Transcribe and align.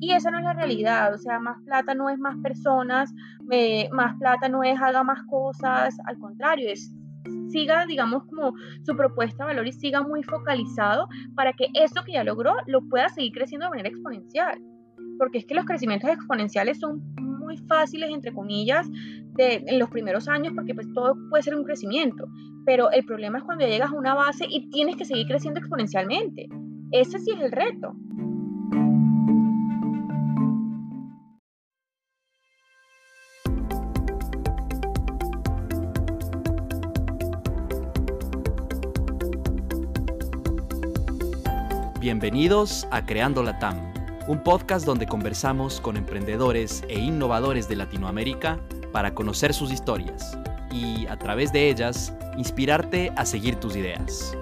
Y 0.00 0.12
esa 0.12 0.30
no 0.30 0.38
es 0.38 0.44
la 0.44 0.52
realidad, 0.52 1.12
o 1.12 1.18
sea, 1.18 1.40
más 1.40 1.60
plata 1.64 1.94
no 1.94 2.08
es 2.08 2.18
más 2.18 2.36
personas, 2.42 3.12
más 3.92 4.16
plata 4.18 4.48
no 4.48 4.62
es 4.62 4.80
haga 4.80 5.02
más 5.02 5.22
cosas, 5.28 5.96
al 6.06 6.18
contrario, 6.18 6.70
es 6.70 6.94
siga, 7.48 7.86
digamos, 7.86 8.24
como 8.26 8.52
su 8.84 8.96
propuesta 8.96 9.44
de 9.44 9.54
valor 9.54 9.66
y 9.66 9.72
siga 9.72 10.02
muy 10.02 10.22
focalizado 10.22 11.08
para 11.34 11.52
que 11.54 11.66
eso 11.74 12.04
que 12.04 12.12
ya 12.12 12.24
logró 12.24 12.54
lo 12.66 12.82
pueda 12.88 13.08
seguir 13.08 13.32
creciendo 13.32 13.66
de 13.66 13.70
manera 13.70 13.88
exponencial. 13.88 14.60
Porque 15.18 15.38
es 15.38 15.46
que 15.46 15.54
los 15.54 15.64
crecimientos 15.64 16.10
exponenciales 16.10 16.78
son 16.78 17.02
muy 17.46 17.56
fáciles, 17.56 18.10
entre 18.10 18.34
comillas, 18.34 18.86
de, 19.36 19.64
en 19.66 19.78
los 19.78 19.88
primeros 19.88 20.28
años, 20.28 20.52
porque 20.54 20.74
pues 20.74 20.86
todo 20.92 21.14
puede 21.30 21.42
ser 21.42 21.54
un 21.54 21.64
crecimiento. 21.64 22.26
Pero 22.66 22.90
el 22.90 23.06
problema 23.06 23.38
es 23.38 23.44
cuando 23.44 23.66
llegas 23.66 23.92
a 23.92 23.96
una 23.96 24.14
base 24.14 24.44
y 24.48 24.68
tienes 24.70 24.96
que 24.96 25.04
seguir 25.04 25.26
creciendo 25.28 25.60
exponencialmente. 25.60 26.48
Ese 26.90 27.18
sí 27.20 27.30
es 27.30 27.40
el 27.40 27.52
reto. 27.52 27.94
Bienvenidos 42.06 42.86
a 42.92 43.04
Creando 43.04 43.42
la 43.42 43.58
TAM, 43.58 43.92
un 44.28 44.42
podcast 44.42 44.84
donde 44.84 45.06
conversamos 45.06 45.80
con 45.80 45.96
emprendedores 45.96 46.82
e 46.88 46.98
innovadores 46.98 47.68
de 47.68 47.76
Latinoamérica 47.76 48.58
para 48.92 49.14
conocer 49.14 49.54
sus 49.54 49.70
historias 49.70 50.36
y, 50.72 51.06
a 51.06 51.16
través 51.16 51.52
de 51.52 51.70
ellas, 51.70 52.12
inspirarte 52.36 53.12
a 53.16 53.24
seguir 53.24 53.54
tus 53.56 53.76
ideas. 53.76 54.36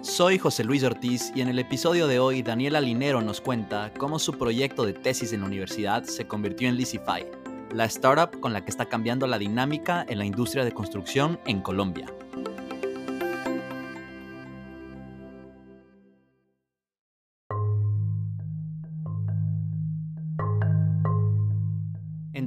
Soy 0.00 0.38
José 0.38 0.64
Luis 0.64 0.82
Ortiz 0.82 1.30
y 1.34 1.42
en 1.42 1.48
el 1.48 1.58
episodio 1.58 2.08
de 2.08 2.18
hoy 2.18 2.42
Daniela 2.42 2.80
Linero 2.80 3.20
nos 3.20 3.40
cuenta 3.40 3.92
cómo 3.96 4.18
su 4.18 4.32
proyecto 4.32 4.84
de 4.84 4.94
tesis 4.94 5.32
en 5.32 5.40
la 5.40 5.46
universidad 5.46 6.04
se 6.04 6.26
convirtió 6.26 6.68
en 6.68 6.76
Lizify, 6.76 7.24
la 7.72 7.84
startup 7.84 8.40
con 8.40 8.52
la 8.52 8.64
que 8.64 8.70
está 8.70 8.86
cambiando 8.86 9.26
la 9.26 9.38
dinámica 9.38 10.04
en 10.08 10.18
la 10.18 10.24
industria 10.24 10.64
de 10.64 10.72
construcción 10.72 11.38
en 11.46 11.60
Colombia. 11.60 12.06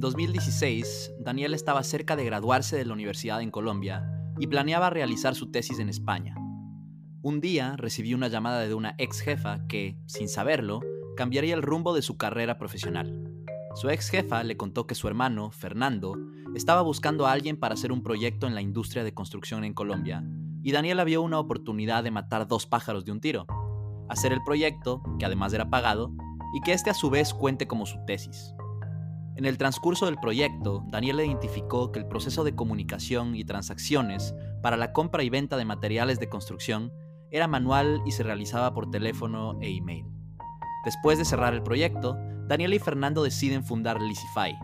En 0.00 0.02
2016, 0.02 1.12
Daniel 1.20 1.52
estaba 1.52 1.82
cerca 1.82 2.16
de 2.16 2.24
graduarse 2.24 2.74
de 2.74 2.86
la 2.86 2.94
universidad 2.94 3.42
en 3.42 3.50
Colombia 3.50 4.10
y 4.38 4.46
planeaba 4.46 4.88
realizar 4.88 5.34
su 5.34 5.50
tesis 5.50 5.78
en 5.78 5.90
España. 5.90 6.36
Un 7.20 7.42
día 7.42 7.76
recibió 7.76 8.16
una 8.16 8.28
llamada 8.28 8.60
de 8.60 8.72
una 8.72 8.94
ex 8.96 9.20
jefa 9.20 9.66
que, 9.68 9.98
sin 10.06 10.30
saberlo, 10.30 10.80
cambiaría 11.18 11.52
el 11.52 11.60
rumbo 11.60 11.92
de 11.92 12.00
su 12.00 12.16
carrera 12.16 12.56
profesional. 12.56 13.30
Su 13.74 13.90
ex 13.90 14.08
jefa 14.08 14.42
le 14.42 14.56
contó 14.56 14.86
que 14.86 14.94
su 14.94 15.06
hermano, 15.06 15.50
Fernando, 15.50 16.16
estaba 16.54 16.80
buscando 16.80 17.26
a 17.26 17.32
alguien 17.32 17.58
para 17.58 17.74
hacer 17.74 17.92
un 17.92 18.02
proyecto 18.02 18.46
en 18.46 18.54
la 18.54 18.62
industria 18.62 19.04
de 19.04 19.12
construcción 19.12 19.64
en 19.64 19.74
Colombia, 19.74 20.24
y 20.62 20.72
Daniela 20.72 21.04
vio 21.04 21.20
una 21.20 21.38
oportunidad 21.38 22.04
de 22.04 22.10
matar 22.10 22.48
dos 22.48 22.64
pájaros 22.64 23.04
de 23.04 23.12
un 23.12 23.20
tiro. 23.20 23.44
Hacer 24.08 24.32
el 24.32 24.42
proyecto, 24.46 25.02
que 25.18 25.26
además 25.26 25.52
era 25.52 25.68
pagado, 25.68 26.10
y 26.54 26.62
que 26.62 26.72
este 26.72 26.88
a 26.88 26.94
su 26.94 27.10
vez 27.10 27.34
cuente 27.34 27.68
como 27.68 27.84
su 27.84 28.02
tesis. 28.06 28.54
En 29.36 29.44
el 29.44 29.58
transcurso 29.58 30.06
del 30.06 30.18
proyecto, 30.18 30.84
Daniel 30.88 31.20
identificó 31.20 31.92
que 31.92 31.98
el 31.98 32.06
proceso 32.06 32.44
de 32.44 32.54
comunicación 32.54 33.34
y 33.34 33.44
transacciones 33.44 34.34
para 34.62 34.76
la 34.76 34.92
compra 34.92 35.22
y 35.22 35.30
venta 35.30 35.56
de 35.56 35.64
materiales 35.64 36.18
de 36.18 36.28
construcción 36.28 36.92
era 37.30 37.46
manual 37.46 38.02
y 38.06 38.12
se 38.12 38.22
realizaba 38.22 38.74
por 38.74 38.90
teléfono 38.90 39.58
e 39.60 39.76
email. 39.76 40.06
Después 40.84 41.18
de 41.18 41.24
cerrar 41.24 41.54
el 41.54 41.62
proyecto, 41.62 42.16
Daniel 42.48 42.74
y 42.74 42.78
Fernando 42.78 43.22
deciden 43.22 43.64
fundar 43.64 44.02
Lizify, 44.02 44.58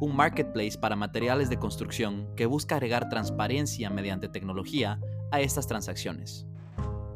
un 0.00 0.14
marketplace 0.14 0.78
para 0.78 0.96
materiales 0.96 1.50
de 1.50 1.58
construcción 1.58 2.28
que 2.36 2.46
busca 2.46 2.76
agregar 2.76 3.08
transparencia 3.08 3.90
mediante 3.90 4.28
tecnología 4.28 5.00
a 5.32 5.40
estas 5.40 5.66
transacciones. 5.66 6.46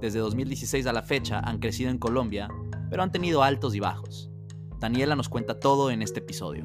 Desde 0.01 0.19
2016 0.19 0.87
a 0.87 0.93
la 0.93 1.03
fecha 1.03 1.41
han 1.41 1.59
crecido 1.59 1.91
en 1.91 1.99
Colombia, 1.99 2.49
pero 2.91 3.03
han 3.03 3.13
tenido 3.13 3.43
altos 3.43 3.75
y 3.75 3.81
bajos. 3.81 4.31
Daniela 4.79 5.17
nos 5.17 5.29
cuenta 5.29 5.59
todo 5.59 5.91
en 5.91 6.03
este 6.03 6.21
episodio. 6.21 6.65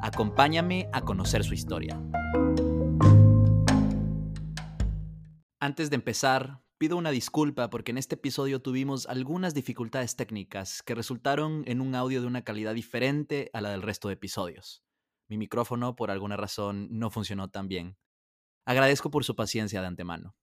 Acompáñame 0.00 0.88
a 0.90 1.02
conocer 1.02 1.44
su 1.44 1.52
historia. 1.52 2.00
Antes 5.60 5.90
de 5.90 5.96
empezar, 5.96 6.62
pido 6.78 6.96
una 6.96 7.10
disculpa 7.10 7.68
porque 7.68 7.90
en 7.90 7.98
este 7.98 8.14
episodio 8.14 8.62
tuvimos 8.62 9.06
algunas 9.06 9.52
dificultades 9.52 10.16
técnicas 10.16 10.82
que 10.82 10.94
resultaron 10.94 11.62
en 11.66 11.82
un 11.82 11.94
audio 11.94 12.22
de 12.22 12.26
una 12.26 12.42
calidad 12.42 12.72
diferente 12.72 13.50
a 13.52 13.60
la 13.60 13.68
del 13.68 13.82
resto 13.82 14.08
de 14.08 14.14
episodios. 14.14 14.82
Mi 15.28 15.36
micrófono, 15.36 15.94
por 15.94 16.10
alguna 16.10 16.38
razón, 16.38 16.88
no 16.90 17.10
funcionó 17.10 17.50
tan 17.50 17.68
bien. 17.68 17.98
Agradezco 18.64 19.10
por 19.10 19.24
su 19.24 19.36
paciencia 19.36 19.82
de 19.82 19.88
antemano. 19.88 20.34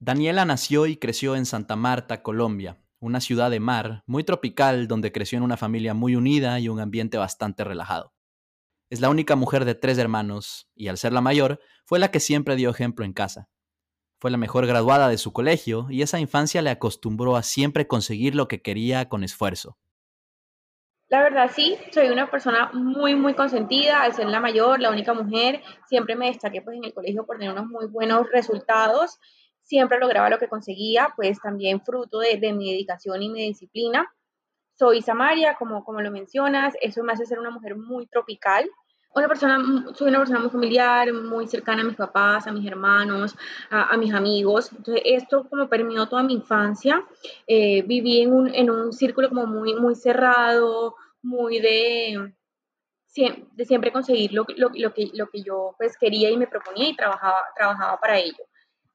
Daniela 0.00 0.44
nació 0.44 0.84
y 0.84 0.98
creció 0.98 1.34
en 1.34 1.46
Santa 1.46 1.76
Marta, 1.76 2.22
Colombia, 2.22 2.85
una 3.00 3.20
ciudad 3.20 3.50
de 3.50 3.60
mar 3.60 4.02
muy 4.06 4.24
tropical 4.24 4.88
donde 4.88 5.12
creció 5.12 5.36
en 5.38 5.44
una 5.44 5.56
familia 5.56 5.94
muy 5.94 6.16
unida 6.16 6.58
y 6.60 6.68
un 6.68 6.80
ambiente 6.80 7.18
bastante 7.18 7.64
relajado. 7.64 8.12
Es 8.88 9.00
la 9.00 9.10
única 9.10 9.36
mujer 9.36 9.64
de 9.64 9.74
tres 9.74 9.98
hermanos 9.98 10.68
y 10.74 10.88
al 10.88 10.98
ser 10.98 11.12
la 11.12 11.20
mayor, 11.20 11.60
fue 11.84 11.98
la 11.98 12.10
que 12.10 12.20
siempre 12.20 12.56
dio 12.56 12.70
ejemplo 12.70 13.04
en 13.04 13.12
casa. 13.12 13.48
Fue 14.18 14.30
la 14.30 14.38
mejor 14.38 14.66
graduada 14.66 15.08
de 15.08 15.18
su 15.18 15.32
colegio 15.32 15.88
y 15.90 16.02
esa 16.02 16.20
infancia 16.20 16.62
le 16.62 16.70
acostumbró 16.70 17.36
a 17.36 17.42
siempre 17.42 17.86
conseguir 17.86 18.34
lo 18.34 18.48
que 18.48 18.62
quería 18.62 19.08
con 19.08 19.24
esfuerzo. 19.24 19.76
La 21.08 21.22
verdad 21.22 21.50
sí, 21.54 21.76
soy 21.92 22.08
una 22.08 22.30
persona 22.30 22.70
muy, 22.72 23.14
muy 23.14 23.34
consentida, 23.34 24.02
al 24.02 24.14
ser 24.14 24.26
la 24.26 24.40
mayor, 24.40 24.80
la 24.80 24.90
única 24.90 25.14
mujer, 25.14 25.62
siempre 25.86 26.16
me 26.16 26.26
destaqué 26.26 26.62
pues 26.62 26.76
en 26.76 26.84
el 26.84 26.94
colegio 26.94 27.24
por 27.24 27.38
tener 27.38 27.52
unos 27.52 27.66
muy 27.66 27.86
buenos 27.86 28.26
resultados 28.32 29.20
siempre 29.66 29.98
lograba 29.98 30.30
lo 30.30 30.38
que 30.38 30.48
conseguía, 30.48 31.12
pues 31.16 31.40
también 31.40 31.80
fruto 31.80 32.20
de, 32.20 32.52
mi 32.52 32.70
dedicación 32.70 33.22
y 33.22 33.28
mi 33.28 33.48
disciplina. 33.48 34.10
Soy 34.78 35.02
Samaria, 35.02 35.56
como, 35.58 35.84
como 35.84 36.00
lo 36.00 36.10
mencionas, 36.10 36.74
eso 36.80 37.02
me 37.02 37.12
hace 37.12 37.26
ser 37.26 37.40
una 37.40 37.50
mujer 37.50 37.76
muy 37.76 38.06
tropical. 38.06 38.70
Una 39.12 39.28
persona, 39.28 39.58
soy 39.94 40.08
una 40.08 40.18
persona 40.18 40.40
muy 40.40 40.50
familiar, 40.50 41.12
muy 41.12 41.48
cercana 41.48 41.82
a 41.82 41.84
mis 41.84 41.96
papás, 41.96 42.46
a 42.46 42.52
mis 42.52 42.66
hermanos, 42.66 43.34
a, 43.70 43.96
mis 43.96 44.12
amigos. 44.14 44.70
Entonces, 44.70 45.02
esto 45.04 45.48
como 45.48 45.68
permeó 45.68 46.06
toda 46.06 46.22
mi 46.22 46.34
infancia. 46.34 47.02
Eh, 47.46 47.82
viví 47.82 48.20
en 48.20 48.32
un, 48.32 48.54
en 48.54 48.70
un 48.70 48.92
círculo 48.92 49.30
como 49.30 49.46
muy, 49.46 49.74
muy 49.74 49.94
cerrado, 49.94 50.94
muy 51.22 51.58
de, 51.58 52.34
de 53.52 53.64
siempre 53.64 53.90
conseguir 53.90 54.32
lo, 54.32 54.44
lo, 54.56 54.70
lo, 54.74 54.92
que, 54.92 55.10
lo 55.14 55.28
que 55.28 55.42
yo 55.42 55.74
pues 55.78 55.96
quería 55.98 56.30
y 56.30 56.36
me 56.36 56.46
proponía 56.46 56.90
y 56.90 56.94
trabajaba, 56.94 57.38
trabajaba 57.56 57.98
para 57.98 58.18
ello. 58.18 58.44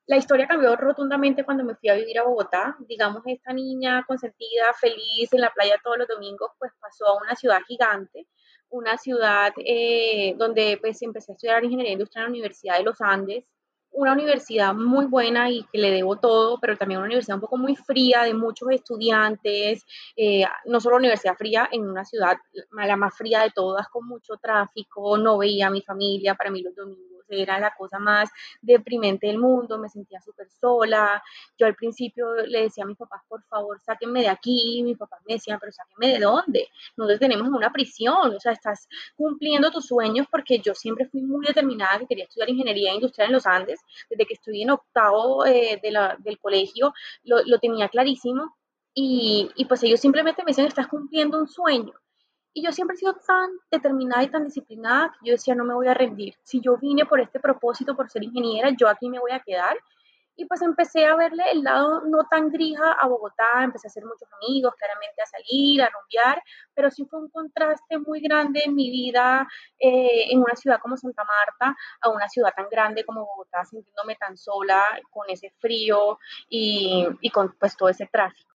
La 0.08 0.18
historia 0.18 0.48
cambió 0.48 0.76
rotundamente 0.76 1.44
cuando 1.44 1.64
me 1.64 1.76
fui 1.76 1.90
a 1.90 1.96
vivir 1.96 2.20
a 2.20 2.24
Bogotá. 2.24 2.76
Digamos, 2.88 3.22
esta 3.26 3.54
niña 3.54 4.04
consentida, 4.08 4.74
feliz 4.80 5.32
en 5.32 5.42
la 5.42 5.52
playa 5.52 5.80
todos 5.84 5.98
los 6.00 6.08
domingos, 6.08 6.52
pues 6.60 6.72
pasó 6.80 7.08
a 7.08 7.18
una 7.22 7.36
ciudad 7.36 7.62
gigante, 7.68 8.28
una 8.70 8.98
ciudad 8.98 9.54
eh, 9.58 10.34
donde 10.38 10.78
pues 10.82 11.02
empecé 11.02 11.32
a 11.32 11.36
estudiar 11.36 11.64
ingeniería 11.64 11.94
industrial 11.94 12.26
en 12.26 12.32
la 12.32 12.38
Universidad 12.38 12.78
de 12.78 12.84
los 12.84 13.00
Andes, 13.00 13.46
una 13.92 14.14
universidad 14.14 14.74
muy 14.74 15.06
buena 15.06 15.50
y 15.50 15.64
que 15.72 15.78
le 15.78 15.92
debo 15.92 16.18
todo, 16.18 16.60
pero 16.60 16.78
también 16.78 17.00
una 17.00 17.08
universidad 17.08 17.36
un 17.36 17.42
poco 17.42 17.58
muy 17.58 17.76
fría, 17.76 18.24
de 18.24 18.34
muchos 18.34 18.70
estudiantes, 18.72 19.86
eh, 20.16 20.46
no 20.66 20.80
solo 20.80 20.96
universidad 20.96 21.36
fría, 21.36 21.68
en 21.72 21.90
una 21.90 22.06
ciudad 22.06 22.38
la 22.72 22.96
más 22.96 23.16
fría 23.16 23.42
de 23.42 23.52
todas, 23.52 23.88
con 23.90 24.08
mucho 24.08 24.38
tráfico, 24.42 25.18
no 25.18 25.38
veía 25.38 25.68
a 25.68 25.72
mi 25.72 25.82
familia, 25.82 26.36
para 26.36 26.52
mí 26.52 26.62
los 26.62 26.76
domingos 26.76 27.11
era 27.32 27.60
la 27.60 27.74
cosa 27.76 28.00
más 28.00 28.30
deprimente 28.62 29.28
del 29.28 29.38
mundo, 29.38 29.78
me 29.78 29.90
sentía 29.90 30.22
súper 30.22 30.50
sola. 30.50 31.22
Yo 31.58 31.66
al 31.66 31.76
principio 31.76 32.34
le 32.36 32.64
decía 32.64 32.84
a 32.84 32.88
mis 32.88 32.98
papás, 32.98 33.22
por 33.28 33.44
favor, 33.44 33.80
sáquenme 33.82 34.22
de 34.22 34.30
aquí. 34.30 34.82
Mis 34.84 34.98
papás 34.98 35.22
me 35.28 35.36
decían, 35.36 35.60
pero 35.60 35.72
sáquenme 35.72 36.14
de 36.14 36.20
dónde? 36.20 36.70
Nosotros 36.98 37.20
tenemos 37.20 37.48
una 37.48 37.72
prisión, 37.72 38.36
o 38.36 38.40
sea, 38.40 38.52
estás 38.52 38.88
cumpliendo 39.16 39.72
tus 39.72 39.88
sueños 39.88 40.28
porque 40.32 40.60
yo 40.60 40.74
siempre 40.74 41.08
fui 41.08 41.22
muy 41.22 41.46
determinada 41.46 42.00
que 42.00 42.08
quería 42.08 42.26
estudiar 42.26 42.50
ingeniería 42.50 42.94
industrial 42.94 43.30
en 43.30 43.34
los 43.34 43.46
Andes. 43.48 43.82
Desde 44.10 44.26
que 44.26 44.34
estudié 44.34 44.64
en 44.64 44.72
octavo 44.72 45.46
eh, 45.46 45.80
del 45.82 46.40
colegio, 46.40 46.94
lo, 47.24 47.60
tenía 47.60 47.90
clarísimo. 47.90 48.56
Y, 48.94 49.50
y, 49.56 49.66
pues 49.66 49.82
ellos 49.84 50.02
simplemente 50.02 50.44
me 50.44 50.52
decían, 50.52 50.68
estás 50.68 50.88
cumpliendo 50.88 51.40
un 51.40 51.48
sueño. 51.48 51.94
Y 52.54 52.64
yo 52.64 52.72
siempre 52.72 52.96
he 52.96 52.98
sido 52.98 53.14
tan 53.16 53.50
determinada 53.72 54.24
y 54.24 54.30
tan 54.30 54.46
disciplinada 54.46 55.14
que 55.20 55.30
yo 55.30 55.34
decía, 55.34 55.56
no 55.56 55.64
me 55.64 55.74
voy 55.74 55.88
a 55.88 55.94
rendir. 55.94 56.36
Si 56.44 56.60
yo 56.62 56.78
vine 56.78 57.06
por 57.06 57.22
este 57.22 57.40
propósito, 57.40 57.96
por 57.96 58.10
ser 58.10 58.24
ingeniera, 58.24 58.70
yo 58.72 58.90
aquí 58.90 59.10
me 59.10 59.20
voy 59.20 59.32
a 59.32 59.40
quedar. 59.40 59.78
y 60.36 60.46
pues 60.46 60.62
empecé 60.62 61.06
a 61.06 61.16
verle 61.16 61.44
el 61.52 61.62
lado 61.64 62.02
no 62.02 62.26
tan 62.30 62.50
grija 62.50 62.94
a 62.94 63.08
Bogotá, 63.08 63.64
empecé 63.64 63.88
a 63.88 63.90
hacer 63.90 64.04
muchos 64.06 64.28
amigos, 64.34 64.74
claramente 64.76 65.22
a 65.22 65.26
salir, 65.26 65.82
a 65.82 65.90
rumbear, 65.90 66.42
pero 66.74 66.90
sí 66.90 67.06
fue 67.06 67.20
un 67.20 67.30
contraste 67.30 68.00
muy 68.00 68.22
grande 68.22 68.62
en 68.66 68.74
mi 68.76 68.90
vida 68.90 69.48
eh, 69.80 70.32
en 70.32 70.40
una 70.40 70.56
ciudad 70.56 70.80
como 70.82 70.98
Santa 70.98 71.24
Marta, 71.24 71.78
a 72.02 72.10
una 72.10 72.28
ciudad 72.30 72.54
tan 72.56 72.70
grande 72.70 73.04
como 73.06 73.26
Bogotá, 73.26 73.64
sintiéndome 73.66 74.16
tan 74.16 74.38
sola, 74.38 74.84
con 75.12 75.30
ese 75.30 75.52
frío 75.60 76.18
y, 76.50 77.08
y 77.22 77.30
con 77.30 77.54
pues 77.60 77.76
todo 77.78 77.90
ese 77.90 78.08
tráfico. 78.08 78.51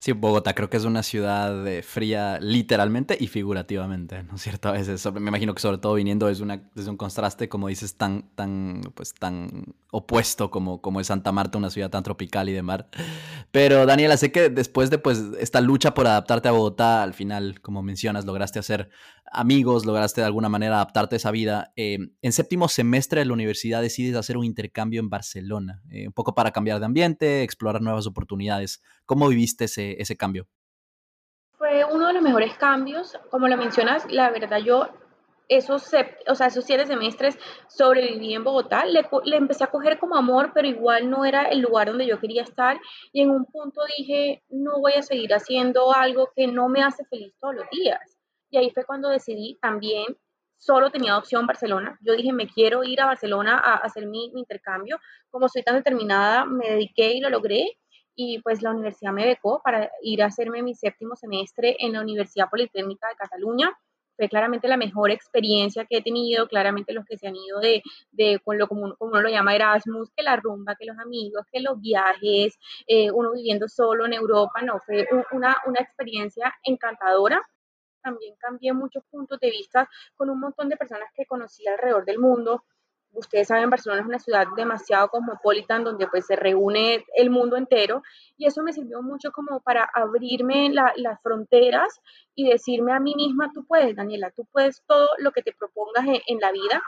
Sí, 0.00 0.12
Bogotá 0.12 0.54
creo 0.54 0.70
que 0.70 0.76
es 0.76 0.84
una 0.84 1.02
ciudad 1.02 1.66
eh, 1.66 1.82
fría 1.82 2.38
literalmente 2.40 3.16
y 3.18 3.26
figurativamente, 3.26 4.22
¿no 4.22 4.36
es 4.36 4.42
cierto? 4.42 4.68
A 4.68 4.72
veces, 4.72 5.12
me 5.12 5.28
imagino 5.28 5.56
que 5.56 5.60
sobre 5.60 5.78
todo 5.78 5.94
viniendo 5.94 6.28
desde, 6.28 6.44
una, 6.44 6.62
desde 6.76 6.90
un 6.90 6.96
contraste, 6.96 7.48
como 7.48 7.66
dices, 7.66 7.96
tan, 7.96 8.30
tan, 8.36 8.80
pues, 8.94 9.12
tan 9.12 9.74
opuesto 9.90 10.52
como, 10.52 10.80
como 10.80 11.00
es 11.00 11.08
Santa 11.08 11.32
Marta, 11.32 11.58
una 11.58 11.70
ciudad 11.70 11.90
tan 11.90 12.04
tropical 12.04 12.48
y 12.48 12.52
de 12.52 12.62
mar. 12.62 12.88
Pero 13.50 13.86
Daniela, 13.86 14.16
sé 14.16 14.30
que 14.30 14.50
después 14.50 14.88
de 14.90 14.98
pues, 14.98 15.20
esta 15.40 15.60
lucha 15.60 15.94
por 15.94 16.06
adaptarte 16.06 16.48
a 16.48 16.52
Bogotá, 16.52 17.02
al 17.02 17.12
final, 17.12 17.60
como 17.60 17.82
mencionas, 17.82 18.24
lograste 18.24 18.60
hacer 18.60 18.90
amigos, 19.32 19.86
lograste 19.86 20.20
de 20.20 20.26
alguna 20.26 20.48
manera 20.48 20.76
adaptarte 20.76 21.16
a 21.16 21.18
esa 21.18 21.30
vida. 21.30 21.72
Eh, 21.76 21.98
en 22.22 22.32
séptimo 22.32 22.68
semestre 22.68 23.20
de 23.20 23.26
la 23.26 23.32
universidad 23.32 23.82
decides 23.82 24.16
hacer 24.16 24.36
un 24.36 24.44
intercambio 24.44 25.00
en 25.00 25.10
Barcelona, 25.10 25.82
eh, 25.90 26.06
un 26.06 26.12
poco 26.12 26.34
para 26.34 26.50
cambiar 26.50 26.78
de 26.80 26.86
ambiente, 26.86 27.42
explorar 27.42 27.82
nuevas 27.82 28.06
oportunidades. 28.06 28.82
¿Cómo 29.06 29.28
viviste 29.28 29.64
ese, 29.64 29.87
ese 29.98 30.16
cambio? 30.16 30.46
Fue 31.56 31.84
uno 31.84 32.06
de 32.06 32.12
los 32.14 32.22
mejores 32.22 32.56
cambios. 32.56 33.18
Como 33.30 33.48
lo 33.48 33.56
mencionas, 33.56 34.10
la 34.10 34.30
verdad 34.30 34.58
yo 34.58 34.88
esos, 35.48 35.90
o 36.26 36.34
sea, 36.34 36.46
esos 36.46 36.64
siete 36.64 36.86
semestres 36.86 37.38
sobreviví 37.68 38.34
en 38.34 38.44
Bogotá, 38.44 38.84
le, 38.84 39.02
le, 39.24 39.36
empecé 39.36 39.64
a 39.64 39.68
coger 39.68 39.98
como 39.98 40.16
amor, 40.16 40.52
pero 40.54 40.68
igual 40.68 41.08
no 41.08 41.24
era 41.24 41.44
el 41.44 41.60
lugar 41.60 41.88
donde 41.88 42.06
yo 42.06 42.20
quería 42.20 42.42
estar. 42.42 42.78
Y 43.12 43.22
en 43.22 43.30
un 43.30 43.46
punto 43.46 43.80
dije, 43.96 44.42
no 44.50 44.78
voy 44.80 44.92
a 44.92 45.02
seguir 45.02 45.32
haciendo 45.32 45.92
algo 45.92 46.30
que 46.36 46.46
no 46.46 46.68
me 46.68 46.82
hace 46.82 47.04
feliz 47.06 47.34
todos 47.40 47.54
los 47.54 47.70
días. 47.70 48.18
Y 48.50 48.58
ahí 48.58 48.70
fue 48.70 48.84
cuando 48.84 49.08
decidí 49.08 49.58
también, 49.60 50.04
solo 50.58 50.90
tenía 50.90 51.16
opción 51.16 51.46
Barcelona. 51.46 51.98
Yo 52.02 52.14
dije, 52.14 52.32
me 52.32 52.48
quiero 52.48 52.84
ir 52.84 53.00
a 53.00 53.06
Barcelona 53.06 53.58
a 53.58 53.76
hacer 53.76 54.06
mi, 54.06 54.30
intercambio. 54.34 54.98
Como 55.30 55.48
soy 55.48 55.62
tan 55.62 55.76
determinada, 55.76 56.44
me 56.44 56.68
dediqué 56.70 57.12
y 57.12 57.20
lo 57.20 57.30
logré. 57.30 57.78
Y 58.20 58.40
pues 58.40 58.62
la 58.62 58.72
universidad 58.72 59.12
me 59.12 59.24
becó 59.24 59.62
para 59.62 59.92
ir 60.02 60.22
a 60.22 60.26
hacerme 60.26 60.60
mi 60.62 60.74
séptimo 60.74 61.14
semestre 61.14 61.76
en 61.78 61.92
la 61.92 62.00
Universidad 62.00 62.50
Politécnica 62.50 63.06
de 63.08 63.14
Cataluña 63.14 63.70
fue 64.16 64.28
claramente 64.28 64.66
la 64.66 64.76
mejor 64.76 65.12
experiencia 65.12 65.84
que 65.84 65.98
he 65.98 66.02
tenido, 66.02 66.48
claramente 66.48 66.92
los 66.92 67.04
que 67.04 67.16
se 67.16 67.28
han 67.28 67.36
ido 67.36 67.60
de, 67.60 67.84
de 68.10 68.40
con 68.44 68.58
lo 68.58 68.66
como, 68.66 68.96
como, 68.96 69.12
uno 69.12 69.20
lo 69.20 69.28
llama 69.28 69.54
Erasmus, 69.54 70.10
que 70.16 70.24
la 70.24 70.34
rumba, 70.34 70.74
que 70.74 70.86
los 70.86 70.98
amigos, 70.98 71.46
que 71.52 71.60
los 71.60 71.80
viajes, 71.80 72.58
eh, 72.88 73.12
uno 73.12 73.30
viviendo 73.32 73.68
solo 73.68 74.06
en 74.06 74.14
Europa, 74.14 74.60
no, 74.62 74.80
fue 74.84 75.06
una, 75.30 75.56
una 75.66 75.80
experiencia 75.80 76.52
encantadora 76.64 77.40
también 78.02 78.34
cambié 78.38 78.72
muchos 78.72 79.04
puntos 79.10 79.38
de 79.40 79.50
vista 79.50 79.88
con 80.16 80.30
un 80.30 80.40
montón 80.40 80.68
de 80.68 80.76
personas 80.76 81.10
que 81.14 81.26
conocí 81.26 81.66
alrededor 81.66 82.04
del 82.04 82.18
mundo. 82.18 82.64
Ustedes 83.12 83.48
saben, 83.48 83.70
Barcelona 83.70 84.02
es 84.02 84.06
una 84.06 84.18
ciudad 84.18 84.46
demasiado 84.56 85.08
cosmopolita 85.08 85.78
donde 85.78 86.06
pues 86.06 86.26
se 86.26 86.36
reúne 86.36 87.04
el 87.14 87.30
mundo 87.30 87.56
entero 87.56 88.02
y 88.36 88.46
eso 88.46 88.62
me 88.62 88.72
sirvió 88.72 89.02
mucho 89.02 89.32
como 89.32 89.60
para 89.60 89.88
abrirme 89.94 90.70
las 90.70 91.22
fronteras 91.22 92.00
y 92.34 92.48
decirme 92.48 92.92
a 92.92 93.00
mí 93.00 93.14
misma, 93.16 93.50
tú 93.52 93.66
puedes, 93.66 93.96
Daniela, 93.96 94.30
tú 94.30 94.46
puedes 94.52 94.82
todo 94.86 95.08
lo 95.18 95.32
que 95.32 95.42
te 95.42 95.52
propongas 95.52 96.06
en 96.26 96.38
la 96.38 96.52
vida. 96.52 96.82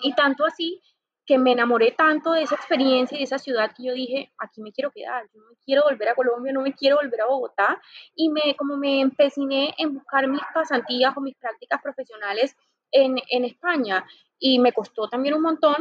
Y 0.00 0.12
tanto 0.14 0.44
así 0.44 0.82
que 1.26 1.38
me 1.38 1.52
enamoré 1.52 1.92
tanto 1.92 2.32
de 2.32 2.42
esa 2.42 2.54
experiencia 2.54 3.16
y 3.16 3.20
de 3.20 3.24
esa 3.24 3.38
ciudad 3.38 3.72
que 3.74 3.84
yo 3.84 3.94
dije, 3.94 4.32
aquí 4.38 4.60
me 4.60 4.72
quiero 4.72 4.90
quedar, 4.90 5.24
no 5.32 5.42
me 5.48 5.56
quiero 5.64 5.82
volver 5.84 6.08
a 6.10 6.14
Colombia, 6.14 6.52
no 6.52 6.60
me 6.60 6.74
quiero 6.74 6.96
volver 6.96 7.22
a 7.22 7.26
Bogotá. 7.26 7.80
Y 8.14 8.28
me, 8.28 8.54
como 8.56 8.76
me 8.76 9.00
empeciné 9.00 9.74
en 9.78 9.94
buscar 9.94 10.28
mis 10.28 10.42
pasantías 10.52 11.16
o 11.16 11.20
mis 11.20 11.36
prácticas 11.36 11.80
profesionales 11.82 12.54
en, 12.94 13.16
en 13.28 13.44
España. 13.44 14.06
Y 14.38 14.58
me 14.58 14.72
costó 14.72 15.08
también 15.08 15.34
un 15.34 15.42
montón, 15.42 15.76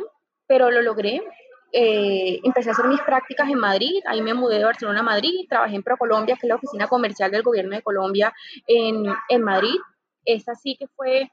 pero 0.45 0.69
lo 0.69 0.81
logré. 0.81 1.21
Eh, 1.71 2.39
empecé 2.44 2.69
a 2.69 2.74
hacer 2.74 2.86
mis 2.86 3.01
prácticas 3.01 3.50
en 3.50 3.57
Madrid, 3.57 4.04
ahí 4.06 4.21
me 4.21 4.36
mudé 4.36 4.60
de 4.60 4.65
Barcelona 4.65 5.00
a 5.00 5.04
Madrid, 5.04 5.48
trabajé 5.50 5.75
en 5.75 5.81
ProColombia, 5.81 6.36
que 6.36 6.45
es 6.45 6.50
la 6.50 6.56
oficina 6.56 6.88
comercial 6.88 7.31
del 7.31 7.42
gobierno 7.42 7.75
de 7.75 7.81
Colombia 7.81 8.31
en, 8.68 9.06
en 9.27 9.42
Madrid. 9.42 9.75
Esta 10.24 10.54
sí 10.54 10.75
que 10.77 10.86
fue 10.88 11.31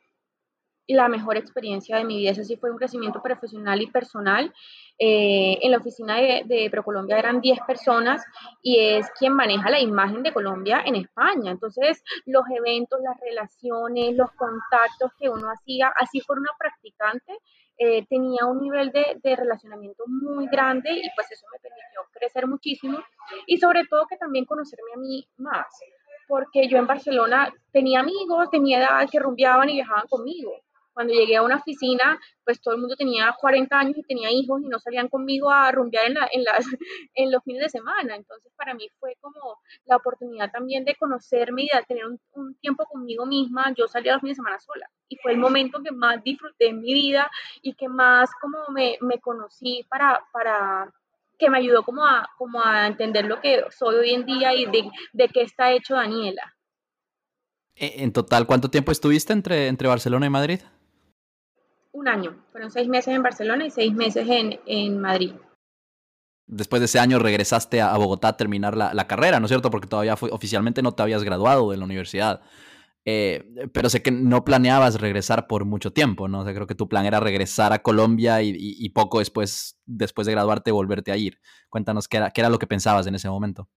la 0.95 1.09
mejor 1.09 1.37
experiencia 1.37 1.97
de 1.97 2.05
mi 2.05 2.17
vida. 2.17 2.31
Eso 2.31 2.45
sí 2.45 2.57
fue 2.57 2.71
un 2.71 2.79
crecimiento 2.79 3.23
profesional 3.23 3.81
y 3.81 3.91
personal. 3.91 4.53
Eh, 4.99 5.59
en 5.63 5.71
la 5.71 5.79
oficina 5.79 6.17
de, 6.17 6.43
de, 6.45 6.69
ProColombia 6.71 7.19
eran 7.19 7.41
10 7.41 7.61
personas 7.67 8.23
y 8.63 8.79
es 8.79 9.07
quien 9.19 9.33
maneja 9.33 9.71
la 9.71 9.81
imagen 9.81 10.23
de 10.23 10.33
Colombia 10.33 10.83
en 10.85 10.97
España. 10.97 11.51
Entonces, 11.51 12.03
los 12.27 12.45
eventos, 12.51 13.01
las 13.03 13.19
relaciones, 13.21 14.15
los 14.15 14.31
contactos 14.33 15.13
que 15.19 15.29
uno 15.29 15.49
hacía, 15.51 15.93
así 15.97 16.21
por 16.21 16.39
una 16.39 16.51
practicante, 16.59 17.39
eh, 17.83 18.05
tenía 18.11 18.45
un 18.45 18.61
nivel 18.61 18.91
de, 18.91 19.19
de, 19.23 19.37
relacionamiento 19.37 20.05
muy 20.07 20.47
grande 20.49 20.91
y 20.91 21.09
pues 21.17 21.33
eso 21.33 21.47
me 21.51 21.59
permitió 21.61 22.01
crecer 22.13 22.47
muchísimo 22.47 22.99
y 23.47 23.57
sobre 23.57 23.87
todo 23.87 24.07
que 24.07 24.19
también 24.19 24.45
conocerme 24.45 24.93
a 24.95 24.99
mí 24.99 25.27
más, 25.39 25.67
porque 26.29 26.69
yo 26.69 26.77
en 26.77 26.87
Barcelona 26.87 27.51
tenía 27.73 28.01
amigos 28.01 28.51
de 28.51 28.61
mi 28.61 28.75
edad 28.75 29.09
que 29.11 29.19
rumbeaban 29.19 29.71
y 29.71 29.77
viajaban 29.77 30.07
conmigo 30.09 30.53
cuando 30.93 31.15
llegué 31.15 31.37
a 31.37 31.43
una 31.43 31.57
oficina, 31.57 32.19
pues 32.45 32.61
todo 32.61 32.75
el 32.75 32.81
mundo 32.81 32.97
tenía 32.97 33.35
40 33.39 33.79
años 33.79 33.99
y 33.99 34.03
tenía 34.03 34.31
hijos 34.31 34.61
y 34.63 34.69
no 34.69 34.79
salían 34.79 35.09
conmigo 35.09 35.51
a 35.51 35.71
rumbear 35.73 36.11
en, 36.11 36.17
en, 36.33 36.45
las, 36.45 36.65
en 37.15 37.31
los 37.31 37.43
fines 37.45 37.63
de 37.63 37.69
semana. 37.69 38.17
Entonces, 38.17 38.53
para 38.57 38.75
mí 38.75 38.89
fue 38.99 39.17
como 39.21 39.59
la 39.85 39.97
oportunidad 39.97 40.51
también 40.51 40.85
de 40.85 40.97
conocerme 40.97 41.63
y 41.63 41.69
de 41.73 41.83
tener 41.87 42.05
un, 42.07 42.55
tiempo 42.61 42.85
conmigo 42.87 43.27
misma. 43.27 43.73
Yo 43.77 43.89
salía 43.89 44.13
los 44.13 44.21
fines 44.21 44.37
de 44.37 44.43
semana 44.43 44.59
sola 44.61 44.89
y 45.09 45.17
fue 45.17 45.33
el 45.33 45.39
momento 45.39 45.83
que 45.83 45.93
más 45.93 46.23
disfruté 46.23 46.69
en 46.69 46.81
mi 46.81 46.93
vida 46.93 47.31
y 47.63 47.75
que 47.75 47.89
más 47.89 48.31
como 48.41 48.59
me, 48.71 48.99
me 49.01 49.19
conocí 49.21 49.87
para, 49.89 50.25
para 50.33 50.93
que 51.39 51.51
me 51.51 51.59
ayudó 51.59 51.83
como 51.83 52.05
a, 52.05 52.29
como 52.37 52.63
a 52.63 52.87
entender 52.87 53.25
lo 53.25 53.41
que 53.41 53.65
soy 53.71 53.97
hoy 53.97 54.11
en 54.11 54.27
día 54.27 54.55
y 54.55 54.67
de, 54.67 54.91
de 55.13 55.29
qué 55.29 55.43
está 55.43 55.73
hecho 55.73 55.95
Daniela. 55.95 56.55
E, 57.75 58.03
en 58.03 58.13
total, 58.13 58.47
¿cuánto 58.47 58.71
tiempo 58.71 58.93
estuviste 58.93 59.33
entre, 59.33 59.69
entre 59.69 59.89
Barcelona 59.89 60.27
y 60.27 60.31
Madrid? 60.31 60.61
Un 61.93 62.09
año. 62.09 62.37
Fueron 62.53 62.71
seis 62.71 62.89
meses 62.89 63.15
en 63.15 63.23
Barcelona 63.23 63.67
y 63.67 63.71
seis 63.71 63.93
meses 63.93 64.29
en, 64.29 64.61
en 64.67 64.99
Madrid. 65.01 65.33
Después 66.47 66.81
de 66.81 66.87
ese 66.87 66.99
año 66.99 67.19
regresaste 67.19 67.81
a 67.81 67.97
Bogotá 67.97 68.29
a 68.29 68.37
terminar 68.37 68.77
la, 68.77 68.93
la 68.93 69.07
carrera, 69.07 69.39
¿no 69.39 69.47
es 69.47 69.51
cierto? 69.51 69.71
Porque 69.71 69.87
todavía 69.87 70.17
fue, 70.17 70.31
oficialmente 70.33 70.83
no 70.83 70.93
te 70.93 71.03
habías 71.03 71.23
graduado 71.23 71.71
de 71.71 71.77
la 71.77 71.85
universidad. 71.85 72.41
Eh, 73.07 73.69
pero 73.73 73.89
sé 73.89 74.03
que 74.03 74.11
no 74.11 74.45
planeabas 74.45 75.01
regresar 75.01 75.47
por 75.47 75.65
mucho 75.65 75.93
tiempo, 75.93 76.29
¿no? 76.29 76.41
O 76.41 76.45
sea, 76.45 76.53
creo 76.53 76.67
que 76.67 76.75
tu 76.75 76.89
plan 76.89 77.07
era 77.07 77.19
regresar 77.19 77.73
a 77.73 77.81
Colombia 77.81 78.43
y, 78.43 78.53
y, 78.57 78.89
poco 78.91 79.21
después, 79.21 79.79
después 79.87 80.27
de 80.27 80.33
graduarte, 80.33 80.71
volverte 80.71 81.11
a 81.11 81.17
ir. 81.17 81.41
Cuéntanos 81.71 82.09
qué 82.09 82.19
era, 82.19 82.31
qué 82.31 82.43
era 82.43 82.51
lo 82.51 82.59
que 82.59 82.67
pensabas 82.67 83.07
en 83.07 83.15
ese 83.15 83.29
momento. 83.29 83.69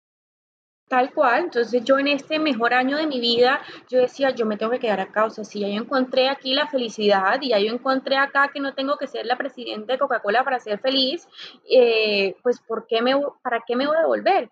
Tal 0.89 1.11
cual, 1.15 1.45
entonces 1.45 1.83
yo 1.85 1.99
en 1.99 2.07
este 2.09 2.39
mejor 2.39 2.75
año 2.75 2.99
de 2.99 3.07
mi 3.07 3.19
vida, 3.19 3.61
yo 3.89 3.99
decía, 3.99 4.31
yo 4.31 4.45
me 4.45 4.59
tengo 4.59 4.73
que 4.73 4.79
quedar 4.79 5.01
acá, 5.01 5.25
o 5.25 5.31
sea, 5.31 5.43
si 5.43 5.61
ya 5.61 5.69
yo 5.69 5.81
encontré 5.81 6.29
aquí 6.29 6.53
la 6.53 6.69
felicidad 6.69 7.41
y 7.41 7.49
ya 7.49 7.59
yo 7.59 7.73
encontré 7.73 8.17
acá 8.19 8.51
que 8.53 8.61
no 8.61 8.75
tengo 8.75 8.99
que 8.99 9.07
ser 9.07 9.25
la 9.25 9.37
presidenta 9.37 9.95
de 9.95 9.99
Coca-Cola 9.99 10.45
para 10.45 10.59
ser 10.61 10.79
feliz, 10.81 11.27
eh, 11.71 12.37
pues 12.43 12.61
¿por 12.61 12.87
qué 12.87 13.01
me, 13.01 13.15
¿para 13.43 13.63
qué 13.67 13.75
me 13.75 13.87
voy 13.87 13.97
a 13.97 14.01
devolver? 14.01 14.51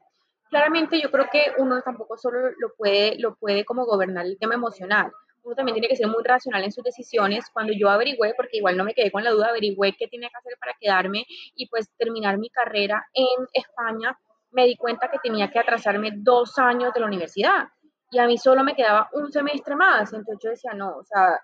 Claramente 0.49 1.01
yo 1.01 1.11
creo 1.11 1.29
que 1.31 1.53
uno 1.59 1.83
tampoco 1.83 2.17
solo 2.17 2.51
lo 2.59 2.75
puede, 2.77 3.19
lo 3.19 3.35
puede 3.37 3.65
como 3.67 3.85
gobernar 3.85 4.25
el 4.25 4.39
tema 4.39 4.55
emocional, 4.55 5.13
uno 5.43 5.55
también 5.55 5.75
tiene 5.75 5.89
que 5.89 5.97
ser 5.97 6.09
muy 6.09 6.23
racional 6.25 6.65
en 6.65 6.73
sus 6.73 6.85
decisiones. 6.85 7.47
Cuando 7.53 7.73
yo 7.73 7.89
averigüé, 7.89 8.35
porque 8.37 8.59
igual 8.59 8.77
no 8.77 8.85
me 8.85 8.95
quedé 8.95 9.11
con 9.11 9.25
la 9.25 9.31
duda, 9.31 9.49
averigüé 9.49 9.95
qué 9.99 10.09
tenía 10.09 10.29
que 10.29 10.37
hacer 10.39 10.55
para 10.59 10.77
quedarme 10.81 11.25
y 11.55 11.67
pues 11.69 11.91
terminar 11.97 12.39
mi 12.39 12.51
carrera 12.51 13.05
en 13.15 13.47
España, 13.53 14.19
me 14.53 14.67
di 14.67 14.77
cuenta 14.77 15.09
que 15.09 15.19
tenía 15.19 15.51
que 15.51 15.59
atrasarme 15.59 16.11
dos 16.15 16.59
años 16.59 16.93
de 16.93 17.01
la 17.01 17.07
universidad 17.07 17.69
y 18.11 18.19
a 18.19 18.27
mí 18.27 18.37
solo 18.37 18.65
me 18.65 18.75
quedaba 18.75 19.09
un 19.13 19.31
semestre 19.31 19.77
más. 19.77 20.13
Entonces 20.13 20.39
yo 20.43 20.51
decía, 20.51 20.73
no, 20.75 20.97
o 20.97 21.05
sea, 21.05 21.41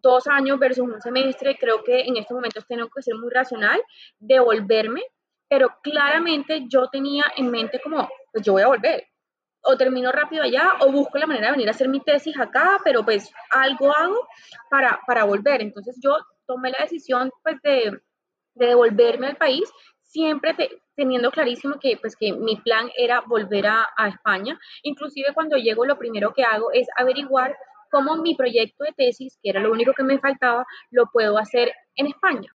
dos 0.00 0.26
años 0.28 0.58
versus 0.58 0.86
un 0.86 1.00
semestre, 1.00 1.56
creo 1.58 1.82
que 1.82 2.02
en 2.02 2.16
estos 2.16 2.34
momentos 2.34 2.64
tengo 2.66 2.88
que 2.88 3.02
ser 3.02 3.14
muy 3.16 3.30
racional, 3.30 3.82
devolverme, 4.18 5.02
pero 5.48 5.76
claramente 5.82 6.64
yo 6.68 6.88
tenía 6.88 7.24
en 7.36 7.50
mente 7.50 7.80
como, 7.82 8.08
pues 8.32 8.44
yo 8.44 8.52
voy 8.52 8.62
a 8.62 8.68
volver. 8.68 9.06
O 9.62 9.76
termino 9.76 10.12
rápido 10.12 10.42
allá 10.42 10.74
o 10.80 10.92
busco 10.92 11.16
la 11.18 11.26
manera 11.26 11.46
de 11.46 11.52
venir 11.52 11.68
a 11.68 11.70
hacer 11.70 11.88
mi 11.88 12.00
tesis 12.00 12.38
acá, 12.38 12.78
pero 12.84 13.02
pues 13.04 13.32
algo 13.50 13.96
hago 13.96 14.28
para, 14.70 15.00
para 15.06 15.24
volver. 15.24 15.62
Entonces 15.62 15.98
yo 16.02 16.18
tomé 16.46 16.70
la 16.70 16.82
decisión 16.82 17.30
pues 17.42 17.56
de, 17.62 17.98
de 18.54 18.66
devolverme 18.66 19.28
al 19.28 19.36
país 19.36 19.70
siempre 20.02 20.54
teniendo 20.96 21.30
clarísimo 21.30 21.78
que, 21.80 21.96
pues, 22.00 22.16
que 22.16 22.32
mi 22.32 22.56
plan 22.56 22.90
era 22.96 23.20
volver 23.26 23.66
a, 23.66 23.88
España. 24.08 24.58
Inclusive 24.82 25.34
cuando 25.34 25.56
llego 25.56 25.86
lo 25.86 25.98
primero 25.98 26.32
que 26.34 26.44
hago 26.44 26.70
es 26.72 26.86
averiguar 26.96 27.56
cómo 27.90 28.16
mi 28.16 28.34
proyecto 28.34 28.84
de 28.84 28.92
tesis, 28.92 29.38
que 29.42 29.50
era 29.50 29.60
lo 29.60 29.72
único 29.72 29.92
que 29.92 30.02
me 30.02 30.18
faltaba, 30.18 30.66
lo 30.90 31.06
puedo 31.12 31.38
hacer 31.38 31.72
en 31.96 32.06
España. 32.08 32.50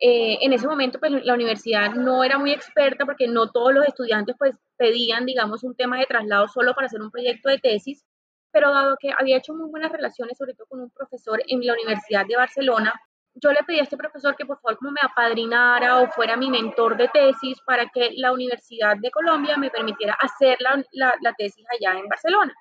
Eh, 0.00 0.38
en 0.40 0.52
ese 0.52 0.66
momento, 0.66 0.98
pues 0.98 1.12
la 1.24 1.34
universidad 1.34 1.92
no 1.94 2.24
era 2.24 2.38
muy 2.38 2.52
experta 2.52 3.04
porque 3.04 3.28
no 3.28 3.50
todos 3.50 3.74
los 3.74 3.86
estudiantes 3.86 4.34
pues 4.38 4.54
pedían, 4.76 5.26
digamos, 5.26 5.62
un 5.62 5.76
tema 5.76 5.98
de 5.98 6.06
traslado 6.06 6.48
solo 6.48 6.74
para 6.74 6.86
hacer 6.86 7.02
un 7.02 7.10
proyecto 7.10 7.50
de 7.50 7.58
tesis, 7.58 8.04
pero 8.50 8.72
dado 8.72 8.96
que 8.98 9.12
había 9.16 9.36
hecho 9.36 9.54
muy 9.54 9.68
buenas 9.68 9.92
relaciones, 9.92 10.38
sobre 10.38 10.54
todo 10.54 10.66
con 10.68 10.80
un 10.80 10.90
profesor 10.90 11.40
en 11.46 11.64
la 11.64 11.74
Universidad 11.74 12.26
de 12.26 12.36
Barcelona, 12.36 12.94
yo 13.42 13.52
le 13.52 13.62
pedí 13.64 13.78
a 13.80 13.82
este 13.82 13.96
profesor 13.96 14.36
que 14.36 14.46
por 14.46 14.60
favor 14.60 14.78
como 14.78 14.92
me 14.92 15.00
apadrinara 15.02 16.00
o 16.00 16.08
fuera 16.08 16.36
mi 16.36 16.50
mentor 16.50 16.96
de 16.96 17.08
tesis 17.08 17.58
para 17.66 17.86
que 17.88 18.12
la 18.16 18.32
Universidad 18.32 18.96
de 18.96 19.10
Colombia 19.10 19.56
me 19.56 19.70
permitiera 19.70 20.14
hacer 20.20 20.58
la, 20.60 20.82
la, 20.92 21.32
tesis 21.34 21.64
allá 21.70 21.98
en 21.98 22.08
Barcelona. 22.08 22.54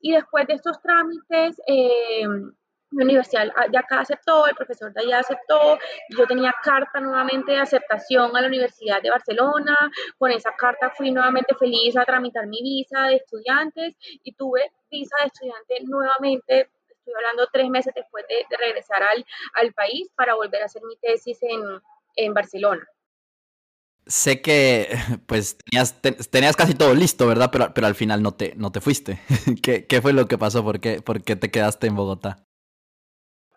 Y 0.00 0.12
después 0.12 0.46
de 0.46 0.54
estos 0.54 0.80
trámites, 0.80 1.60
eh, 1.66 2.26
mi 2.92 3.04
universidad 3.04 3.48
de 3.70 3.78
acá 3.78 4.00
aceptó, 4.00 4.46
el 4.46 4.54
profesor 4.54 4.92
de 4.92 5.02
allá 5.02 5.20
aceptó, 5.20 5.78
yo 6.10 6.26
tenía 6.26 6.54
carta 6.62 7.00
nuevamente 7.00 7.52
de 7.52 7.58
aceptación 7.58 8.36
a 8.36 8.40
la 8.40 8.48
Universidad 8.48 9.02
de 9.02 9.10
Barcelona, 9.10 9.76
con 10.18 10.30
esa 10.30 10.54
carta 10.56 10.90
fui 10.90 11.10
nuevamente 11.10 11.54
feliz 11.54 11.96
a 11.96 12.04
tramitar 12.04 12.46
mi 12.46 12.62
visa 12.62 13.04
de 13.04 13.16
estudiantes 13.16 13.94
y 14.22 14.34
tuve 14.34 14.70
visa 14.90 15.16
de 15.20 15.26
estudiante 15.26 15.74
nuevamente, 15.84 16.70
estoy 17.02 17.14
hablando 17.14 17.48
tres 17.52 17.68
meses 17.68 17.92
después 17.94 18.24
de, 18.28 18.56
regresar 18.56 19.02
al, 19.02 19.24
al, 19.54 19.72
país 19.72 20.08
para 20.14 20.34
volver 20.34 20.62
a 20.62 20.66
hacer 20.66 20.82
mi 20.82 20.96
tesis 20.96 21.38
en, 21.42 21.60
en 22.16 22.34
Barcelona. 22.34 22.86
Sé 24.06 24.40
que 24.40 24.88
pues 25.26 25.56
tenías, 25.58 26.00
tenías 26.30 26.56
casi 26.56 26.74
todo 26.74 26.94
listo, 26.94 27.26
¿verdad? 27.26 27.50
Pero, 27.52 27.74
pero 27.74 27.86
al 27.86 27.94
final 27.94 28.22
no 28.22 28.34
te, 28.34 28.54
no 28.56 28.72
te 28.72 28.80
fuiste. 28.80 29.20
¿Qué, 29.62 29.86
¿Qué, 29.86 30.00
fue 30.00 30.12
lo 30.12 30.26
que 30.26 30.38
pasó? 30.38 30.62
¿Por 30.64 30.80
qué, 30.80 31.02
¿Por 31.02 31.22
qué 31.22 31.36
te 31.36 31.50
quedaste 31.50 31.88
en 31.88 31.96
Bogotá? 31.96 32.44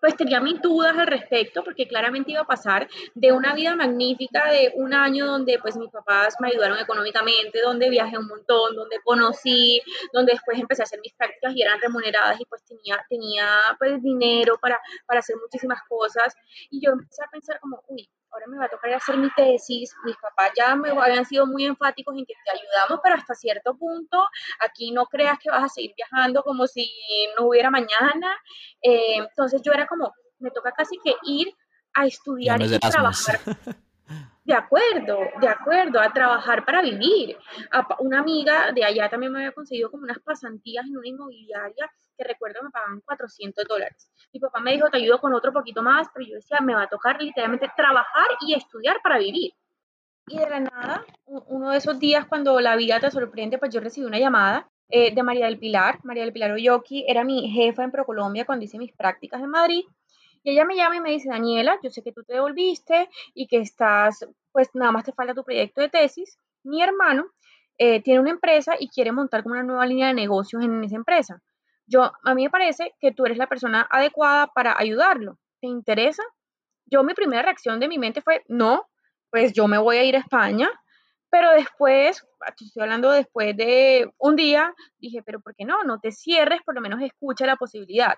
Pues 0.05 0.17
tenía 0.17 0.39
mis 0.39 0.61
dudas 0.61 0.95
al 0.95 1.07
respecto 1.07 1.63
porque 1.63 1.87
claramente 1.87 2.31
iba 2.31 2.41
a 2.41 2.45
pasar 2.45 2.87
de 3.15 3.31
una 3.31 3.55
vida 3.55 3.75
magnífica 3.75 4.51
de 4.51 4.71
un 4.75 4.93
año 4.93 5.25
donde 5.25 5.57
pues 5.57 5.75
mis 5.77 5.89
papás 5.89 6.35
me 6.39 6.49
ayudaron 6.49 6.77
económicamente, 6.77 7.59
donde 7.63 7.89
viajé 7.89 8.15
un 8.15 8.27
montón, 8.27 8.75
donde 8.75 8.99
conocí, 9.03 9.81
donde 10.13 10.33
después 10.33 10.59
empecé 10.59 10.83
a 10.83 10.85
hacer 10.85 10.99
mis 11.01 11.15
prácticas 11.15 11.55
y 11.55 11.63
eran 11.63 11.81
remuneradas 11.81 12.39
y 12.39 12.45
pues 12.45 12.63
tenía, 12.65 13.03
tenía 13.09 13.47
pues 13.79 13.99
dinero 14.03 14.59
para, 14.61 14.79
para 15.07 15.21
hacer 15.21 15.37
muchísimas 15.41 15.79
cosas. 15.89 16.35
Y 16.69 16.85
yo 16.85 16.91
empecé 16.91 17.23
a 17.23 17.31
pensar 17.31 17.59
como, 17.59 17.81
uy, 17.87 18.07
ahora 18.35 18.47
me 18.47 18.57
va 18.57 18.65
a 18.65 18.69
tocar 18.69 18.93
hacer 18.93 19.17
mi 19.17 19.29
tesis, 19.31 19.95
mis 20.03 20.17
papás 20.17 20.51
ya 20.57 20.75
me 20.75 20.89
habían 20.89 21.25
sido 21.25 21.47
muy 21.47 21.65
enfáticos 21.65 22.15
en 22.17 22.25
que 22.25 22.33
te 22.33 22.51
ayudamos, 22.51 22.99
pero 23.01 23.15
hasta 23.15 23.33
cierto 23.33 23.77
punto, 23.77 24.23
aquí 24.59 24.91
no 24.91 25.05
creas 25.05 25.39
que 25.39 25.49
vas 25.49 25.63
a 25.63 25.69
seguir 25.69 25.93
viajando 25.95 26.43
como 26.43 26.67
si 26.67 26.91
no 27.37 27.47
hubiera 27.47 27.71
mañana. 27.71 28.35
Eh, 28.81 29.17
entonces 29.17 29.61
yo 29.63 29.71
era 29.71 29.87
como, 29.87 30.13
me 30.39 30.51
toca 30.51 30.71
casi 30.71 30.99
que 31.03 31.15
ir 31.23 31.55
a 31.93 32.05
estudiar 32.05 32.61
y 32.61 32.79
trabajar. 32.79 33.39
De 34.43 34.53
acuerdo, 34.53 35.17
de 35.41 35.47
acuerdo, 35.47 35.99
a 35.99 36.13
trabajar 36.13 36.63
para 36.65 36.81
vivir. 36.83 37.35
una 37.97 38.19
amiga 38.19 38.71
de 38.73 38.85
allá 38.85 39.09
también 39.09 39.31
me 39.31 39.39
había 39.39 39.53
conseguido 39.53 39.89
como 39.89 40.03
unas 40.03 40.19
pasantías 40.19 40.85
en 40.85 40.97
una 40.97 41.07
inmobiliaria 41.07 41.91
que 42.17 42.23
recuerdo 42.23 42.63
me 42.63 42.69
pagaban 42.69 43.01
400 43.01 43.65
dólares. 43.67 44.09
Mi 44.33 44.39
papá 44.39 44.59
me 44.59 44.73
dijo, 44.73 44.89
te 44.89 44.97
ayudo 44.97 45.19
con 45.19 45.33
otro 45.33 45.53
poquito 45.53 45.81
más, 45.81 46.07
pero 46.13 46.25
yo 46.27 46.35
decía, 46.35 46.59
me 46.61 46.75
va 46.75 46.83
a 46.83 46.89
tocar 46.89 47.21
literalmente 47.21 47.71
trabajar 47.75 48.27
y 48.41 48.53
estudiar 48.53 49.01
para 49.03 49.17
vivir. 49.17 49.53
Y 50.27 50.37
de 50.37 50.49
la 50.49 50.59
nada, 50.59 51.05
uno 51.25 51.69
de 51.69 51.77
esos 51.77 51.99
días 51.99 52.25
cuando 52.25 52.59
la 52.59 52.75
vida 52.75 52.99
te 52.99 53.11
sorprende, 53.11 53.59
pues 53.59 53.71
yo 53.73 53.79
recibí 53.79 54.07
una 54.07 54.17
llamada 54.17 54.67
eh, 54.89 55.13
de 55.13 55.23
María 55.23 55.45
del 55.45 55.59
Pilar. 55.59 55.99
María 56.03 56.23
del 56.23 56.33
Pilar 56.33 56.51
Oyoki 56.51 57.05
era 57.07 57.23
mi 57.23 57.49
jefa 57.51 57.83
en 57.83 57.91
ProColombia 57.91 58.45
cuando 58.45 58.65
hice 58.65 58.77
mis 58.77 58.93
prácticas 58.93 59.41
en 59.41 59.49
Madrid. 59.49 59.83
Y 60.43 60.51
ella 60.51 60.65
me 60.65 60.75
llama 60.75 60.97
y 60.97 61.01
me 61.01 61.11
dice, 61.11 61.29
Daniela, 61.29 61.79
yo 61.83 61.89
sé 61.89 62.03
que 62.03 62.11
tú 62.11 62.23
te 62.23 62.33
devolviste 62.33 63.09
y 63.33 63.47
que 63.47 63.57
estás, 63.57 64.27
pues 64.51 64.69
nada 64.73 64.91
más 64.91 65.03
te 65.03 65.11
falta 65.11 65.33
tu 65.33 65.43
proyecto 65.43 65.81
de 65.81 65.89
tesis. 65.89 66.37
Mi 66.63 66.81
hermano 66.83 67.25
eh, 67.77 68.01
tiene 68.01 68.19
una 68.19 68.29
empresa 68.29 68.75
y 68.79 68.89
quiere 68.89 69.11
montar 69.11 69.43
como 69.43 69.53
una 69.53 69.63
nueva 69.63 69.85
línea 69.85 70.07
de 70.07 70.13
negocios 70.13 70.63
en 70.63 70.83
esa 70.83 70.95
empresa. 70.95 71.41
Yo, 71.87 72.11
a 72.23 72.35
mí 72.35 72.43
me 72.43 72.49
parece 72.49 72.95
que 72.99 73.11
tú 73.11 73.25
eres 73.25 73.37
la 73.37 73.47
persona 73.47 73.87
adecuada 73.89 74.47
para 74.47 74.77
ayudarlo. 74.77 75.37
¿Te 75.61 75.67
interesa? 75.67 76.23
Yo, 76.85 77.03
mi 77.03 77.13
primera 77.13 77.43
reacción 77.43 77.79
de 77.79 77.87
mi 77.87 77.97
mente 77.97 78.21
fue, 78.21 78.43
no, 78.47 78.87
pues 79.29 79.53
yo 79.53 79.67
me 79.67 79.77
voy 79.77 79.97
a 79.97 80.03
ir 80.03 80.15
a 80.15 80.19
España. 80.19 80.69
Pero 81.29 81.51
después, 81.51 82.25
estoy 82.47 82.83
hablando 82.83 83.11
después 83.11 83.57
de 83.57 84.09
un 84.17 84.35
día, 84.35 84.73
dije, 84.99 85.21
pero 85.23 85.41
¿por 85.41 85.55
qué 85.55 85.65
no? 85.65 85.83
No 85.83 85.99
te 85.99 86.11
cierres, 86.11 86.61
por 86.63 86.75
lo 86.75 86.81
menos 86.81 87.01
escucha 87.01 87.45
la 87.45 87.57
posibilidad. 87.57 88.15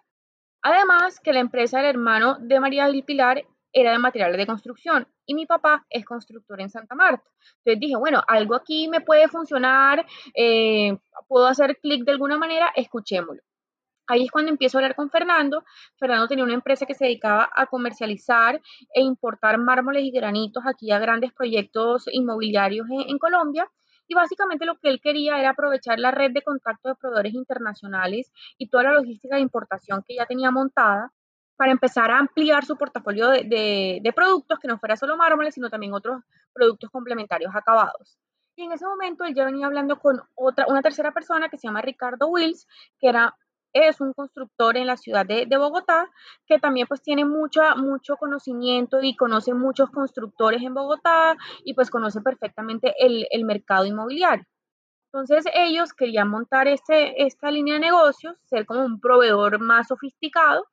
Además, 0.61 1.19
que 1.19 1.33
la 1.33 1.39
empresa 1.39 1.77
del 1.77 1.87
hermano 1.87 2.37
de 2.39 2.59
María 2.59 2.85
del 2.85 3.03
Pilar 3.03 3.43
era 3.73 3.91
de 3.91 3.99
materiales 3.99 4.37
de 4.37 4.47
construcción 4.47 5.07
y 5.25 5.35
mi 5.35 5.45
papá 5.45 5.85
es 5.89 6.05
constructor 6.05 6.59
en 6.61 6.69
Santa 6.69 6.95
Marta. 6.95 7.23
Entonces 7.59 7.79
dije, 7.79 7.95
bueno, 7.95 8.23
algo 8.27 8.55
aquí 8.55 8.87
me 8.87 9.01
puede 9.01 9.27
funcionar, 9.27 10.05
eh, 10.35 10.97
puedo 11.27 11.47
hacer 11.47 11.77
clic 11.79 12.03
de 12.05 12.11
alguna 12.11 12.37
manera, 12.37 12.71
escuchémoslo. 12.75 13.41
Ahí 14.07 14.23
es 14.23 14.31
cuando 14.31 14.51
empiezo 14.51 14.77
a 14.77 14.79
hablar 14.79 14.95
con 14.95 15.09
Fernando. 15.09 15.63
Fernando 15.99 16.27
tenía 16.27 16.45
una 16.45 16.53
empresa 16.53 16.85
que 16.85 16.95
se 16.95 17.05
dedicaba 17.05 17.49
a 17.53 17.65
comercializar 17.67 18.61
e 18.93 19.01
importar 19.01 19.57
mármoles 19.57 20.03
y 20.03 20.11
granitos 20.11 20.63
aquí 20.65 20.91
a 20.91 20.99
grandes 20.99 21.33
proyectos 21.33 22.05
inmobiliarios 22.11 22.87
en, 22.89 23.17
Colombia. 23.17 23.69
Y 24.07 24.15
básicamente 24.15 24.65
lo 24.65 24.77
que 24.79 24.89
él 24.89 25.01
quería 25.01 25.39
era 25.39 25.49
aprovechar 25.49 25.99
la 25.99 26.11
red 26.11 26.31
de 26.31 26.41
contacto 26.41 26.87
de 26.89 26.95
proveedores 26.95 27.33
internacionales 27.33 28.31
y 28.57 28.69
toda 28.69 28.83
la 28.83 28.93
logística 28.93 29.35
de 29.35 29.41
importación 29.41 30.03
que 30.07 30.15
ya 30.15 30.25
tenía 30.25 30.49
montada 30.51 31.11
para 31.57 31.71
empezar 31.71 32.11
a 32.11 32.19
ampliar 32.19 32.63
su 32.63 32.77
portafolio 32.77 33.29
de, 33.29 33.99
de 34.01 34.13
productos, 34.13 34.59
que 34.59 34.67
no 34.67 34.77
fuera 34.79 34.95
solo 34.95 35.17
mármoles, 35.17 35.55
sino 35.55 35.69
también 35.69 35.93
otros 35.93 36.21
productos 36.53 36.89
complementarios 36.91 37.53
acabados. 37.53 38.17
Y 38.55 38.63
en 38.63 38.71
ese 38.71 38.85
momento 38.85 39.23
él 39.23 39.35
ya 39.35 39.45
venía 39.45 39.67
hablando 39.67 39.99
con 39.99 40.19
otra, 40.35 40.65
una 40.67 40.81
tercera 40.81 41.11
persona 41.11 41.47
que 41.47 41.57
se 41.57 41.67
llama 41.67 41.81
Ricardo 41.81 42.27
Wills, 42.27 42.67
que 42.99 43.09
era 43.09 43.35
es 43.77 44.01
un 44.01 44.13
constructor 44.13 44.77
en 44.77 44.87
la 44.87 44.97
ciudad 44.97 45.25
de, 45.25 45.45
Bogotá, 45.57 46.09
que 46.45 46.59
también 46.59 46.87
pues 46.87 47.01
tiene 47.01 47.25
mucho, 47.25 47.61
mucho 47.77 48.17
conocimiento 48.17 49.01
y 49.01 49.15
conoce 49.15 49.53
muchos 49.53 49.89
constructores 49.91 50.61
en 50.61 50.73
Bogotá 50.73 51.35
y 51.63 51.73
pues 51.73 51.89
conoce 51.89 52.21
perfectamente 52.21 52.93
el, 52.99 53.45
mercado 53.45 53.85
inmobiliario. 53.85 54.45
Entonces 55.11 55.45
ellos 55.53 55.93
querían 55.93 56.29
montar 56.29 56.67
este, 56.67 57.23
esta 57.25 57.49
línea 57.49 57.75
de 57.75 57.79
negocios, 57.79 58.35
ser 58.45 58.65
como 58.65 58.85
un 58.85 58.99
proveedor 58.99 59.59
más 59.59 59.87
sofisticado 59.87 60.65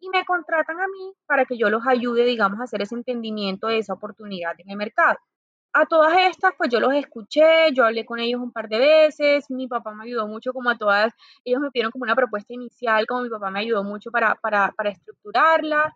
y 0.00 0.08
me 0.10 0.24
contratan 0.24 0.80
a 0.80 0.86
mí 0.86 1.14
para 1.26 1.44
que 1.44 1.56
yo 1.56 1.70
los 1.70 1.86
ayude, 1.86 2.24
digamos, 2.24 2.60
a 2.60 2.64
hacer 2.64 2.82
ese 2.82 2.94
entendimiento 2.94 3.66
de 3.68 3.78
esa 3.78 3.94
oportunidad 3.94 4.54
en 4.58 4.70
el 4.70 4.76
mercado 4.76 5.18
a 5.80 5.86
todas 5.86 6.12
estas, 6.18 6.52
pues 6.56 6.70
yo 6.70 6.80
los 6.80 6.94
escuché, 6.94 7.72
yo 7.72 7.84
hablé 7.84 8.04
con 8.04 8.18
ellos 8.18 8.40
un 8.40 8.52
par 8.52 8.68
de 8.68 8.78
veces, 8.78 9.50
mi 9.50 9.66
papá 9.66 9.92
me 9.94 10.04
ayudó 10.04 10.26
mucho 10.26 10.52
como 10.52 10.70
a 10.70 10.78
todas, 10.78 11.12
ellos 11.44 11.60
me 11.60 11.70
pidieron 11.70 11.92
como 11.92 12.04
una 12.04 12.16
propuesta 12.16 12.52
inicial, 12.52 13.06
como 13.06 13.22
mi 13.22 13.30
papá 13.30 13.50
me 13.50 13.60
ayudó 13.60 13.84
mucho 13.84 14.10
para, 14.10 14.34
para, 14.36 14.72
para 14.72 14.90
estructurarla. 14.90 15.94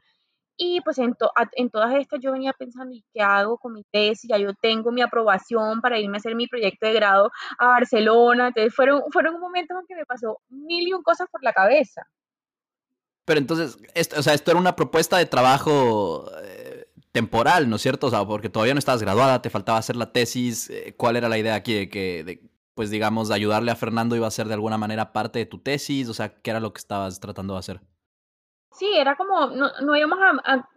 Y 0.56 0.80
pues 0.82 0.98
en, 0.98 1.16
en, 1.52 1.70
todas 1.70 1.94
estas 1.94 2.20
yo 2.20 2.30
venía 2.30 2.52
pensando, 2.52 2.94
¿y 2.94 3.02
qué 3.12 3.20
hago 3.22 3.58
con 3.58 3.72
mi 3.72 3.84
tesis? 3.90 4.28
Ya 4.30 4.38
yo 4.38 4.54
tengo 4.54 4.92
mi 4.92 5.00
aprobación 5.00 5.80
para 5.80 5.98
irme 5.98 6.18
a 6.18 6.20
hacer 6.20 6.34
mi 6.36 6.46
proyecto 6.46 6.86
de 6.86 6.92
grado 6.92 7.32
a 7.58 7.68
Barcelona. 7.68 8.48
Entonces 8.48 8.74
fueron, 8.74 9.02
fueron 9.10 9.40
momentos 9.40 9.76
en 9.80 9.86
que 9.86 9.96
me 9.96 10.06
pasó 10.06 10.38
mil 10.50 10.86
y 10.86 10.92
un 10.92 11.02
cosas 11.02 11.26
por 11.30 11.42
la 11.42 11.52
cabeza. 11.52 12.06
Pero 13.24 13.38
entonces, 13.38 13.78
esto, 13.94 14.18
o 14.18 14.22
sea, 14.22 14.34
esto 14.34 14.50
era 14.50 14.60
una 14.60 14.76
propuesta 14.76 15.16
de 15.16 15.26
trabajo 15.26 16.30
eh, 16.42 16.71
temporal, 17.12 17.68
¿no 17.68 17.76
es 17.76 17.82
cierto? 17.82 18.08
O 18.08 18.10
sea, 18.10 18.24
porque 18.24 18.48
todavía 18.48 18.74
no 18.74 18.78
estabas 18.78 19.02
graduada, 19.02 19.42
te 19.42 19.50
faltaba 19.50 19.78
hacer 19.78 19.96
la 19.96 20.12
tesis. 20.12 20.70
Eh, 20.70 20.94
¿Cuál 20.96 21.16
era 21.16 21.28
la 21.28 21.38
idea 21.38 21.54
aquí 21.54 21.74
de 21.74 21.88
que, 21.88 22.40
pues 22.74 22.90
digamos, 22.90 23.30
ayudarle 23.30 23.70
a 23.70 23.76
Fernando 23.76 24.16
iba 24.16 24.26
a 24.26 24.30
ser 24.30 24.48
de 24.48 24.54
alguna 24.54 24.78
manera 24.78 25.12
parte 25.12 25.38
de 25.38 25.46
tu 25.46 25.58
tesis? 25.58 26.08
O 26.08 26.14
sea, 26.14 26.34
¿qué 26.40 26.50
era 26.50 26.60
lo 26.60 26.72
que 26.72 26.78
estabas 26.78 27.20
tratando 27.20 27.54
de 27.54 27.60
hacer? 27.60 27.80
Sí, 28.72 28.90
era 28.96 29.16
como, 29.16 29.48
no, 29.48 29.70
no 29.82 29.92
habíamos 29.92 30.18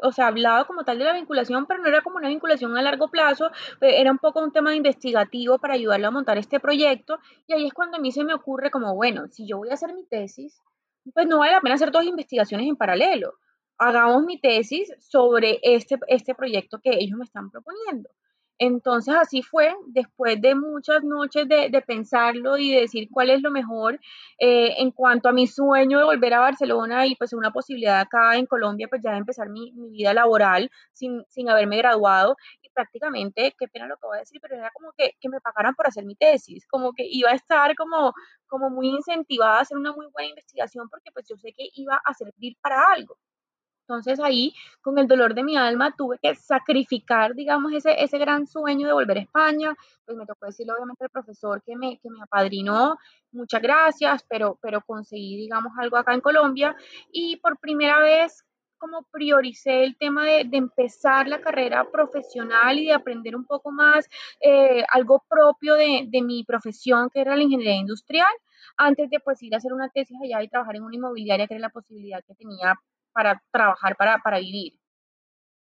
o 0.01 0.12
sea, 0.12 0.27
hablado 0.27 0.68
como 0.68 0.84
tal 0.84 1.00
de 1.00 1.06
la 1.06 1.13
vinculación, 1.13 1.65
pero 1.65 1.82
no 1.82 1.88
era 1.88 2.01
como 2.01 2.18
una 2.18 2.27
vinculación 2.27 2.75
a 2.77 2.82
largo 2.82 3.08
plazo, 3.08 3.48
eh, 3.80 4.01
era 4.01 4.12
un 4.12 4.18
poco 4.18 4.42
un 4.42 4.51
tema 4.51 4.75
investigativo 4.75 5.60
para 5.60 5.75
ayudarle 5.75 6.06
a 6.06 6.12
montar 6.12 6.38
este 6.38 6.60
proyecto, 6.60 7.20
y 7.48 7.54
ahí 7.54 7.65
es 7.65 7.74
cuando 7.74 7.96
a 7.96 8.01
mí 8.01 8.12
se 8.12 8.25
me 8.25 8.34
ocurre 8.34 8.70
como, 8.70 8.94
bueno, 8.96 9.30
si 9.30 9.48
yo 9.48 9.60
voy 9.60 9.70
a 9.70 9.75
hacer 9.75 9.94
mi 9.94 10.06
tesis, 10.06 10.62
pues 11.13 11.25
no 11.25 11.39
vale 11.39 11.54
la 11.54 11.62
pena 11.62 11.75
hacer 11.75 11.92
dos 11.92 12.04
investigaciones 12.04 12.68
en 12.68 12.75
paralelo 12.75 13.36
hagamos 13.77 14.24
mi 14.24 14.39
tesis 14.39 14.91
sobre 15.00 15.60
este, 15.63 15.98
este 16.08 16.36
proyecto 16.36 16.79
que 16.82 16.91
ellos 16.91 17.17
me 17.17 17.25
están 17.25 17.50
proponiendo. 17.51 18.10
Entonces 18.58 19.13
así 19.15 19.41
fue, 19.41 19.75
después 19.88 20.39
de 20.41 20.55
muchas 20.55 21.03
noches 21.03 21.46
de, 21.50 21.84
pensarlo 21.86 22.58
y 22.58 22.72
de 22.72 22.82
decir 22.82 23.10
cuál 23.12 23.29
es 23.29 23.41
lo 23.41 23.51
mejor 23.51 24.00
eh, 24.39 24.75
en 24.77 24.91
cuanto 24.91 25.27
a 25.27 25.34
mi 25.34 25.46
sueño 25.46 26.00
de 26.00 26.05
volver 26.05 26.34
a 26.34 26.39
Barcelona 26.39 27.05
y 27.05 27.15
pues 27.15 27.34
una 27.34 27.51
posibilidad 27.51 28.00
acá 28.00 28.38
en 28.38 28.46
Colombia, 28.46 28.88
pues 28.89 29.01
ya 29.03 29.12
de 29.12 29.17
empezar 29.17 29.50
mi, 29.50 29.74
vida 29.91 30.13
laboral 30.13 30.72
sin, 30.94 31.25
sin, 31.27 31.50
haberme 31.50 31.77
graduado 31.77 32.38
y 32.62 32.70
prácticamente, 32.70 33.53
qué 33.60 33.67
pena 33.67 33.88
lo 33.88 33.98
que 33.98 34.08
voy 34.08 34.17
a 34.17 34.20
decir, 34.22 34.39
pero 34.41 34.55
era 34.55 34.72
como 34.74 34.94
que, 34.98 35.12
que, 35.20 35.29
me 35.29 35.41
pagaran 35.41 35.75
por 35.75 35.88
hacer 35.88 36.05
mi 36.05 36.15
tesis, 36.15 36.65
como 36.67 36.94
que 36.94 37.03
iba 37.05 37.32
a 37.32 37.36
estar 37.36 37.75
como, 37.75 38.13
como 38.48 38.70
muy 38.70 38.88
incentivada 38.88 39.58
a 39.58 39.62
hacer 39.62 39.77
una 39.77 39.91
muy 39.94 40.08
buena 40.13 40.29
investigación 40.29 40.88
porque 40.89 41.12
pues 41.12 41.25
yo 41.29 41.36
sé 41.38 41.51
que 41.51 41.67
iba 41.74 42.00
a 42.05 42.13
servir 42.13 42.55
para 42.62 42.82
algo. 42.96 43.17
Entonces 43.88 44.20
ahí, 44.20 44.51
con 44.82 44.98
el 44.98 45.08
dolor 45.08 45.36
de 45.36 45.44
mi 45.44 45.56
alma, 45.58 45.94
tuve 45.96 46.18
que 46.20 46.34
sacrificar, 46.36 47.36
digamos, 47.36 47.72
ese, 47.72 48.04
ese 48.04 48.18
gran 48.18 48.48
sueño 48.48 48.88
de 48.88 48.94
volver 48.94 49.18
a 49.18 49.22
España. 49.22 49.75
Pues 50.06 50.18
me 50.18 50.25
tocó 50.25 50.48
decirle 50.48 50.74
obviamente 50.74 51.04
al 51.04 51.12
profesor 51.12 51.62
que 51.63 51.75
me, 51.75 52.00
que 52.00 52.10
me 52.10 52.22
apadrinó, 52.24 52.98
muchas 53.32 53.62
gracias, 53.62 54.25
pero, 54.27 54.58
pero 54.62 54.82
conseguí, 54.82 55.38
digamos, 55.38 55.74
algo 55.77 55.98
acá 55.98 56.15
en 56.15 56.22
Colombia. 56.22 56.75
Y 57.12 57.38
por 57.38 57.60
primera 57.60 58.00
vez 58.00 58.44
como 58.77 59.04
prioricé 59.12 59.84
el 59.84 59.96
tema 59.98 60.25
de, 60.25 60.48
empezar 60.51 61.27
la 61.27 61.42
carrera 61.42 61.89
profesional 61.92 62.77
y 62.80 62.88
de 62.88 62.94
aprender 62.94 63.36
un 63.36 63.46
poco 63.46 63.72
más 63.72 64.08
eh, 64.42 64.84
algo 64.92 65.24
propio 65.30 65.75
de, 65.75 66.06
de, 66.08 66.22
mi 66.22 66.44
profesión, 66.44 67.10
que 67.10 67.22
era 67.22 67.36
la 67.36 67.44
ingeniería 67.44 67.75
industrial, 67.75 68.34
antes 68.77 69.10
de 69.10 69.20
pues 69.20 69.42
ir 69.44 69.54
a 69.54 69.58
hacer 69.58 69.74
una 69.74 69.89
tesis 69.89 70.18
allá 70.22 70.42
y 70.44 70.50
trabajar 70.50 70.75
en 70.75 70.84
una 70.84 70.96
inmobiliaria, 70.96 71.48
que 71.48 71.54
era 71.56 71.62
la 71.62 71.70
posibilidad 71.70 72.24
que 72.25 72.36
tenía 72.36 72.75
para 73.16 73.42
trabajar, 73.52 73.96
para, 73.96 74.20
para 74.20 74.40
vivir. 74.40 74.78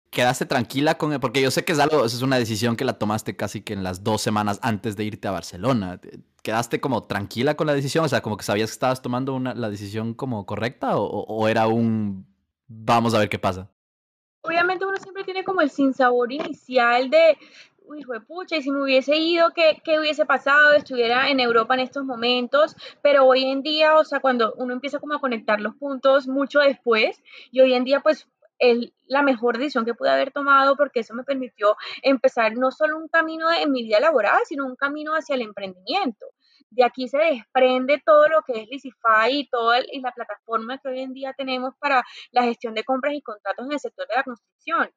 ¿Quedaste 0.09 0.45
tranquila 0.45 0.97
con 0.97 1.11
él? 1.11 1.19
Porque 1.19 1.41
yo 1.41 1.51
sé 1.51 1.65
que 1.65 1.73
es 1.73 1.79
algo, 1.79 2.05
es 2.05 2.21
una 2.21 2.37
decisión 2.37 2.75
que 2.75 2.85
la 2.85 2.97
tomaste 2.97 3.35
casi 3.35 3.61
que 3.61 3.73
en 3.73 3.83
las 3.83 4.03
dos 4.03 4.21
semanas 4.21 4.59
antes 4.61 4.95
de 4.95 5.03
irte 5.03 5.27
a 5.27 5.31
Barcelona. 5.31 5.99
¿Quedaste 6.41 6.79
como 6.79 7.03
tranquila 7.03 7.55
con 7.55 7.67
la 7.67 7.73
decisión? 7.73 8.05
O 8.05 8.09
sea, 8.09 8.21
como 8.21 8.37
que 8.37 8.43
sabías 8.43 8.69
que 8.69 8.73
estabas 8.73 9.01
tomando 9.01 9.33
una, 9.33 9.53
la 9.53 9.69
decisión 9.69 10.13
como 10.13 10.45
correcta 10.45 10.97
o, 10.97 11.05
o 11.05 11.47
era 11.47 11.67
un 11.67 12.27
vamos 12.67 13.13
a 13.13 13.19
ver 13.19 13.29
qué 13.29 13.39
pasa? 13.39 13.69
Obviamente 14.41 14.85
uno 14.85 14.97
siempre 14.97 15.23
tiene 15.23 15.43
como 15.43 15.61
el 15.61 15.69
sinsabor 15.69 16.31
inicial 16.31 17.09
de, 17.09 17.37
uy, 17.85 18.05
pucha, 18.27 18.57
y 18.57 18.63
si 18.63 18.71
me 18.71 18.83
hubiese 18.83 19.15
ido, 19.15 19.51
¿qué, 19.51 19.81
¿qué, 19.83 19.99
hubiese 19.99 20.25
pasado? 20.25 20.73
Estuviera 20.73 21.29
en 21.29 21.39
Europa 21.39 21.73
en 21.73 21.81
estos 21.81 22.03
momentos, 22.05 22.75
pero 23.01 23.25
hoy 23.25 23.45
en 23.45 23.61
día, 23.61 23.95
o 23.97 24.03
sea, 24.03 24.19
cuando 24.19 24.53
uno 24.57 24.73
empieza 24.73 24.99
como 24.99 25.15
a 25.15 25.19
conectar 25.19 25.59
los 25.61 25.75
puntos 25.75 26.27
mucho 26.27 26.59
después, 26.59 27.21
y 27.51 27.61
hoy 27.61 27.73
en 27.73 27.83
día 27.83 27.99
pues 28.01 28.27
es 28.59 28.91
la 29.07 29.23
mejor 29.23 29.57
decisión 29.57 29.85
que 29.85 29.93
pude 29.93 30.09
haber 30.09 30.31
tomado 30.31 30.75
porque 30.77 31.01
eso 31.01 31.13
me 31.13 31.23
permitió 31.23 31.75
empezar 32.01 32.55
no 32.55 32.71
solo 32.71 32.97
un 32.97 33.07
camino 33.09 33.51
en 33.51 33.71
mi 33.71 33.83
vida 33.83 33.99
laboral, 33.99 34.39
sino 34.45 34.65
un 34.65 34.75
camino 34.75 35.13
hacia 35.13 35.35
el 35.35 35.41
emprendimiento. 35.41 36.27
De 36.69 36.83
aquí 36.83 37.07
se 37.07 37.17
desprende 37.17 38.01
todo 38.05 38.27
lo 38.29 38.41
que 38.41 38.61
es 38.61 38.67
Licify 38.69 39.31
y 39.31 39.47
toda 39.49 39.79
la 40.01 40.11
plataforma 40.11 40.79
que 40.79 40.89
hoy 40.89 41.01
en 41.01 41.13
día 41.13 41.33
tenemos 41.37 41.75
para 41.77 42.03
la 42.31 42.43
gestión 42.43 42.73
de 42.73 42.83
compras 42.83 43.13
y 43.13 43.21
contratos 43.21 43.65
en 43.65 43.73
el 43.73 43.79
sector 43.79 44.07
de 44.07 44.15
la 44.15 44.23
construcción. 44.23 44.89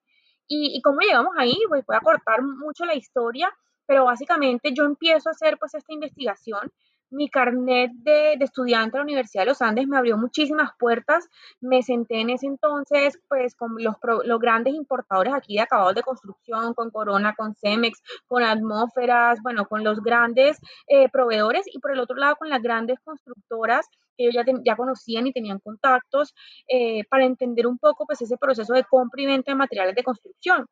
Y, 0.48 0.76
y 0.76 0.82
cómo 0.82 1.00
llegamos 1.00 1.32
ahí, 1.36 1.56
pues 1.68 1.84
voy 1.86 1.96
a 1.96 2.00
cortar 2.00 2.42
mucho 2.42 2.84
la 2.84 2.94
historia, 2.94 3.52
pero 3.86 4.04
básicamente 4.04 4.72
yo 4.72 4.84
empiezo 4.84 5.28
a 5.28 5.32
hacer 5.32 5.58
pues 5.58 5.74
esta 5.74 5.92
investigación 5.92 6.72
mi 7.10 7.28
carnet 7.28 7.92
de, 7.94 8.34
estudiante 8.34 8.92
de 8.92 8.98
la 8.98 9.04
Universidad 9.04 9.42
de 9.42 9.50
los 9.50 9.62
Andes 9.62 9.86
me 9.86 9.96
abrió 9.96 10.16
muchísimas 10.16 10.70
puertas. 10.78 11.28
Me 11.60 11.82
senté 11.82 12.20
en 12.20 12.30
ese 12.30 12.46
entonces, 12.46 13.18
pues, 13.28 13.54
con 13.54 13.74
los, 13.78 13.96
los 14.24 14.40
grandes 14.40 14.74
importadores 14.74 15.32
aquí 15.34 15.54
de 15.54 15.62
acabados 15.62 15.94
de 15.94 16.02
construcción, 16.02 16.74
con 16.74 16.90
Corona, 16.90 17.34
con 17.36 17.54
Cemex, 17.54 18.02
con 18.26 18.42
Atmósferas, 18.42 19.40
bueno, 19.42 19.66
con 19.66 19.84
los 19.84 20.00
grandes 20.02 20.58
eh, 20.88 21.08
proveedores 21.08 21.66
y 21.72 21.78
por 21.78 21.92
el 21.92 22.00
otro 22.00 22.16
lado 22.16 22.36
con 22.36 22.50
las 22.50 22.62
grandes 22.62 22.98
constructoras 23.00 23.86
que 24.16 24.24
ellos 24.24 24.34
ya, 24.34 24.44
ya 24.64 24.76
conocían 24.76 25.26
y 25.26 25.32
tenían 25.32 25.58
contactos 25.58 26.34
eh, 26.68 27.04
para 27.10 27.24
entender 27.24 27.66
un 27.66 27.78
poco, 27.78 28.06
pues, 28.06 28.22
ese 28.22 28.36
proceso 28.36 28.72
de 28.74 28.84
compra 28.84 29.22
y 29.22 29.26
venta 29.26 29.52
de 29.52 29.56
materiales 29.56 29.94
de 29.94 30.04
construcción. 30.04 30.66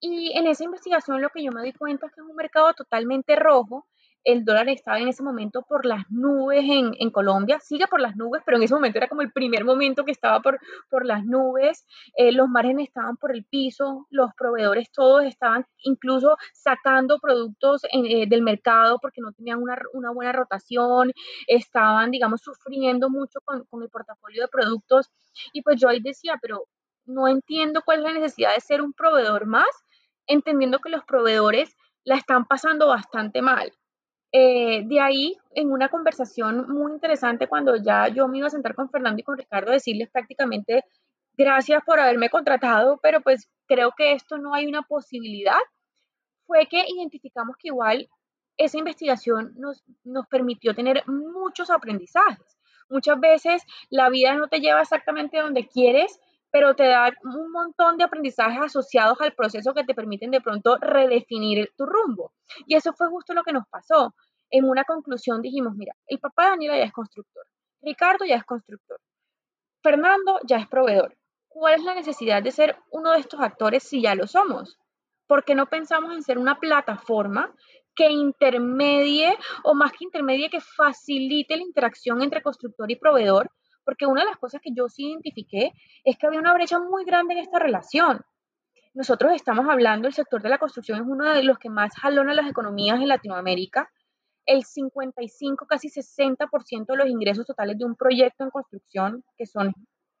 Y 0.00 0.32
en 0.38 0.46
esa 0.46 0.64
investigación 0.64 1.20
lo 1.20 1.28
que 1.30 1.42
yo 1.42 1.50
me 1.50 1.62
di 1.62 1.72
cuenta 1.72 2.06
es 2.06 2.12
que 2.12 2.20
es 2.20 2.26
un 2.26 2.36
mercado 2.36 2.72
totalmente 2.74 3.34
rojo 3.34 3.86
el 4.24 4.44
dólar 4.44 4.68
estaba 4.68 4.98
en 4.98 5.08
ese 5.08 5.22
momento 5.22 5.62
por 5.62 5.86
las 5.86 6.10
nubes 6.10 6.64
en, 6.66 7.10
Colombia, 7.10 7.58
sigue 7.60 7.86
por 7.86 8.00
las 8.00 8.16
nubes, 8.16 8.42
pero 8.44 8.56
en 8.56 8.64
ese 8.64 8.74
momento 8.74 8.98
era 8.98 9.08
como 9.08 9.22
el 9.22 9.32
primer 9.32 9.64
momento 9.64 10.04
que 10.04 10.12
estaba 10.12 10.40
por, 10.40 10.60
por 10.90 11.06
las 11.06 11.24
nubes, 11.24 11.86
eh, 12.16 12.32
los 12.32 12.48
márgenes 12.48 12.88
estaban 12.88 13.16
por 13.16 13.34
el 13.34 13.44
piso, 13.44 14.06
los 14.10 14.30
proveedores 14.34 14.90
todos 14.92 15.24
estaban 15.24 15.64
incluso 15.82 16.36
sacando 16.52 17.18
productos 17.18 17.82
eh, 17.92 18.26
del 18.28 18.42
mercado 18.42 18.98
porque 19.00 19.20
no 19.20 19.32
tenían 19.32 19.60
una, 19.62 20.12
buena 20.12 20.32
rotación, 20.32 21.12
estaban, 21.46 22.10
digamos, 22.10 22.42
sufriendo 22.42 23.08
mucho 23.10 23.40
con, 23.44 23.64
con 23.64 23.82
el 23.82 23.88
portafolio 23.88 24.42
de 24.42 24.48
productos. 24.48 25.10
Y 25.52 25.62
pues 25.62 25.80
yo 25.80 25.88
ahí 25.88 26.00
decía, 26.00 26.38
pero 26.40 26.64
no 27.06 27.26
entiendo 27.28 27.82
cuál 27.84 27.98
es 27.98 28.04
la 28.04 28.20
necesidad 28.20 28.54
de 28.54 28.60
ser 28.60 28.82
un 28.82 28.92
proveedor 28.92 29.46
más, 29.46 29.68
entendiendo 30.26 30.78
que 30.78 30.90
los 30.90 31.04
proveedores 31.04 31.74
la 32.04 32.16
están 32.16 32.46
pasando 32.46 32.88
bastante 32.88 33.42
mal. 33.42 33.72
Eh, 34.32 34.82
de 34.84 35.00
ahí, 35.00 35.38
en 35.54 35.72
una 35.72 35.88
conversación 35.88 36.70
muy 36.70 36.92
interesante, 36.92 37.46
cuando 37.46 37.76
ya 37.76 38.08
yo 38.08 38.28
me 38.28 38.38
iba 38.38 38.46
a 38.46 38.50
sentar 38.50 38.74
con 38.74 38.90
Fernando 38.90 39.20
y 39.20 39.24
con 39.24 39.38
Ricardo, 39.38 39.72
decirles 39.72 40.10
prácticamente 40.10 40.84
gracias 41.36 41.82
por 41.84 42.00
haberme 42.00 42.28
contratado, 42.28 42.98
pero 43.02 43.20
pues 43.22 43.48
creo 43.66 43.92
que 43.96 44.12
esto 44.12 44.38
no 44.38 44.54
hay 44.54 44.66
una 44.66 44.82
posibilidad, 44.82 45.58
fue 46.46 46.66
que 46.66 46.84
identificamos 46.88 47.56
que 47.56 47.68
igual 47.68 48.08
esa 48.56 48.78
investigación 48.78 49.54
nos, 49.56 49.82
nos 50.04 50.26
permitió 50.26 50.74
tener 50.74 51.04
muchos 51.06 51.70
aprendizajes. 51.70 52.58
Muchas 52.90 53.20
veces 53.20 53.62
la 53.88 54.08
vida 54.08 54.34
no 54.34 54.48
te 54.48 54.60
lleva 54.60 54.80
exactamente 54.80 55.38
donde 55.38 55.68
quieres, 55.68 56.18
pero 56.50 56.74
te 56.74 56.86
da 56.86 57.12
un 57.24 57.50
montón 57.52 57.96
de 57.96 58.04
aprendizajes 58.04 58.60
asociados 58.60 59.20
al 59.20 59.34
proceso 59.34 59.74
que 59.74 59.84
te 59.84 59.94
permiten 59.94 60.30
de 60.30 60.40
pronto 60.40 60.76
redefinir 60.78 61.70
tu 61.76 61.86
rumbo. 61.86 62.32
Y 62.66 62.74
eso 62.74 62.92
fue 62.92 63.08
justo 63.08 63.34
lo 63.34 63.42
que 63.42 63.52
nos 63.52 63.66
pasó. 63.68 64.14
En 64.50 64.64
una 64.64 64.84
conclusión 64.84 65.42
dijimos, 65.42 65.74
mira, 65.76 65.94
el 66.06 66.18
papá 66.18 66.44
de 66.44 66.50
Daniela 66.50 66.78
ya 66.78 66.84
es 66.84 66.92
constructor, 66.92 67.44
Ricardo 67.82 68.24
ya 68.24 68.36
es 68.36 68.44
constructor, 68.44 68.98
Fernando 69.82 70.38
ya 70.44 70.56
es 70.56 70.66
proveedor. 70.68 71.16
¿Cuál 71.48 71.74
es 71.74 71.84
la 71.84 71.94
necesidad 71.94 72.42
de 72.42 72.50
ser 72.50 72.76
uno 72.90 73.12
de 73.12 73.20
estos 73.20 73.40
actores 73.40 73.82
si 73.82 74.00
ya 74.00 74.14
lo 74.14 74.26
somos? 74.26 74.78
¿Por 75.26 75.44
qué 75.44 75.54
no 75.54 75.66
pensamos 75.66 76.14
en 76.14 76.22
ser 76.22 76.38
una 76.38 76.58
plataforma 76.58 77.54
que 77.94 78.10
intermedie 78.10 79.36
o 79.64 79.74
más 79.74 79.90
que 79.92 80.04
intermedie, 80.04 80.50
que 80.50 80.60
facilite 80.60 81.56
la 81.56 81.62
interacción 81.62 82.22
entre 82.22 82.42
constructor 82.42 82.88
y 82.90 82.96
proveedor 82.96 83.50
porque 83.88 84.04
una 84.04 84.20
de 84.20 84.26
las 84.26 84.36
cosas 84.36 84.60
que 84.60 84.74
yo 84.74 84.86
sí 84.90 85.08
identifiqué 85.08 85.72
es 86.04 86.18
que 86.18 86.26
había 86.26 86.40
una 86.40 86.52
brecha 86.52 86.78
muy 86.78 87.06
grande 87.06 87.32
en 87.32 87.40
esta 87.40 87.58
relación. 87.58 88.20
Nosotros 88.92 89.32
estamos 89.32 89.66
hablando, 89.66 90.08
el 90.08 90.12
sector 90.12 90.42
de 90.42 90.50
la 90.50 90.58
construcción 90.58 90.98
es 91.00 91.06
uno 91.08 91.24
de 91.32 91.42
los 91.42 91.58
que 91.58 91.70
más 91.70 91.94
jalona 91.96 92.34
las 92.34 92.50
economías 92.50 93.00
en 93.00 93.08
Latinoamérica. 93.08 93.90
El 94.44 94.64
55, 94.64 95.66
casi 95.66 95.88
60% 95.88 96.84
de 96.84 96.96
los 96.98 97.08
ingresos 97.08 97.46
totales 97.46 97.78
de 97.78 97.86
un 97.86 97.96
proyecto 97.96 98.44
en 98.44 98.50
construcción, 98.50 99.24
que 99.38 99.46
son 99.46 99.72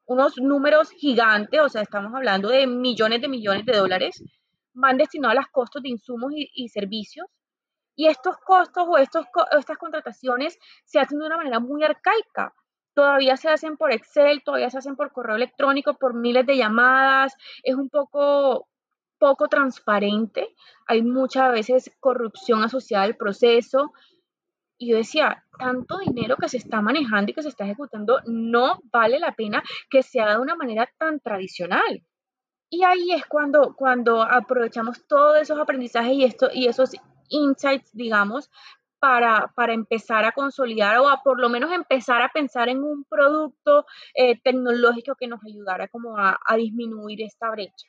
unos 0.06 0.38
números 0.38 0.90
gigantes, 0.90 1.60
o 1.60 1.68
sea, 1.68 1.82
estamos 1.82 2.14
hablando 2.14 2.48
de 2.48 2.66
millones 2.66 3.20
de 3.20 3.28
millones 3.28 3.66
de 3.66 3.76
dólares, 3.76 4.24
van 4.72 4.96
destinados 4.96 5.36
a 5.36 5.40
los 5.40 5.48
costos 5.48 5.82
de 5.82 5.90
insumos 5.90 6.32
y, 6.34 6.50
y 6.54 6.70
servicios. 6.70 7.26
Y 7.94 8.06
estos 8.06 8.38
costos 8.38 8.86
o 8.88 8.96
estos, 8.96 9.26
estas 9.58 9.76
contrataciones 9.76 10.58
se 10.86 11.00
hacen 11.00 11.18
de 11.18 11.26
una 11.26 11.36
manera 11.36 11.60
muy 11.60 11.84
arcaica 11.84 12.54
todavía 12.98 13.36
se 13.36 13.48
hacen 13.48 13.76
por 13.76 13.92
Excel, 13.92 14.42
todavía 14.42 14.70
se 14.70 14.78
hacen 14.78 14.96
por 14.96 15.12
correo 15.12 15.36
electrónico, 15.36 15.94
por 15.94 16.14
miles 16.14 16.44
de 16.46 16.56
llamadas, 16.56 17.32
es 17.62 17.76
un 17.76 17.88
poco 17.88 18.66
poco 19.20 19.46
transparente, 19.46 20.48
hay 20.84 21.02
muchas 21.02 21.52
veces 21.52 21.92
corrupción 22.00 22.64
asociada 22.64 23.04
al 23.04 23.16
proceso. 23.16 23.92
Y 24.78 24.90
yo 24.90 24.96
decía, 24.96 25.44
tanto 25.60 25.98
dinero 25.98 26.36
que 26.36 26.48
se 26.48 26.56
está 26.56 26.80
manejando 26.80 27.30
y 27.30 27.34
que 27.34 27.42
se 27.42 27.50
está 27.50 27.66
ejecutando, 27.66 28.20
no 28.26 28.80
vale 28.92 29.20
la 29.20 29.30
pena 29.30 29.62
que 29.88 30.02
se 30.02 30.20
haga 30.20 30.32
de 30.32 30.42
una 30.42 30.56
manera 30.56 30.90
tan 30.98 31.20
tradicional. 31.20 32.04
Y 32.68 32.82
ahí 32.82 33.12
es 33.12 33.24
cuando, 33.26 33.76
cuando 33.76 34.22
aprovechamos 34.22 35.06
todos 35.06 35.38
esos 35.40 35.60
aprendizajes 35.60 36.14
y, 36.14 36.24
esto, 36.24 36.48
y 36.52 36.66
esos 36.66 36.96
insights, 37.28 37.90
digamos, 37.92 38.50
para, 39.00 39.52
para, 39.54 39.72
empezar 39.72 40.24
a 40.24 40.32
consolidar 40.32 40.98
o 40.98 41.08
a 41.08 41.22
por 41.22 41.40
lo 41.40 41.48
menos 41.48 41.72
empezar 41.72 42.22
a 42.22 42.30
pensar 42.30 42.68
en 42.68 42.82
un 42.82 43.04
producto 43.04 43.86
eh, 44.14 44.40
tecnológico 44.42 45.14
que 45.14 45.26
nos 45.26 45.40
ayudara 45.44 45.88
como 45.88 46.18
a, 46.18 46.38
a 46.44 46.56
disminuir 46.56 47.22
esta 47.22 47.50
brecha. 47.50 47.88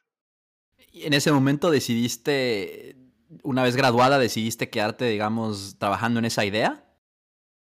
Y 0.92 1.06
en 1.06 1.14
ese 1.14 1.32
momento 1.32 1.72
decidiste, 1.72 2.96
una 3.44 3.64
vez 3.64 3.76
graduada, 3.76 4.18
decidiste 4.18 4.70
quedarte, 4.70 5.06
digamos, 5.06 5.78
trabajando 5.78 6.20
en 6.20 6.26
esa 6.26 6.46
idea? 6.46 6.84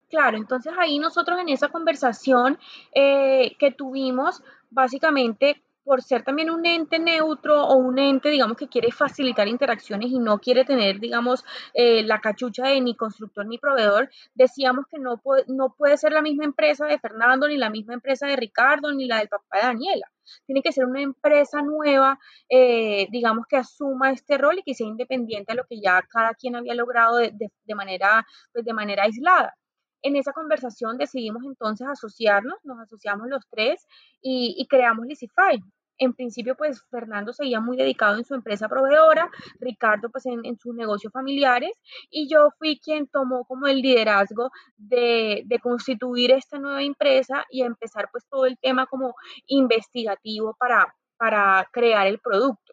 Claro, 0.09 0.37
entonces 0.37 0.72
ahí 0.79 0.98
nosotros 0.98 1.38
en 1.38 1.48
esa 1.48 1.68
conversación 1.68 2.59
eh, 2.94 3.57
que 3.59 3.70
tuvimos, 3.70 4.42
básicamente 4.70 5.62
por 5.84 6.02
ser 6.02 6.22
también 6.22 6.50
un 6.50 6.66
ente 6.66 6.98
neutro 6.98 7.64
o 7.64 7.76
un 7.76 7.98
ente, 7.98 8.30
digamos, 8.30 8.56
que 8.56 8.68
quiere 8.68 8.90
facilitar 8.92 9.48
interacciones 9.48 10.10
y 10.10 10.18
no 10.18 10.38
quiere 10.38 10.64
tener, 10.64 11.00
digamos, 11.00 11.44
eh, 11.74 12.02
la 12.02 12.20
cachucha 12.20 12.68
de 12.68 12.80
ni 12.80 12.96
constructor 12.96 13.46
ni 13.46 13.58
proveedor, 13.58 14.10
decíamos 14.34 14.86
que 14.90 14.98
no, 14.98 15.18
puede, 15.18 15.44
no 15.48 15.74
puede 15.76 15.96
ser 15.96 16.12
la 16.12 16.22
misma 16.22 16.44
empresa 16.44 16.86
de 16.86 16.98
Fernando, 16.98 17.48
ni 17.48 17.56
la 17.56 17.70
misma 17.70 17.94
empresa 17.94 18.26
de 18.26 18.36
Ricardo, 18.36 18.92
ni 18.92 19.06
la 19.06 19.18
del 19.18 19.28
papá 19.28 19.58
de 19.58 19.62
Daniela. 19.62 20.06
Tiene 20.46 20.62
que 20.62 20.72
ser 20.72 20.84
una 20.84 21.00
empresa 21.02 21.62
nueva, 21.62 22.18
eh, 22.48 23.08
digamos, 23.10 23.46
que 23.48 23.56
asuma 23.56 24.12
este 24.12 24.38
rol 24.38 24.58
y 24.58 24.62
que 24.62 24.74
sea 24.74 24.86
independiente 24.86 25.52
a 25.52 25.56
lo 25.56 25.64
que 25.68 25.80
ya 25.80 26.02
cada 26.08 26.34
quien 26.34 26.56
había 26.56 26.74
logrado 26.74 27.16
de, 27.16 27.32
de 27.32 27.74
manera, 27.74 28.26
pues, 28.52 28.64
de 28.64 28.72
manera 28.74 29.04
aislada. 29.04 29.56
En 30.02 30.16
esa 30.16 30.32
conversación 30.32 30.96
decidimos 30.96 31.44
entonces 31.44 31.86
asociarnos, 31.86 32.54
nos 32.64 32.78
asociamos 32.80 33.28
los 33.28 33.46
tres 33.50 33.86
y, 34.22 34.66
creamos 34.68 35.06
Licify. 35.06 35.62
En 35.98 36.14
principio, 36.14 36.56
pues 36.56 36.82
Fernando 36.90 37.34
seguía 37.34 37.60
muy 37.60 37.76
dedicado 37.76 38.16
en 38.16 38.24
su 38.24 38.34
empresa 38.34 38.70
proveedora, 38.70 39.30
Ricardo 39.58 40.08
pues 40.08 40.24
en, 40.24 40.58
sus 40.58 40.74
negocios 40.74 41.12
familiares 41.12 41.72
y 42.08 42.26
yo 42.26 42.48
fui 42.58 42.80
quien 42.80 43.06
tomó 43.06 43.44
como 43.44 43.66
el 43.66 43.82
liderazgo 43.82 44.50
de, 44.78 45.42
de 45.44 45.58
constituir 45.58 46.30
esta 46.30 46.58
nueva 46.58 46.82
empresa 46.82 47.44
y 47.50 47.62
empezar 47.62 48.08
pues 48.10 48.24
todo 48.30 48.46
el 48.46 48.56
tema 48.58 48.86
como 48.86 49.14
investigativo 49.46 50.56
para, 50.58 50.94
para 51.18 51.68
crear 51.70 52.06
el 52.06 52.18
producto. 52.18 52.72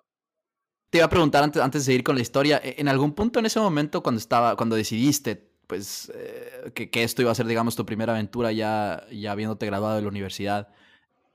Te 0.90 1.00
iba 1.00 1.06
a 1.06 1.10
preguntar 1.10 1.44
antes, 1.44 1.62
antes 1.62 1.82
de 1.82 1.86
seguir 1.86 2.06
con 2.06 2.16
la 2.16 2.22
historia, 2.22 2.62
¿en 2.64 2.88
algún 2.88 3.14
punto 3.14 3.40
en 3.40 3.46
ese 3.46 3.60
momento 3.60 4.02
cuando 4.02 4.20
estaba, 4.20 4.56
cuando 4.56 4.78
decidiste 4.78 5.57
pues 5.68 6.12
eh, 6.16 6.72
que, 6.74 6.90
que, 6.90 7.04
esto 7.04 7.22
iba 7.22 7.32
a 7.32 7.36
ser, 7.36 7.46
digamos, 7.46 7.76
tu 7.76 7.86
primera 7.86 8.14
aventura 8.14 8.52
ya, 8.52 9.06
ya 9.12 9.32
habiéndote 9.34 9.66
graduado 9.66 9.98
de 9.98 10.02
la 10.02 10.08
universidad, 10.08 10.70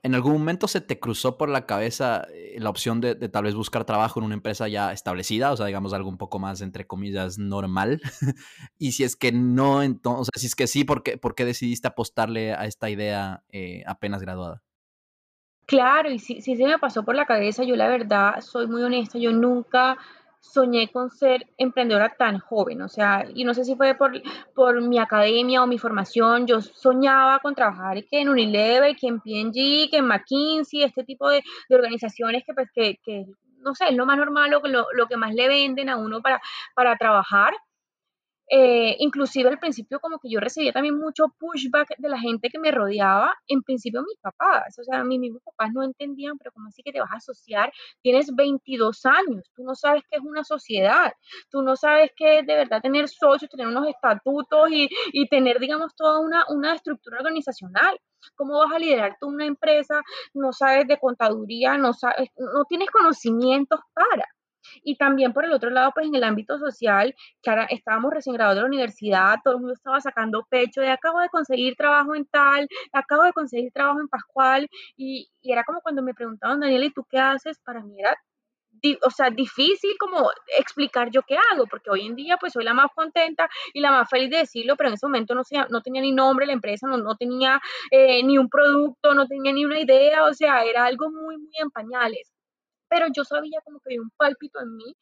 ¿en 0.01 0.15
algún 0.15 0.33
momento 0.33 0.67
se 0.67 0.81
te 0.81 0.99
cruzó 0.99 1.37
por 1.37 1.49
la 1.49 1.65
cabeza 1.65 2.27
eh, 2.33 2.57
la 2.59 2.69
opción 2.69 2.99
de, 2.99 3.15
de, 3.15 3.29
tal 3.29 3.45
vez 3.45 3.55
buscar 3.55 3.85
trabajo 3.85 4.19
en 4.19 4.25
una 4.25 4.33
empresa 4.35 4.67
ya 4.67 4.91
establecida, 4.91 5.51
o 5.51 5.57
sea, 5.57 5.67
digamos, 5.67 5.93
algo 5.93 6.09
un 6.09 6.17
poco 6.17 6.39
más, 6.39 6.61
entre 6.61 6.85
comillas, 6.85 7.37
normal? 7.37 8.01
y 8.77 8.91
si 8.93 9.03
es 9.03 9.15
que 9.15 9.31
no, 9.31 9.83
entonces, 9.83 10.41
si 10.41 10.47
es 10.47 10.55
que 10.55 10.67
sí, 10.67 10.83
¿por 10.83 11.03
qué, 11.03 11.17
por 11.17 11.35
qué 11.35 11.45
decidiste 11.45 11.87
apostarle 11.87 12.53
a 12.53 12.65
esta 12.65 12.89
idea 12.89 13.43
eh, 13.49 13.83
apenas 13.87 14.21
graduada? 14.21 14.61
Claro, 15.65 16.11
y 16.11 16.19
sí, 16.19 16.41
sí 16.41 16.57
se 16.57 16.65
me 16.65 16.77
pasó 16.77 17.03
por 17.03 17.15
la 17.15 17.25
cabeza, 17.25 17.63
yo 17.63 17.75
la 17.75 17.87
verdad 17.87 18.41
soy 18.41 18.67
muy 18.67 18.83
honesta, 18.83 19.17
yo 19.17 19.31
nunca 19.31 19.97
soñé 20.43 20.91
con 20.91 21.09
ser 21.09 21.47
emprendedora 21.57 22.15
tan 22.17 22.37
joven, 22.37 22.81
o 22.81 22.89
sea, 22.89 23.25
y 23.33 23.45
no 23.45 23.53
sé 23.53 23.63
si 23.63 23.75
fue 23.75 23.95
por, 23.95 24.11
por 24.53 24.81
mi 24.81 24.99
academia 24.99 25.63
o 25.63 25.67
mi 25.67 25.77
formación, 25.77 26.45
yo 26.45 26.61
soñaba 26.61 27.39
con 27.39 27.55
trabajar 27.55 28.03
que 28.05 28.19
en 28.19 28.29
Unilever, 28.29 28.95
que 28.95 29.07
en 29.07 29.21
P&G, 29.21 29.89
que 29.89 29.97
en 29.97 30.05
McKinsey, 30.05 30.83
este 30.83 31.05
tipo 31.05 31.29
de, 31.29 31.41
de 31.69 31.75
organizaciones 31.75 32.43
que, 32.45 32.53
pues, 32.53 32.69
que, 32.73 32.99
que, 33.03 33.25
no 33.59 33.73
sé, 33.73 33.85
es 33.89 33.95
lo 33.95 34.05
más 34.05 34.17
normal, 34.17 34.51
lo, 34.51 34.59
lo, 34.67 34.85
lo 34.93 35.07
que 35.07 35.15
más 35.17 35.33
le 35.33 35.47
venden 35.47 35.89
a 35.89 35.97
uno 35.97 36.21
para, 36.21 36.41
para 36.75 36.97
trabajar, 36.97 37.53
eh, 38.49 38.95
inclusive 38.99 39.49
al 39.49 39.59
principio 39.59 39.99
como 39.99 40.19
que 40.19 40.29
yo 40.29 40.39
recibía 40.39 40.71
también 40.71 40.97
mucho 40.97 41.33
pushback 41.39 41.95
de 41.97 42.09
la 42.09 42.19
gente 42.19 42.49
que 42.49 42.59
me 42.59 42.71
rodeaba, 42.71 43.33
en 43.47 43.63
principio 43.63 44.01
mis 44.01 44.17
papás, 44.19 44.77
o 44.79 44.83
sea, 44.83 45.03
mis 45.03 45.19
mismos 45.19 45.41
papás 45.43 45.71
no 45.73 45.83
entendían, 45.83 46.37
pero 46.37 46.51
como 46.51 46.67
así 46.67 46.83
que 46.83 46.91
te 46.91 46.99
vas 46.99 47.11
a 47.11 47.17
asociar? 47.17 47.71
Tienes 48.01 48.33
22 48.35 49.05
años, 49.05 49.43
tú 49.55 49.63
no 49.63 49.75
sabes 49.75 50.03
qué 50.09 50.17
es 50.17 50.23
una 50.23 50.43
sociedad, 50.43 51.13
tú 51.49 51.61
no 51.61 51.75
sabes 51.75 52.11
qué 52.15 52.39
es 52.39 52.45
de 52.45 52.55
verdad 52.55 52.81
tener 52.81 53.07
socios, 53.09 53.49
tener 53.49 53.67
unos 53.67 53.87
estatutos 53.87 54.69
y, 54.71 54.89
y 55.13 55.27
tener, 55.27 55.59
digamos, 55.59 55.95
toda 55.95 56.19
una, 56.19 56.45
una 56.49 56.75
estructura 56.75 57.17
organizacional. 57.19 57.97
¿Cómo 58.35 58.57
vas 58.59 58.71
a 58.73 58.79
liderar 58.79 59.17
tú 59.19 59.27
una 59.27 59.45
empresa? 59.45 60.01
No 60.33 60.53
sabes 60.53 60.87
de 60.87 60.97
contaduría, 60.97 61.77
no 61.77 61.93
sabes, 61.93 62.29
no 62.37 62.65
tienes 62.65 62.89
conocimientos 62.89 63.79
para. 63.93 64.25
Y 64.83 64.97
también 64.97 65.33
por 65.33 65.45
el 65.45 65.53
otro 65.53 65.69
lado, 65.69 65.91
pues 65.93 66.07
en 66.07 66.15
el 66.15 66.23
ámbito 66.23 66.57
social, 66.57 67.15
que 67.41 67.49
ahora 67.49 67.65
estábamos 67.69 68.13
recién 68.13 68.35
graduados 68.35 68.57
de 68.57 68.61
la 68.61 68.67
universidad, 68.67 69.37
todo 69.43 69.55
el 69.55 69.59
mundo 69.59 69.73
estaba 69.73 69.99
sacando 70.01 70.45
pecho 70.49 70.81
de 70.81 70.89
acabo 70.89 71.19
de 71.19 71.29
conseguir 71.29 71.75
trabajo 71.75 72.15
en 72.15 72.25
tal, 72.25 72.67
acabo 72.91 73.23
de 73.23 73.33
conseguir 73.33 73.71
trabajo 73.73 73.99
en 73.99 74.07
Pascual, 74.07 74.69
y, 74.97 75.29
y 75.41 75.51
era 75.51 75.63
como 75.63 75.81
cuando 75.81 76.03
me 76.03 76.13
preguntaban, 76.13 76.59
Daniela, 76.59 76.85
¿y 76.85 76.91
tú 76.91 77.05
qué 77.09 77.19
haces? 77.19 77.59
Para 77.63 77.81
mí 77.83 77.99
era 77.99 78.15
o 79.05 79.09
sea, 79.11 79.29
difícil 79.29 79.91
como 79.99 80.29
explicar 80.59 81.09
yo 81.11 81.21
qué 81.23 81.37
hago, 81.51 81.65
porque 81.67 81.89
hoy 81.89 82.05
en 82.05 82.15
día 82.15 82.37
pues 82.39 82.53
soy 82.53 82.63
la 82.63 82.73
más 82.73 82.87
contenta 82.93 83.49
y 83.73 83.79
la 83.79 83.91
más 83.91 84.09
feliz 84.09 84.29
de 84.29 84.37
decirlo, 84.37 84.75
pero 84.75 84.89
en 84.89 84.95
ese 84.95 85.05
momento 85.05 85.35
no, 85.35 85.43
no 85.69 85.81
tenía 85.81 86.01
ni 86.01 86.11
nombre 86.11 86.45
la 86.45 86.53
empresa, 86.53 86.87
no, 86.87 86.97
no 86.97 87.15
tenía 87.15 87.61
eh, 87.91 88.23
ni 88.23 88.37
un 88.37 88.49
producto, 88.49 89.13
no 89.13 89.27
tenía 89.27 89.53
ni 89.53 89.65
una 89.65 89.79
idea, 89.79 90.25
o 90.25 90.33
sea, 90.33 90.63
era 90.65 90.85
algo 90.85 91.09
muy, 91.11 91.37
muy 91.37 91.53
en 91.59 91.71
pañales 91.71 92.32
pero 92.93 93.07
yo 93.11 93.23
sabía 93.23 93.59
como 93.65 93.79
que 93.79 93.89
había 93.89 94.01
un 94.01 94.11
pálpito 94.11 94.61
en 94.61 94.75
mí 94.75 94.95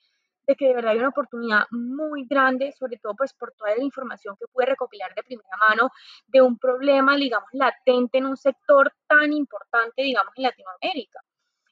de 0.47 0.55
que 0.55 0.67
de 0.67 0.75
verdad 0.75 0.93
hay 0.93 0.99
una 0.99 1.09
oportunidad 1.09 1.65
muy 1.71 2.25
grande, 2.25 2.71
sobre 2.71 2.97
todo 2.97 3.15
pues 3.17 3.33
por 3.33 3.51
toda 3.51 3.75
la 3.75 3.83
información 3.83 4.37
que 4.39 4.47
pude 4.47 4.65
recopilar 4.65 5.13
de 5.13 5.23
primera 5.23 5.57
mano 5.67 5.89
de 6.27 6.41
un 6.41 6.57
problema, 6.57 7.17
digamos, 7.17 7.49
latente 7.51 8.19
en 8.19 8.27
un 8.27 8.37
sector 8.37 8.93
tan 9.07 9.33
importante, 9.33 10.03
digamos, 10.03 10.31
en 10.37 10.43
Latinoamérica. 10.43 11.19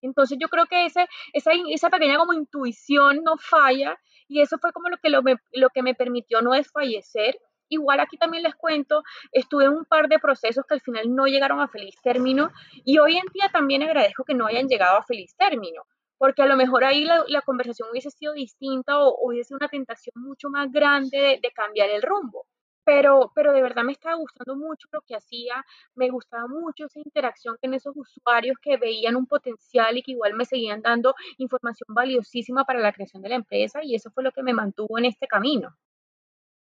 Entonces 0.01 0.37
yo 0.41 0.49
creo 0.49 0.65
que 0.65 0.85
ese, 0.87 1.07
esa, 1.31 1.51
esa 1.69 1.89
pequeña 1.89 2.17
como 2.17 2.33
intuición 2.33 3.23
no 3.23 3.37
falla 3.37 3.97
y 4.27 4.41
eso 4.41 4.57
fue 4.57 4.73
como 4.73 4.89
lo 4.89 4.97
que, 4.97 5.09
lo, 5.09 5.21
lo 5.53 5.69
que 5.69 5.83
me 5.83 5.95
permitió 5.95 6.41
no 6.41 6.51
desfallecer. 6.51 7.39
Igual 7.69 8.01
aquí 8.01 8.17
también 8.17 8.43
les 8.43 8.55
cuento, 8.55 9.03
estuve 9.31 9.65
en 9.65 9.71
un 9.71 9.85
par 9.85 10.09
de 10.09 10.19
procesos 10.19 10.65
que 10.67 10.73
al 10.73 10.81
final 10.81 11.15
no 11.15 11.27
llegaron 11.27 11.61
a 11.61 11.69
feliz 11.69 11.95
término 12.03 12.51
y 12.83 12.97
hoy 12.97 13.15
en 13.15 13.25
día 13.33 13.49
también 13.53 13.83
agradezco 13.83 14.25
que 14.25 14.33
no 14.33 14.47
hayan 14.47 14.67
llegado 14.67 14.97
a 14.97 15.03
feliz 15.03 15.33
término, 15.37 15.83
porque 16.19 16.43
a 16.43 16.45
lo 16.45 16.57
mejor 16.57 16.83
ahí 16.83 17.05
la, 17.05 17.41
conversación 17.41 17.89
hubiese 17.89 18.11
sido 18.11 18.33
distinta 18.33 18.99
o, 18.99 19.15
hubiese 19.23 19.55
una 19.55 19.69
tentación 19.69 20.13
mucho 20.17 20.49
más 20.49 20.71
grande 20.71 21.17
de, 21.17 21.39
de, 21.41 21.51
cambiar 21.51 21.89
el 21.89 22.03
rumbo. 22.03 22.45
Pero, 22.83 23.31
pero 23.35 23.53
de 23.53 23.61
verdad 23.61 23.83
me 23.83 23.93
estaba 23.93 24.15
gustando 24.15 24.55
mucho 24.55 24.87
lo 24.91 25.01
que 25.01 25.15
hacía, 25.15 25.63
me 25.95 26.09
gustaba 26.09 26.47
mucho 26.47 26.85
esa 26.85 26.99
interacción 26.99 27.55
con 27.61 27.73
esos 27.73 27.95
usuarios 27.95 28.57
que 28.61 28.77
veían 28.77 29.15
un 29.15 29.27
potencial 29.27 29.97
y 29.97 30.03
que 30.03 30.11
igual 30.11 30.33
me 30.33 30.45
seguían 30.45 30.81
dando 30.81 31.15
información 31.37 31.87
valiosísima 31.89 32.65
para 32.65 32.79
la 32.79 32.91
creación 32.91 33.21
de 33.21 33.29
la 33.29 33.35
empresa 33.35 33.79
y 33.83 33.95
eso 33.95 34.09
fue 34.11 34.23
lo 34.23 34.31
que 34.31 34.43
me 34.43 34.53
mantuvo 34.53 34.97
en 34.97 35.05
este 35.05 35.27
camino. 35.27 35.75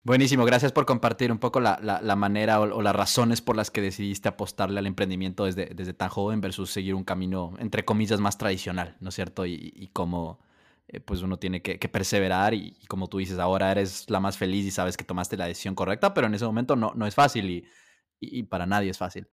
Buenísimo, 0.06 0.44
gracias 0.44 0.70
por 0.70 0.86
compartir 0.86 1.32
un 1.32 1.38
poco 1.38 1.58
la, 1.58 1.80
la, 1.82 2.14
manera 2.14 2.60
o, 2.60 2.80
las 2.80 2.94
razones 2.94 3.42
por 3.42 3.56
las 3.56 3.72
que 3.72 3.80
decidiste 3.80 4.28
apostarle 4.28 4.78
al 4.78 4.86
emprendimiento 4.86 5.46
desde, 5.46 5.66
desde, 5.74 5.94
tan 5.94 6.10
joven 6.10 6.40
versus 6.40 6.70
seguir 6.70 6.94
un 6.94 7.02
camino, 7.02 7.54
entre 7.58 7.84
comillas, 7.84 8.20
más 8.20 8.38
tradicional, 8.38 8.96
¿no 9.00 9.08
es 9.08 9.16
cierto? 9.16 9.46
Y, 9.46 9.72
y 9.74 9.88
cómo 9.88 10.38
eh, 10.86 11.00
pues 11.00 11.22
uno 11.22 11.40
tiene 11.40 11.60
que, 11.60 11.88
perseverar 11.88 12.54
y, 12.54 12.76
y, 12.80 12.86
como 12.86 13.08
tú 13.08 13.18
dices, 13.18 13.40
ahora 13.40 13.72
eres 13.72 14.08
la 14.08 14.20
más 14.20 14.38
feliz 14.38 14.64
y 14.64 14.70
sabes 14.70 14.96
que 14.96 15.02
tomaste 15.02 15.36
la 15.36 15.46
decisión 15.46 15.74
correcta, 15.74 16.14
pero 16.14 16.28
en 16.28 16.34
ese 16.34 16.44
momento 16.44 16.76
no, 16.76 16.92
no 16.94 17.08
es 17.08 17.16
fácil 17.16 17.50
y, 17.50 17.66
y 18.20 18.44
para 18.44 18.64
nadie 18.64 18.90
es 18.90 18.98
fácil. 18.98 19.26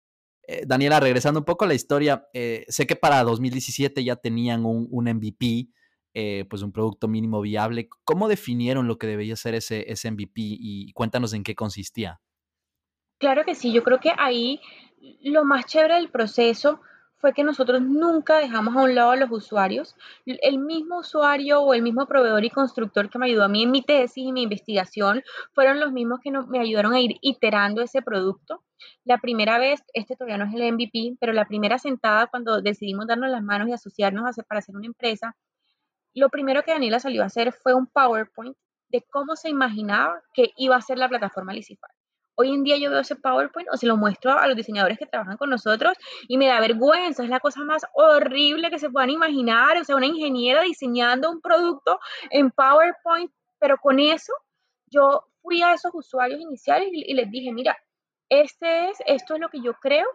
Eh, 0.47 0.63
Daniela, 0.65 0.99
regresando 0.99 1.41
un 1.41 1.45
poco 1.45 1.65
a 1.65 1.67
la 1.67 1.75
historia, 1.75 2.29
eh, 2.33 2.65
sé 2.67 2.87
que 2.87 2.95
para 2.95 3.23
2017 3.23 4.03
ya 4.03 4.15
tenían 4.15 4.65
un, 4.65 4.87
un 4.89 5.05
MVP 5.05 5.69
eh, 6.13 6.45
pues 6.49 6.61
un 6.61 6.71
producto 6.71 7.07
mínimo 7.07 7.41
viable. 7.41 7.89
¿Cómo 8.03 8.27
definieron 8.27 8.87
lo 8.87 8.97
que 8.97 9.07
debía 9.07 9.35
ser 9.35 9.55
ese, 9.55 9.91
ese 9.91 10.11
MVP 10.11 10.31
y 10.35 10.91
cuéntanos 10.93 11.33
en 11.33 11.43
qué 11.43 11.55
consistía? 11.55 12.21
Claro 13.19 13.45
que 13.45 13.55
sí, 13.55 13.71
yo 13.71 13.83
creo 13.83 13.99
que 13.99 14.11
ahí 14.17 14.59
lo 15.21 15.45
más 15.45 15.65
chévere 15.65 15.95
del 15.95 16.09
proceso 16.09 16.81
fue 17.23 17.31
que 17.31 17.45
nosotros 17.45 17.81
nunca 17.81 18.37
dejamos 18.37 18.75
a 18.75 18.81
un 18.81 18.95
lado 18.95 19.11
a 19.11 19.15
los 19.15 19.31
usuarios. 19.31 19.95
El 20.25 20.59
mismo 20.59 20.99
usuario 20.99 21.61
o 21.61 21.73
el 21.73 21.81
mismo 21.81 22.05
proveedor 22.05 22.43
y 22.43 22.49
constructor 22.49 23.09
que 23.09 23.17
me 23.17 23.27
ayudó 23.27 23.45
a 23.45 23.47
mí 23.47 23.63
en 23.63 23.71
mi 23.71 23.81
tesis 23.81 24.25
y 24.25 24.33
mi 24.33 24.41
investigación 24.41 25.23
fueron 25.53 25.79
los 25.79 25.93
mismos 25.93 26.19
que 26.21 26.31
no, 26.31 26.45
me 26.47 26.59
ayudaron 26.59 26.91
a 26.91 26.99
ir 26.99 27.15
iterando 27.21 27.81
ese 27.81 28.01
producto. 28.01 28.61
La 29.05 29.19
primera 29.19 29.57
vez, 29.57 29.81
este 29.93 30.17
todavía 30.17 30.37
no 30.37 30.43
es 30.43 30.53
el 30.53 30.73
MVP, 30.73 31.15
pero 31.17 31.31
la 31.31 31.45
primera 31.45 31.79
sentada 31.79 32.27
cuando 32.27 32.61
decidimos 32.61 33.07
darnos 33.07 33.29
las 33.29 33.41
manos 33.41 33.69
y 33.69 33.71
asociarnos 33.71 34.25
a 34.37 34.43
para 34.43 34.59
hacer 34.59 34.75
una 34.75 34.87
empresa, 34.87 35.37
lo 36.13 36.29
primero 36.29 36.63
que 36.63 36.71
Daniela 36.71 36.99
salió 36.99 37.23
a 37.23 37.27
hacer 37.27 37.51
fue 37.53 37.73
un 37.73 37.87
PowerPoint 37.87 38.55
de 38.89 39.01
cómo 39.09 39.35
se 39.35 39.49
imaginaba 39.49 40.21
que 40.33 40.51
iba 40.57 40.75
a 40.75 40.81
ser 40.81 40.97
la 40.97 41.09
plataforma 41.09 41.53
Lisify. 41.53 41.89
Hoy 42.35 42.51
en 42.51 42.63
día 42.63 42.77
yo 42.77 42.89
veo 42.89 42.99
ese 42.99 43.15
PowerPoint 43.15 43.69
o 43.71 43.77
se 43.77 43.85
lo 43.85 43.95
muestro 43.95 44.37
a 44.37 44.47
los 44.47 44.55
diseñadores 44.55 44.97
que 44.97 45.05
trabajan 45.05 45.37
con 45.37 45.49
nosotros 45.49 45.95
y 46.27 46.37
me 46.37 46.47
da 46.47 46.59
vergüenza, 46.59 47.23
es 47.23 47.29
la 47.29 47.39
cosa 47.39 47.63
más 47.63 47.83
horrible 47.93 48.71
que 48.71 48.79
se 48.79 48.89
puedan 48.89 49.11
imaginar, 49.11 49.77
o 49.77 49.83
sea, 49.83 49.95
una 49.95 50.07
ingeniera 50.07 50.63
diseñando 50.63 51.29
un 51.29 51.41
producto 51.41 51.99
en 52.31 52.49
PowerPoint, 52.51 53.31
pero 53.59 53.77
con 53.77 53.99
eso 53.99 54.33
yo 54.87 55.25
fui 55.41 55.61
a 55.61 55.73
esos 55.73 55.91
usuarios 55.93 56.41
iniciales 56.41 56.89
y, 56.91 57.11
y 57.11 57.13
les 57.13 57.29
dije, 57.29 57.51
mira, 57.51 57.77
este 58.29 58.89
es, 58.89 58.97
esto 59.05 59.35
es 59.35 59.39
lo 59.39 59.49
que 59.49 59.61
yo 59.61 59.73
creo 59.75 60.07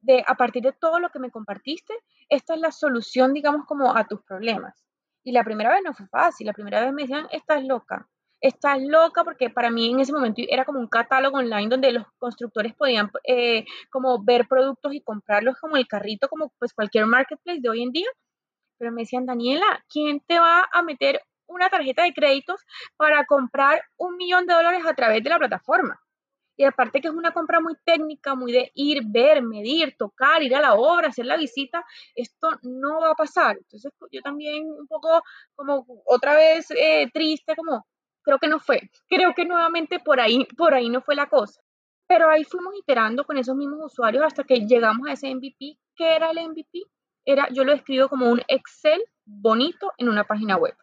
de 0.00 0.24
a 0.26 0.34
partir 0.34 0.62
de 0.62 0.72
todo 0.72 0.98
lo 0.98 1.10
que 1.10 1.18
me 1.18 1.30
compartiste, 1.30 1.94
esta 2.28 2.54
es 2.54 2.60
la 2.60 2.70
solución, 2.70 3.34
digamos, 3.34 3.66
como 3.66 3.94
a 3.94 4.06
tus 4.06 4.22
problemas. 4.22 4.85
Y 5.26 5.32
la 5.32 5.42
primera 5.42 5.70
vez 5.70 5.80
no 5.84 5.92
fue 5.92 6.06
fácil, 6.06 6.46
la 6.46 6.52
primera 6.52 6.80
vez 6.80 6.92
me 6.92 7.02
decían, 7.02 7.26
estás 7.32 7.64
loca, 7.64 8.08
estás 8.40 8.80
loca 8.80 9.24
porque 9.24 9.50
para 9.50 9.70
mí 9.70 9.90
en 9.90 9.98
ese 9.98 10.12
momento 10.12 10.40
era 10.48 10.64
como 10.64 10.78
un 10.78 10.86
catálogo 10.86 11.38
online 11.38 11.68
donde 11.68 11.90
los 11.90 12.06
constructores 12.18 12.74
podían 12.74 13.10
eh, 13.26 13.64
como 13.90 14.22
ver 14.22 14.46
productos 14.46 14.94
y 14.94 15.00
comprarlos 15.00 15.56
como 15.60 15.76
el 15.76 15.88
carrito, 15.88 16.28
como 16.28 16.52
pues 16.60 16.72
cualquier 16.72 17.06
marketplace 17.06 17.58
de 17.60 17.68
hoy 17.68 17.82
en 17.82 17.90
día. 17.90 18.06
Pero 18.78 18.92
me 18.92 19.02
decían, 19.02 19.26
Daniela, 19.26 19.84
¿quién 19.88 20.20
te 20.20 20.38
va 20.38 20.64
a 20.72 20.82
meter 20.82 21.20
una 21.48 21.68
tarjeta 21.70 22.04
de 22.04 22.14
créditos 22.14 22.60
para 22.96 23.24
comprar 23.26 23.82
un 23.96 24.16
millón 24.16 24.46
de 24.46 24.54
dólares 24.54 24.86
a 24.86 24.94
través 24.94 25.24
de 25.24 25.30
la 25.30 25.38
plataforma? 25.38 25.98
Y 26.56 26.64
aparte 26.64 27.00
que 27.00 27.08
es 27.08 27.14
una 27.14 27.32
compra 27.32 27.60
muy 27.60 27.74
técnica, 27.84 28.34
muy 28.34 28.52
de 28.52 28.70
ir, 28.74 29.02
ver, 29.06 29.42
medir, 29.42 29.94
tocar, 29.96 30.42
ir 30.42 30.54
a 30.54 30.60
la 30.60 30.74
obra, 30.74 31.08
hacer 31.08 31.26
la 31.26 31.36
visita, 31.36 31.84
esto 32.14 32.50
no 32.62 33.00
va 33.00 33.10
a 33.10 33.14
pasar. 33.14 33.56
Entonces 33.58 33.92
yo 34.10 34.22
también 34.22 34.64
un 34.66 34.86
poco 34.86 35.22
como 35.54 35.86
otra 36.06 36.34
vez 36.34 36.70
eh, 36.70 37.10
triste, 37.12 37.54
como 37.56 37.86
creo 38.22 38.38
que 38.38 38.48
no 38.48 38.58
fue. 38.60 38.90
Creo 39.08 39.34
que 39.34 39.44
nuevamente 39.44 39.98
por 40.00 40.20
ahí, 40.20 40.46
por 40.56 40.74
ahí 40.74 40.88
no 40.88 41.02
fue 41.02 41.14
la 41.14 41.28
cosa. 41.28 41.60
Pero 42.08 42.30
ahí 42.30 42.44
fuimos 42.44 42.74
iterando 42.78 43.24
con 43.24 43.36
esos 43.36 43.56
mismos 43.56 43.92
usuarios 43.92 44.24
hasta 44.24 44.44
que 44.44 44.60
llegamos 44.66 45.08
a 45.08 45.12
ese 45.12 45.34
MVP. 45.34 45.78
¿Qué 45.96 46.16
era 46.16 46.30
el 46.30 46.48
MVP? 46.48 46.84
era, 47.26 47.48
yo 47.52 47.64
lo 47.64 47.72
describo 47.72 48.08
como 48.08 48.30
un 48.30 48.40
Excel 48.48 49.04
bonito 49.26 49.92
en 49.98 50.08
una 50.08 50.24
página 50.24 50.56
web. 50.56 50.74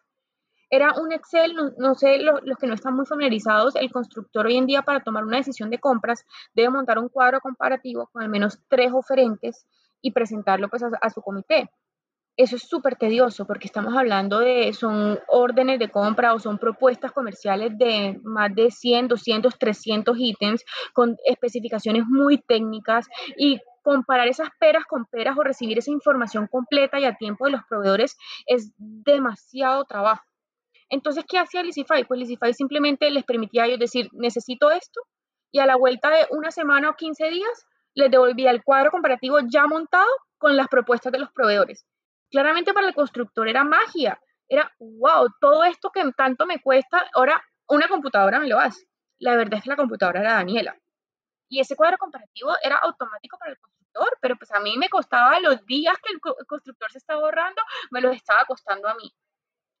Era 0.74 0.92
un 1.00 1.12
Excel, 1.12 1.54
no, 1.78 1.94
sé, 1.94 2.18
los, 2.18 2.40
que 2.58 2.66
no 2.66 2.74
están 2.74 2.96
muy 2.96 3.06
familiarizados, 3.06 3.76
el 3.76 3.92
constructor 3.92 4.46
hoy 4.46 4.56
en 4.56 4.66
día 4.66 4.82
para 4.82 5.04
tomar 5.04 5.24
una 5.24 5.36
decisión 5.36 5.70
de 5.70 5.78
compras 5.78 6.24
debe 6.54 6.70
montar 6.70 6.98
un 6.98 7.08
cuadro 7.08 7.40
comparativo 7.40 8.08
con 8.12 8.22
al 8.22 8.28
menos 8.28 8.58
tres 8.68 8.92
oferentes 8.92 9.66
y 10.02 10.10
presentarlo 10.10 10.68
pues 10.68 10.82
a 10.82 11.10
su 11.10 11.22
comité 11.22 11.70
eso 12.36 12.56
es 12.56 12.62
súper 12.62 12.96
tedioso 12.96 13.46
porque 13.46 13.66
estamos 13.66 13.96
hablando 13.96 14.40
de, 14.40 14.72
son 14.72 15.18
órdenes 15.28 15.78
de 15.78 15.90
compra 15.90 16.34
o 16.34 16.40
son 16.40 16.58
propuestas 16.58 17.12
comerciales 17.12 17.76
de 17.78 18.20
más 18.24 18.52
de 18.54 18.70
100, 18.70 19.08
200, 19.08 19.58
300 19.58 20.16
ítems 20.18 20.64
con 20.92 21.16
especificaciones 21.24 22.04
muy 22.06 22.38
técnicas 22.38 23.06
y 23.36 23.60
comparar 23.82 24.26
esas 24.26 24.48
peras 24.58 24.84
con 24.86 25.04
peras 25.06 25.36
o 25.38 25.44
recibir 25.44 25.78
esa 25.78 25.92
información 25.92 26.48
completa 26.48 26.98
y 26.98 27.04
a 27.04 27.14
tiempo 27.14 27.44
de 27.44 27.52
los 27.52 27.62
proveedores 27.68 28.16
es 28.46 28.72
demasiado 28.78 29.84
trabajo. 29.84 30.24
Entonces, 30.88 31.24
¿qué 31.28 31.38
hacía 31.38 31.62
Lisify? 31.62 32.04
Pues 32.04 32.20
Lisify 32.20 32.52
simplemente 32.52 33.10
les 33.10 33.24
permitía 33.24 33.64
a 33.64 33.66
ellos 33.66 33.78
decir, 33.78 34.08
necesito 34.12 34.70
esto, 34.70 35.00
y 35.52 35.60
a 35.60 35.66
la 35.66 35.76
vuelta 35.76 36.10
de 36.10 36.26
una 36.30 36.50
semana 36.50 36.90
o 36.90 36.96
15 36.96 37.30
días 37.30 37.66
les 37.94 38.10
devolvía 38.10 38.50
el 38.50 38.62
cuadro 38.62 38.90
comparativo 38.90 39.38
ya 39.48 39.66
montado 39.66 40.10
con 40.36 40.56
las 40.56 40.68
propuestas 40.68 41.12
de 41.12 41.20
los 41.20 41.30
proveedores. 41.32 41.86
Claramente 42.30 42.74
para 42.74 42.88
el 42.88 42.94
constructor 42.94 43.48
era 43.48 43.62
magia. 43.62 44.20
Era, 44.48 44.70
wow, 44.78 45.28
todo 45.40 45.64
esto 45.64 45.90
que 45.90 46.02
tanto 46.16 46.44
me 46.44 46.60
cuesta, 46.60 47.08
ahora 47.14 47.40
una 47.68 47.88
computadora 47.88 48.40
me 48.40 48.48
lo 48.48 48.58
hace. 48.58 48.84
La 49.20 49.36
verdad 49.36 49.58
es 49.58 49.62
que 49.62 49.70
la 49.70 49.76
computadora 49.76 50.20
era 50.20 50.32
Daniela. 50.34 50.76
Y 51.48 51.60
ese 51.60 51.76
cuadro 51.76 51.98
comparativo 51.98 52.52
era 52.62 52.76
automático 52.76 53.38
para 53.38 53.52
el 53.52 53.58
constructor, 53.58 54.18
pero 54.20 54.36
pues 54.36 54.50
a 54.50 54.60
mí 54.60 54.76
me 54.76 54.88
costaba 54.88 55.38
los 55.38 55.64
días 55.66 55.96
que 56.02 56.12
el 56.12 56.20
constructor 56.46 56.90
se 56.90 56.98
estaba 56.98 57.20
ahorrando, 57.20 57.62
me 57.92 58.00
los 58.00 58.14
estaba 58.16 58.44
costando 58.44 58.88
a 58.88 58.94
mí 58.94 59.14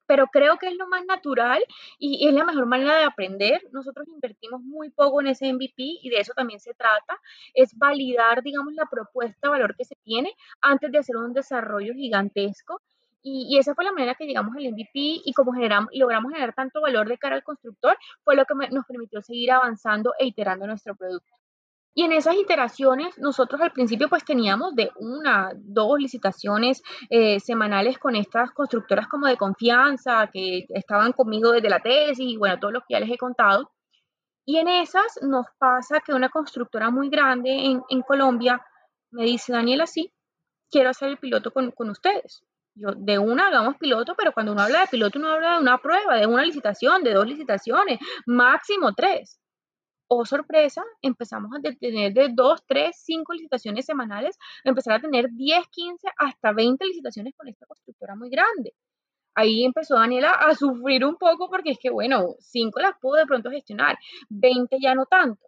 pero 0.06 0.26
creo 0.28 0.58
que 0.58 0.68
es 0.68 0.76
lo 0.76 0.86
más 0.88 1.04
natural 1.06 1.64
y, 1.98 2.28
es 2.28 2.34
la 2.34 2.44
mejor 2.44 2.66
manera 2.66 2.96
de 2.96 3.04
aprender. 3.04 3.62
Nosotros 3.72 4.06
invertimos 4.08 4.62
muy 4.62 4.90
poco 4.90 5.20
en 5.20 5.28
ese 5.28 5.52
MVP 5.52 5.74
y 5.76 6.10
de 6.10 6.18
eso 6.18 6.32
también 6.34 6.60
se 6.60 6.74
trata, 6.74 7.18
es 7.54 7.76
validar, 7.76 8.42
digamos, 8.42 8.74
la 8.74 8.86
propuesta 8.86 9.48
de 9.48 9.50
valor 9.50 9.76
que 9.76 9.84
se 9.84 9.96
tiene 10.04 10.34
antes 10.60 10.90
de 10.92 10.98
hacer 10.98 11.16
un 11.16 11.32
desarrollo 11.32 11.94
gigantesco. 11.94 12.80
Y, 13.26 13.56
esa 13.58 13.74
fue 13.74 13.84
la 13.84 13.92
manera 13.92 14.14
que 14.14 14.26
llegamos 14.26 14.54
al 14.54 14.70
MVP 14.70 14.90
y 15.24 15.32
como 15.34 15.52
generamos, 15.54 15.88
logramos 15.94 16.30
generar 16.30 16.54
tanto 16.54 16.82
valor 16.82 17.08
de 17.08 17.16
cara 17.16 17.36
al 17.36 17.42
constructor, 17.42 17.96
fue 18.22 18.36
lo 18.36 18.44
que 18.44 18.54
nos 18.70 18.84
permitió 18.84 19.22
seguir 19.22 19.52
avanzando 19.52 20.12
e 20.18 20.26
iterando 20.26 20.66
nuestro 20.66 20.94
producto. 20.94 21.43
Y 21.96 22.02
en 22.02 22.12
esas 22.12 22.34
iteraciones, 22.34 23.16
nosotros 23.18 23.60
al 23.60 23.70
principio 23.70 24.08
pues 24.08 24.24
teníamos 24.24 24.74
de 24.74 24.90
una, 24.96 25.52
dos 25.54 25.96
licitaciones 26.00 26.82
eh, 27.08 27.38
semanales 27.38 27.98
con 27.98 28.16
estas 28.16 28.50
constructoras 28.50 29.06
como 29.06 29.28
de 29.28 29.36
confianza, 29.36 30.28
que 30.32 30.66
estaban 30.70 31.12
conmigo 31.12 31.52
desde 31.52 31.70
la 31.70 31.80
tesis 31.80 32.18
y 32.18 32.36
bueno, 32.36 32.58
todo 32.58 32.72
lo 32.72 32.80
que 32.80 32.94
ya 32.94 33.00
les 33.00 33.10
he 33.10 33.16
contado. 33.16 33.70
Y 34.44 34.58
en 34.58 34.66
esas 34.68 35.20
nos 35.22 35.46
pasa 35.56 36.00
que 36.00 36.12
una 36.12 36.28
constructora 36.28 36.90
muy 36.90 37.08
grande 37.08 37.50
en, 37.50 37.82
en 37.88 38.02
Colombia 38.02 38.60
me 39.12 39.24
dice, 39.24 39.52
Daniela, 39.52 39.86
sí, 39.86 40.12
quiero 40.70 40.90
hacer 40.90 41.10
el 41.10 41.18
piloto 41.18 41.52
con, 41.52 41.70
con 41.70 41.90
ustedes. 41.90 42.42
Yo, 42.74 42.88
de 42.96 43.20
una 43.20 43.46
hagamos 43.46 43.76
piloto, 43.76 44.14
pero 44.16 44.32
cuando 44.32 44.50
uno 44.50 44.62
habla 44.62 44.80
de 44.80 44.88
piloto, 44.88 45.20
uno 45.20 45.28
habla 45.28 45.54
de 45.54 45.60
una 45.60 45.78
prueba, 45.78 46.16
de 46.16 46.26
una 46.26 46.44
licitación, 46.44 47.04
de 47.04 47.14
dos 47.14 47.26
licitaciones, 47.26 48.00
máximo 48.26 48.92
tres 48.94 49.38
oh 50.16 50.24
sorpresa, 50.24 50.82
empezamos 51.02 51.50
a 51.56 51.60
tener 51.60 52.12
de 52.12 52.28
2, 52.32 52.60
3, 52.66 52.96
5 52.96 53.32
licitaciones 53.32 53.86
semanales, 53.86 54.38
empezar 54.64 54.94
a 54.94 55.00
tener 55.00 55.28
10, 55.30 55.68
15, 55.68 56.08
hasta 56.18 56.52
20 56.52 56.84
licitaciones 56.86 57.34
con 57.36 57.48
esta 57.48 57.66
constructora 57.66 58.14
muy 58.16 58.30
grande. 58.30 58.74
Ahí 59.34 59.64
empezó 59.64 59.96
Daniela 59.96 60.30
a 60.30 60.54
sufrir 60.54 61.04
un 61.04 61.16
poco 61.16 61.48
porque 61.50 61.72
es 61.72 61.78
que, 61.80 61.90
bueno, 61.90 62.34
5 62.38 62.80
las 62.80 62.98
pudo 63.00 63.16
de 63.16 63.26
pronto 63.26 63.50
gestionar, 63.50 63.98
20 64.30 64.76
ya 64.80 64.94
no 64.94 65.06
tanto. 65.06 65.46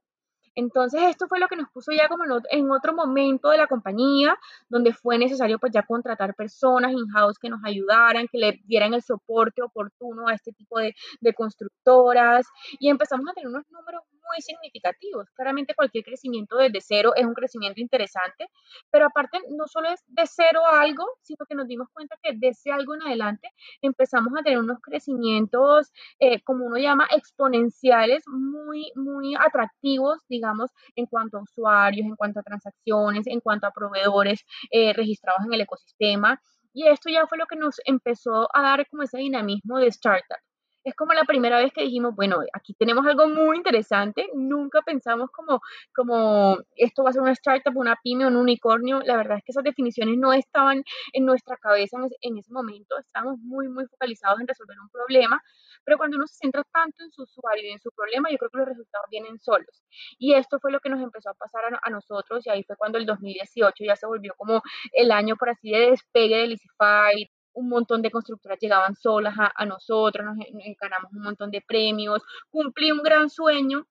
Entonces 0.57 1.03
esto 1.03 1.27
fue 1.29 1.39
lo 1.39 1.49
que 1.49 1.57
nos 1.57 1.69
puso 1.71 1.93
ya 1.93 2.09
como 2.09 2.25
en 2.25 2.71
otro 2.71 2.95
momento 2.95 3.51
de 3.51 3.59
la 3.59 3.67
compañía, 3.67 4.37
donde 4.71 4.95
fue 4.95 5.19
necesario 5.19 5.59
pues 5.59 5.71
ya 5.73 5.83
contratar 5.83 6.35
personas 6.35 6.93
in-house 6.93 7.39
que 7.39 7.51
nos 7.51 7.61
ayudaran, 7.63 8.27
que 8.33 8.39
le 8.39 8.61
dieran 8.65 8.95
el 8.95 9.03
soporte 9.03 9.63
oportuno 9.63 10.29
a 10.29 10.35
este 10.35 10.53
tipo 10.53 10.79
de, 10.79 10.95
de 11.21 11.35
constructoras 11.35 12.47
y 12.81 12.89
empezamos 12.89 13.29
a 13.29 13.35
tener 13.35 13.49
unos 13.49 13.65
números 13.71 14.03
muy 14.29 14.41
significativos. 14.43 15.29
Claramente 15.35 15.75
cualquier 15.75 16.05
crecimiento 16.05 16.57
desde 16.57 16.81
cero 16.81 17.13
es 17.17 17.25
un 17.25 17.35
crecimiento 17.35 17.81
interesante, 17.81 18.49
pero 18.91 19.07
aparte 19.07 19.39
no 19.51 19.67
solo 19.67 19.89
es 19.89 20.03
de 20.07 20.27
cero 20.27 20.61
a 20.67 20.81
algo, 20.81 21.05
sino 21.23 21.45
que 21.49 21.55
nos 21.55 21.67
dimos 21.67 21.89
cuenta 21.93 22.17
que 22.23 22.33
de 22.35 22.49
ese 22.49 22.73
algo 22.73 22.95
en 22.95 23.03
adelante 23.03 23.51
empezamos 23.83 24.33
a 24.39 24.43
tener 24.43 24.59
unos 24.59 24.79
crecimientos, 24.81 25.93
eh, 26.19 26.43
como 26.43 26.67
uno 26.67 26.77
llama, 26.79 27.07
exponenciales, 27.11 28.25
muy, 28.27 28.93
muy 28.95 29.35
atractivos, 29.35 30.19
digamos, 30.29 30.71
en 30.95 31.07
cuanto 31.07 31.39
a 31.39 31.43
usuarios, 31.43 32.07
en 32.07 32.17
cuanto 32.17 32.41
a 32.41 32.43
transacciones, 32.43 33.27
en 33.27 33.41
cuanto 33.41 33.67
a 33.67 33.73
proveedores 33.73 34.45
eh, 34.71 34.93
registrados 34.93 35.45
en 35.47 35.53
el 35.55 35.61
ecosistema. 35.63 36.41
Y 36.73 36.87
esto 36.89 37.09
ya 37.11 37.27
fue 37.27 37.39
lo 37.39 37.47
que 37.47 37.57
nos 37.57 37.81
empezó 37.85 38.49
a 38.55 38.63
dar 38.63 38.87
como 38.89 39.03
ese 39.03 39.19
dinamismo 39.19 39.79
de 39.79 39.89
startup 39.89 40.46
es 40.87 40.95
como 40.95 41.13
la 41.15 41.25
primera 41.25 41.59
vez 41.59 41.73
que 41.73 41.83
dijimos, 41.83 42.15
bueno, 42.15 42.37
aquí 42.53 42.73
tenemos 42.75 43.05
algo 43.07 43.29
muy 43.29 43.57
interesante, 43.57 44.29
nunca 44.35 44.83
pensamos 44.83 45.31
como, 45.33 45.61
como 45.93 46.59
esto 46.77 47.03
va 47.03 47.11
a 47.11 47.13
ser 47.13 47.23
una 47.23 47.33
startup, 47.33 47.77
una 47.77 47.97
pyme, 48.05 48.25
un 48.25 48.37
unicornio, 48.37 49.01
la 49.01 49.17
verdad 49.17 49.39
es 49.39 49.45
que 49.45 49.51
esas 49.51 49.65
definiciones 49.65 50.17
no 50.17 50.33
estaban 50.33 50.85
en 51.13 51.25
nuestra 51.27 51.57
cabeza 51.57 51.99
en, 52.21 52.39
ese 52.39 52.53
momento, 52.53 52.97
estábamos 53.01 53.41
muy, 53.41 53.67
muy 53.69 53.85
focalizados 53.87 54.39
en 54.39 54.47
resolver 54.47 54.77
un 54.81 54.89
problema, 54.91 55.43
pero 55.85 55.99
cuando 55.99 56.19
uno 56.19 56.27
se 56.29 56.37
centra 56.37 56.63
tanto 56.73 57.03
en 57.03 57.11
su 57.11 57.23
usuario 57.23 57.69
y 57.69 57.73
en 57.73 57.81
su 57.81 57.91
problema, 57.91 58.31
yo 58.31 58.39
creo 58.39 58.51
que 58.51 58.59
los 58.59 58.69
resultados 58.69 59.07
vienen 59.11 59.41
solos. 59.41 59.83
Y 60.19 60.35
esto 60.35 60.61
fue 60.61 60.71
lo 60.71 60.79
que 60.79 60.89
nos 60.89 61.03
empezó 61.03 61.31
a 61.31 61.35
pasar 61.35 61.63
a, 61.83 61.91
nosotros 61.91 62.47
y 62.47 62.51
ahí 62.51 62.63
fue 62.63 62.77
cuando 62.77 62.99
el 62.99 63.07
2018 63.07 63.85
ya 63.85 63.97
se 63.97 64.07
volvió 64.07 64.35
como 64.37 64.63
el 64.93 65.11
año, 65.11 65.35
por 65.37 65.51
así 65.51 65.71
de 65.71 65.91
despegue 65.91 66.37
de 66.37 66.47
Licify, 66.47 67.29
un 67.57 67.69
montón 67.69 68.03
de 68.03 68.11
constructoras 68.11 68.59
llegaban 68.61 68.95
solas 68.95 69.35
a, 69.39 69.65
nosotros, 69.65 70.25
nos, 70.25 70.37
ganamos 70.81 71.13
un 71.13 71.23
montón 71.23 71.51
de 71.51 71.63
premios, 71.63 72.23
cumplí 72.51 72.93
un 72.93 73.03
gran 73.03 73.29
sueño. 73.31 73.87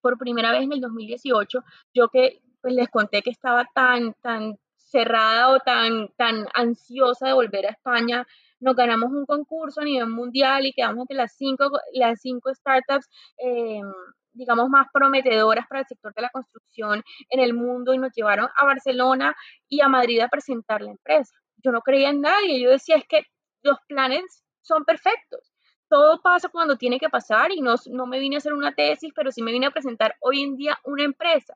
Por 0.00 0.16
primera 0.16 0.52
vez 0.52 0.62
en 0.62 0.72
el 0.72 0.80
2018, 0.80 1.62
yo 1.92 2.08
que 2.08 2.40
pues, 2.62 2.72
les 2.72 2.88
conté 2.88 3.20
que 3.22 3.30
estaba 3.30 3.66
tan, 3.74 4.14
tan 4.22 4.56
cerrada 4.76 5.50
o 5.50 5.58
tan, 5.58 6.08
tan 6.16 6.46
ansiosa 6.54 7.26
de 7.26 7.34
volver 7.34 7.66
a 7.66 7.70
España, 7.70 8.26
nos 8.60 8.76
ganamos 8.76 9.10
un 9.12 9.26
concurso 9.26 9.80
a 9.82 9.84
nivel 9.84 10.08
mundial 10.08 10.64
y 10.66 10.72
quedamos 10.72 11.02
entre 11.02 11.16
las 11.16 11.34
cinco, 11.36 11.70
las 11.92 12.20
cinco 12.20 12.54
startups, 12.54 13.08
em, 13.38 13.92
digamos, 14.32 14.68
más 14.70 14.86
prometedoras 14.92 15.66
para 15.68 15.80
el 15.80 15.86
sector 15.86 16.14
de 16.14 16.22
la 16.22 16.30
construcción 16.30 17.02
en 17.28 17.40
el 17.40 17.52
mundo 17.54 17.92
y 17.92 17.98
nos 17.98 18.12
llevaron 18.14 18.48
a 18.56 18.64
Barcelona 18.64 19.34
y 19.68 19.80
a 19.82 19.88
Madrid 19.88 20.20
a 20.20 20.28
presentar 20.28 20.80
la 20.80 20.92
empresa 20.92 21.39
yo 21.62 21.72
no 21.72 21.80
creía 21.80 22.10
en 22.10 22.20
nadie, 22.20 22.60
yo 22.60 22.70
decía 22.70 22.96
es 22.96 23.06
que 23.06 23.24
los 23.62 23.78
planes 23.88 24.44
son 24.62 24.84
perfectos. 24.84 25.52
Todo 25.88 26.20
pasa 26.22 26.48
cuando 26.48 26.76
tiene 26.76 27.00
que 27.00 27.08
pasar 27.08 27.50
y 27.52 27.60
no, 27.60 27.74
no 27.86 28.06
me 28.06 28.20
vine 28.20 28.36
a 28.36 28.38
hacer 28.38 28.52
una 28.52 28.72
tesis, 28.72 29.12
pero 29.14 29.32
sí 29.32 29.42
me 29.42 29.52
vine 29.52 29.66
a 29.66 29.70
presentar 29.70 30.14
hoy 30.20 30.42
en 30.42 30.56
día 30.56 30.78
una 30.84 31.04
empresa. 31.04 31.54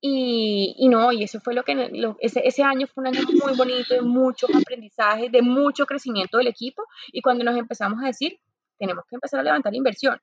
Y, 0.00 0.74
y 0.78 0.88
no, 0.88 1.12
y 1.12 1.24
eso 1.24 1.40
fue 1.40 1.54
lo 1.54 1.64
que, 1.64 1.90
ese, 2.20 2.46
ese 2.46 2.62
año 2.62 2.86
fue 2.86 3.02
un 3.02 3.08
año 3.08 3.20
muy 3.42 3.56
bonito, 3.56 3.94
de 3.94 4.00
muchos 4.00 4.48
aprendizajes, 4.54 5.30
de 5.30 5.42
mucho 5.42 5.86
crecimiento 5.86 6.38
del 6.38 6.46
equipo. 6.46 6.84
Y 7.12 7.20
cuando 7.20 7.44
nos 7.44 7.56
empezamos 7.56 8.02
a 8.02 8.06
decir, 8.06 8.38
tenemos 8.78 9.04
que 9.08 9.16
empezar 9.16 9.40
a 9.40 9.42
levantar 9.42 9.74
inversión, 9.74 10.20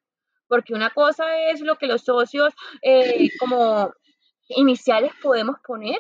porque 0.48 0.74
una 0.74 0.90
cosa 0.92 1.38
es 1.50 1.60
lo 1.62 1.76
que 1.76 1.88
los 1.88 2.04
socios 2.04 2.54
eh, 2.82 3.30
como 3.38 3.94
iniciales 4.48 5.12
podemos 5.22 5.58
poner 5.66 5.98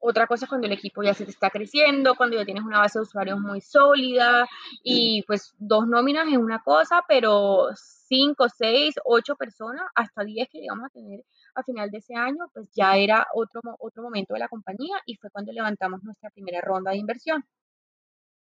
otra 0.00 0.26
cosa 0.26 0.44
es 0.44 0.48
cuando 0.48 0.66
el 0.66 0.72
equipo 0.72 1.02
ya 1.02 1.14
se 1.14 1.24
te 1.24 1.30
está 1.30 1.50
creciendo, 1.50 2.14
cuando 2.14 2.36
ya 2.36 2.44
tienes 2.44 2.64
una 2.64 2.78
base 2.78 2.98
de 2.98 3.02
usuarios 3.02 3.40
muy 3.40 3.60
sólida 3.60 4.46
y 4.82 5.22
pues 5.26 5.54
dos 5.58 5.86
nóminas 5.86 6.28
es 6.28 6.38
una 6.38 6.60
cosa, 6.60 7.02
pero 7.08 7.68
cinco, 7.74 8.48
seis, 8.48 8.94
ocho 9.04 9.36
personas, 9.36 9.82
hasta 9.94 10.24
diez 10.24 10.48
que 10.50 10.60
llegamos 10.60 10.86
a 10.86 10.90
tener 10.90 11.24
a 11.54 11.62
final 11.62 11.90
de 11.90 11.98
ese 11.98 12.14
año, 12.14 12.48
pues 12.52 12.68
ya 12.74 12.96
era 12.96 13.26
otro, 13.34 13.60
otro 13.80 14.02
momento 14.02 14.34
de 14.34 14.40
la 14.40 14.48
compañía 14.48 14.96
y 15.06 15.16
fue 15.16 15.30
cuando 15.30 15.52
levantamos 15.52 16.02
nuestra 16.04 16.30
primera 16.30 16.60
ronda 16.60 16.92
de 16.92 16.98
inversión. 16.98 17.44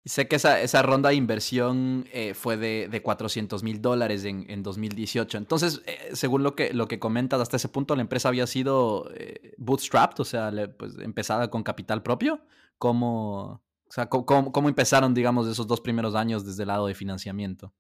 Sé 0.06 0.28
que 0.28 0.38
esa, 0.38 0.62
esa 0.62 0.82
ronda 0.82 1.10
de 1.10 1.16
inversión 1.16 2.06
eh, 2.14 2.34
fue 2.34 2.56
de, 2.56 2.88
de 2.90 3.02
400 3.02 3.62
mil 3.64 3.82
dólares 3.82 4.24
en, 4.24 4.50
en, 4.50 4.64
2018. 4.64 5.38
Entonces, 5.38 5.82
eh, 5.86 6.12
según 6.14 6.44
lo 6.44 6.56
que, 6.56 6.74
lo 6.74 6.88
que 6.88 6.98
comentas, 6.98 7.42
hasta 7.42 7.58
ese 7.58 7.68
punto 7.68 7.96
la 7.96 8.04
empresa 8.04 8.30
había 8.30 8.48
sido 8.48 9.12
eh, 9.16 9.54
bootstrapped, 9.58 10.20
o 10.22 10.26
sea, 10.26 10.52
pues, 10.78 10.98
empezada 11.00 11.50
con 11.50 11.64
capital 11.64 12.04
propio. 12.04 12.40
¿Cómo, 12.78 13.62
o 13.88 13.92
sea, 13.92 14.08
cómo, 14.08 14.52
cómo, 14.52 14.70
empezaron, 14.70 15.14
digamos, 15.14 15.48
esos 15.48 15.68
dos 15.68 15.82
primeros 15.82 16.16
años 16.16 16.46
desde 16.46 16.64
el 16.64 16.68
lado 16.68 16.88
de 16.88 16.94
financiamiento? 16.94 17.74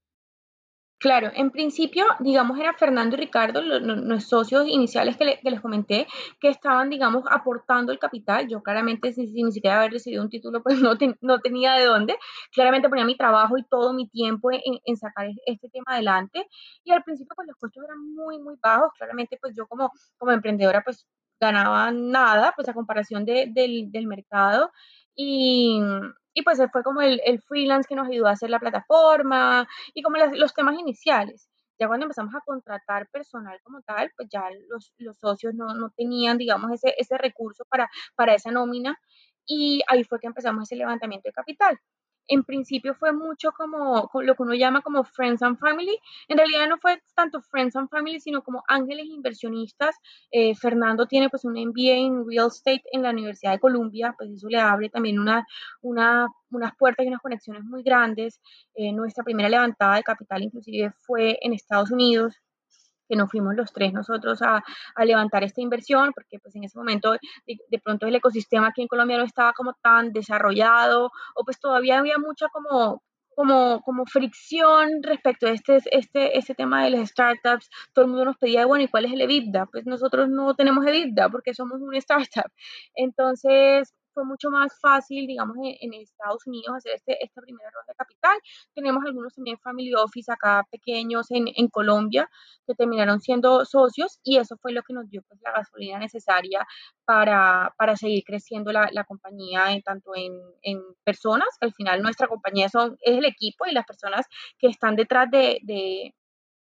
Claro, 0.99 1.29
en 1.35 1.51
principio, 1.51 2.05
digamos, 2.19 2.57
era 2.59 2.73
Fernando 2.73 3.15
y 3.15 3.19
Ricardo, 3.19 3.61
los, 3.61 4.23
socios 4.23 4.65
iniciales 4.67 5.15
que, 5.15 5.39
les 5.43 5.61
comenté, 5.61 6.07
que 6.39 6.49
estaban, 6.49 6.89
digamos, 6.89 7.23
aportando 7.29 7.91
el 7.91 7.99
capital. 7.99 8.47
Yo 8.47 8.63
claramente, 8.63 9.13
sin, 9.13 9.31
ni 9.31 9.51
siquiera 9.51 9.77
haber 9.77 9.91
recibido 9.91 10.23
un 10.23 10.29
título, 10.29 10.63
pues 10.63 10.77
no, 10.81 10.97
no 11.21 11.39
tenía 11.39 11.73
de 11.73 11.85
dónde. 11.85 12.17
Claramente 12.51 12.89
ponía 12.89 13.05
mi 13.05 13.15
trabajo 13.15 13.59
y 13.59 13.63
todo 13.65 13.93
mi 13.93 14.09
tiempo 14.09 14.49
en, 14.51 14.97
sacar 14.97 15.27
este 15.45 15.69
tema 15.69 15.85
adelante. 15.87 16.47
Y 16.83 16.91
al 16.91 17.03
principio, 17.03 17.33
pues 17.35 17.47
los 17.47 17.57
costos 17.57 17.83
eran 17.83 17.99
muy, 18.15 18.39
muy 18.39 18.55
bajos. 18.59 18.89
Claramente, 18.97 19.37
pues 19.39 19.53
yo 19.55 19.67
como, 19.67 19.91
como 20.17 20.31
emprendedora, 20.31 20.81
pues 20.83 21.05
ganaba 21.39 21.91
nada, 21.91 22.53
pues 22.55 22.67
a 22.69 22.73
comparación 22.73 23.23
del, 23.23 23.53
del 23.53 24.07
mercado. 24.07 24.71
Y, 25.15 25.79
y 26.37 26.43
pues 26.43 26.59
fue 26.71 26.83
como 26.83 27.01
el, 27.01 27.19
el, 27.25 27.41
freelance 27.41 27.87
que 27.89 27.95
nos 27.95 28.07
ayudó 28.07 28.27
a 28.27 28.33
hacer 28.33 28.51
la 28.51 28.59
plataforma 28.59 29.67
y 29.95 30.03
como 30.03 30.17
los 30.17 30.53
temas 30.53 30.77
iniciales. 30.77 31.49
Ya 31.79 31.87
cuando 31.87 32.03
empezamos 32.03 32.35
a 32.35 32.41
contratar 32.45 33.09
personal 33.09 33.59
como 33.63 33.81
tal, 33.81 34.11
pues 34.15 34.29
ya 34.31 34.43
los, 34.69 34.93
los 34.99 35.17
socios 35.17 35.55
no, 35.55 35.73
no, 35.73 35.89
tenían, 35.97 36.37
digamos, 36.37 36.71
ese, 36.71 36.93
ese 36.99 37.17
recurso 37.17 37.65
para, 37.67 37.89
para 38.15 38.35
esa 38.35 38.51
nómina 38.51 38.99
y 39.47 39.81
ahí 39.87 40.03
fue 40.03 40.19
que 40.19 40.27
empezamos 40.27 40.63
ese 40.65 40.75
levantamiento 40.75 41.27
de 41.27 41.33
capital 41.33 41.79
en 42.27 42.43
principio 42.43 42.93
fue 42.95 43.11
mucho 43.13 43.51
como, 43.51 44.09
lo 44.13 44.35
que 44.35 44.43
uno 44.43 44.53
llama 44.53 44.81
como 44.81 45.03
Friends 45.03 45.41
and 45.41 45.57
Family. 45.57 45.97
En 46.27 46.37
realidad 46.37 46.67
no 46.67 46.77
fue 46.77 47.01
tanto 47.15 47.41
Friends 47.41 47.75
and 47.75 47.89
Family, 47.89 48.19
sino 48.19 48.43
como 48.43 48.63
ángeles 48.67 49.05
inversionistas. 49.07 49.95
Eh, 50.31 50.55
Fernando 50.55 51.07
tiene 51.07 51.29
pues 51.29 51.45
un 51.45 51.53
MBA 51.53 51.95
en 51.95 52.27
Real 52.27 52.47
Estate 52.47 52.83
en 52.91 53.03
la 53.03 53.11
Universidad 53.11 53.51
de 53.53 53.59
Columbia, 53.59 54.15
pues 54.17 54.31
eso 54.31 54.47
le 54.49 54.59
abre 54.59 54.89
también 54.89 55.19
una, 55.19 55.45
una, 55.81 56.27
unas 56.51 56.75
puertas 56.75 57.05
y 57.05 57.09
unas 57.09 57.21
conexiones 57.21 57.63
muy 57.63 57.83
grandes. 57.83 58.41
Eh, 58.75 58.91
nuestra 58.91 59.23
primera 59.23 59.49
levantada 59.49 59.95
de 59.95 60.03
capital 60.03 60.43
inclusive 60.43 60.91
fue 61.01 61.37
en 61.41 61.53
Estados 61.53 61.91
Unidos, 61.91 62.35
que 63.07 63.15
nos 63.15 63.29
fuimos 63.29 63.55
los 63.55 63.71
tres 63.73 63.93
nosotros 63.93 64.41
a, 64.41 64.63
a, 64.95 65.05
levantar 65.05 65.43
esta 65.43 65.61
inversión, 65.61 66.11
porque 66.13 66.39
pues 66.39 66.55
en 66.55 66.63
ese 66.63 66.77
momento 66.77 67.13
de, 67.45 67.79
pronto 67.83 68.07
el 68.07 68.15
ecosistema 68.15 68.67
aquí 68.67 68.81
en 68.81 68.87
Colombia 68.87 69.17
no 69.17 69.23
estaba 69.23 69.53
como 69.53 69.73
tan 69.81 70.11
desarrollado, 70.13 71.11
o 71.35 71.43
pues 71.43 71.59
todavía 71.59 71.99
había 71.99 72.17
mucha 72.17 72.47
como, 72.49 73.01
como, 73.35 73.81
como 73.81 74.05
fricción 74.05 75.03
respecto 75.03 75.47
a 75.47 75.51
este, 75.51 75.79
este, 75.91 76.37
este 76.37 76.55
tema 76.55 76.83
de 76.83 76.91
las 76.91 77.09
startups. 77.09 77.69
Todo 77.93 78.05
el 78.05 78.11
mundo 78.11 78.25
nos 78.25 78.37
pedía, 78.37 78.65
bueno, 78.65 78.83
¿y 78.83 78.87
cuál 78.87 79.05
es 79.05 79.13
el 79.13 79.21
EBITDA? 79.21 79.67
Pues 79.67 79.85
nosotros 79.85 80.29
no 80.29 80.55
tenemos 80.55 80.85
EBITDA 80.85 81.29
porque 81.29 81.53
somos 81.53 81.81
una 81.81 81.97
startup. 81.99 82.51
Entonces, 82.95 83.93
fue 84.17 84.25
mucho 84.25 84.49
más 84.49 84.79
fácil, 84.81 85.27
digamos, 85.27 85.55
en, 85.61 85.93
Estados 85.93 86.47
Unidos 86.47 86.77
hacer 86.77 86.93
este, 86.95 87.23
esta 87.23 87.39
primera 87.39 87.69
ronda 87.69 87.93
capital. 87.95 88.35
Tenemos 88.73 89.03
algunos 89.05 89.35
también 89.35 89.59
family 89.59 89.93
office 89.93 90.31
acá 90.31 90.65
pequeños 90.71 91.29
en, 91.29 91.45
en, 91.55 91.67
Colombia 91.67 92.27
que 92.65 92.73
terminaron 92.73 93.19
siendo 93.19 93.63
socios 93.63 94.19
y 94.23 94.37
eso 94.37 94.57
fue 94.57 94.71
lo 94.71 94.81
que 94.81 94.93
nos 94.93 95.07
dio 95.07 95.21
pues, 95.27 95.39
la 95.43 95.51
gasolina 95.51 95.99
necesaria 95.99 96.65
para, 97.05 97.75
para 97.77 97.95
seguir 97.95 98.23
creciendo 98.25 98.71
la, 98.71 98.89
la 98.91 99.03
compañía 99.03 99.71
en, 99.71 99.83
tanto 99.83 100.15
en, 100.15 100.33
en, 100.63 100.81
personas, 101.03 101.49
al 101.61 101.73
final 101.73 102.01
nuestra 102.01 102.27
compañía 102.27 102.69
son, 102.69 102.97
es 103.01 103.19
el 103.19 103.25
equipo 103.25 103.67
y 103.67 103.71
las 103.71 103.85
personas 103.85 104.25
que 104.57 104.65
están 104.65 104.95
detrás 104.95 105.29
de, 105.29 105.59
de, 105.61 106.15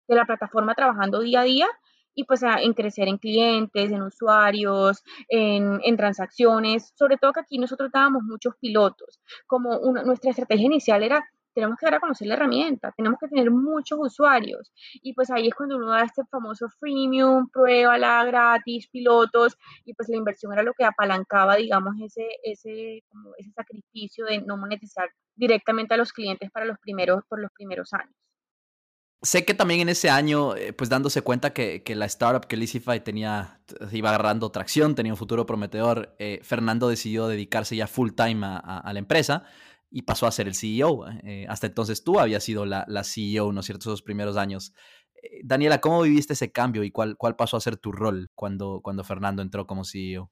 de 0.08 0.16
la 0.16 0.26
plataforma 0.26 0.76
trabajando 0.76 1.22
día 1.22 1.42
a 1.42 1.46
día 1.46 1.68
y 2.16 2.26
pues 2.26 2.42
en 2.44 2.74
crecer 2.74 3.08
en 3.08 3.18
clientes, 3.18 3.92
en 3.92 4.02
usuarios, 4.02 5.04
en, 5.28 5.80
en, 5.84 5.98
transacciones, 5.98 6.92
sobre 6.96 7.18
todo 7.18 7.34
que 7.34 7.42
aquí 7.42 7.58
nosotros 7.58 7.92
dábamos 7.94 8.24
muchos 8.24 8.56
pilotos, 8.60 9.20
como 9.48 9.78
una, 9.80 10.04
nuestra 10.04 10.32
estrategia 10.32 10.66
inicial 10.66 11.04
era 11.04 11.24
tenemos 11.54 11.78
que 11.78 11.86
dar 11.86 11.96
a 11.96 12.00
conocer 12.00 12.28
la 12.28 12.36
herramienta, 12.36 12.94
tenemos 12.96 13.20
que 13.20 13.28
tener 13.28 13.52
muchos 13.52 14.00
usuarios 14.02 14.72
y 15.02 15.14
pues 15.14 15.30
ahí 15.32 15.48
es 15.48 15.56
cuando 15.56 15.78
uno 15.78 15.90
da 15.90 16.04
este 16.04 16.24
famoso 16.30 16.68
freemium, 16.80 17.50
pruébala 17.50 18.24
gratis, 18.26 18.88
pilotos 18.90 19.58
y 19.84 19.94
pues 19.94 20.10
la 20.10 20.18
inversión 20.18 20.54
era 20.54 20.64
lo 20.64 20.74
que 20.74 20.86
apalancaba, 20.86 21.56
digamos, 21.56 21.96
ese, 22.02 22.28
ese, 22.44 23.04
como 23.10 23.32
ese 23.38 23.52
sacrificio 23.52 24.26
de 24.26 24.42
no 24.42 24.58
monetizar 24.58 25.10
directamente 25.36 25.94
a 25.94 25.98
los 25.98 26.14
clientes 26.14 26.52
para 26.52 26.66
los 26.66 26.78
primeros, 26.80 27.24
por 27.28 27.42
los 27.42 27.52
primeros 27.52 27.94
años. 27.94 28.16
Sé 29.22 29.44
que 29.44 29.54
también 29.54 29.82
en 29.82 29.90
ese 29.90 30.10
año, 30.10 30.56
eh, 30.56 30.72
pues 30.72 30.90
dándose 30.90 31.22
cuenta 31.22 31.52
que, 31.52 31.84
la 31.94 32.06
startup 32.06 32.48
que 32.48 32.56
Lizify 32.56 33.04
tenía, 33.04 33.60
iba 33.92 34.10
agarrando 34.10 34.50
tracción, 34.50 34.96
tenía 34.96 35.12
un 35.12 35.18
futuro 35.18 35.46
prometedor, 35.46 36.16
eh, 36.20 36.40
Fernando 36.42 36.88
decidió 36.88 37.28
dedicarse 37.28 37.76
ya 37.76 37.88
full 37.88 38.12
time 38.12 38.46
a, 38.46 38.90
la 38.94 39.00
empresa 39.00 39.44
y 39.92 40.04
pasó 40.04 40.26
a 40.26 40.32
ser 40.32 40.48
el 40.48 40.56
CEO. 40.56 41.06
Eh, 41.24 41.46
hasta 41.50 41.68
entonces 41.68 42.02
tú 42.02 42.18
habías 42.18 42.44
sido 42.46 42.66
la, 42.66 42.86
CEO, 43.04 43.52
¿no 43.52 43.60
es 43.60 43.66
cierto?, 43.66 43.90
esos 43.90 44.02
primeros 44.02 44.38
años. 44.38 44.74
Daniela, 45.44 45.82
¿cómo 45.82 46.02
viviste 46.02 46.32
ese 46.32 46.54
cambio 46.54 46.86
y 46.86 46.92
cuál, 46.92 47.18
cuál 47.18 47.36
pasó 47.36 47.58
a 47.58 47.62
ser 47.62 47.76
tu 47.76 47.92
rol 47.92 48.30
cuando, 48.36 48.80
cuando 48.82 49.04
Fernando 49.04 49.42
entró 49.42 49.68
como 49.68 49.84
CEO? 49.84 50.32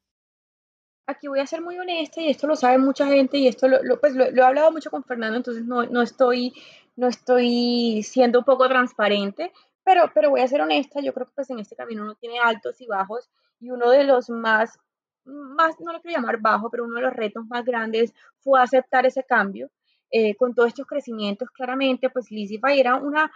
Aquí 1.08 1.28
voy 1.28 1.40
a 1.40 1.48
ser 1.48 1.62
muy 1.62 1.78
honesta 1.78 2.22
y 2.22 2.30
esto 2.30 2.48
lo 2.48 2.56
sabe 2.56 2.78
mucha 2.78 3.06
gente 3.08 3.38
y 3.38 3.48
esto 3.48 3.68
lo, 3.68 4.00
pues 4.00 4.14
lo, 4.16 4.26
he 4.26 4.42
hablado 4.42 4.72
mucho 4.72 4.90
con 4.90 5.04
Fernando, 5.04 5.38
entonces 5.38 5.66
no, 5.66 5.86
no 5.86 6.02
estoy 6.02 6.54
no 6.98 7.08
estoy 7.08 8.04
siendo 8.04 8.40
un 8.40 8.46
poco 8.46 8.68
transparente, 8.68 9.54
pero, 9.84 10.12
pero 10.14 10.32
voy 10.32 10.42
a 10.42 10.48
ser 10.48 10.62
honesta, 10.62 11.00
yo 11.00 11.14
creo 11.14 11.28
que 11.28 11.34
pues 11.36 11.50
en 11.50 11.60
este 11.60 11.76
camino 11.76 12.04
uno 12.04 12.16
tiene 12.16 12.40
altos 12.40 12.82
y 12.82 12.88
bajos 12.88 13.30
y 13.60 13.70
uno 13.70 13.90
de 13.92 14.04
los 14.04 14.30
más, 14.30 14.78
más 15.24 15.80
no 15.80 15.94
lo 15.94 16.02
quiero 16.02 16.18
llamar 16.18 16.40
bajo, 16.42 16.70
pero 16.70 16.84
uno 16.84 16.96
de 16.96 17.04
los 17.04 17.14
retos 17.14 17.46
más 17.48 17.64
grandes 17.64 18.14
fue 18.40 18.62
aceptar 18.62 19.06
ese 19.06 19.24
cambio. 19.24 19.70
Eh, 20.10 20.36
con 20.36 20.56
todos 20.56 20.70
estos 20.70 20.88
crecimientos, 20.88 21.50
claramente, 21.52 22.10
pues 22.10 22.32
Lizify 22.32 22.80
era 22.80 22.96
una, 22.96 23.30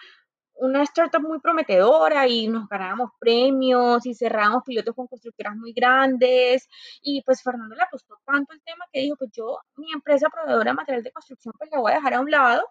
una 0.55 0.83
startup 0.83 1.21
muy 1.21 1.39
prometedora 1.39 2.27
y 2.27 2.47
nos 2.47 2.67
ganábamos 2.69 3.11
premios 3.19 4.05
y 4.05 4.13
cerrábamos 4.13 4.63
pilotos 4.65 4.95
con 4.95 5.07
constructoras 5.07 5.55
muy 5.57 5.73
grandes 5.73 6.69
y 7.01 7.23
pues 7.23 7.43
Fernando 7.43 7.75
le 7.75 7.83
apostó 7.83 8.15
tanto 8.25 8.53
el 8.53 8.61
tema 8.63 8.85
que 8.91 9.01
dijo, 9.01 9.17
pues 9.17 9.31
yo, 9.33 9.59
mi 9.75 9.91
empresa 9.91 10.29
proveedora 10.29 10.71
de 10.71 10.75
material 10.75 11.03
de 11.03 11.11
construcción, 11.11 11.53
pues 11.57 11.69
la 11.71 11.79
voy 11.79 11.91
a 11.91 11.95
dejar 11.95 12.13
a 12.13 12.21
un 12.21 12.31
lado 12.31 12.63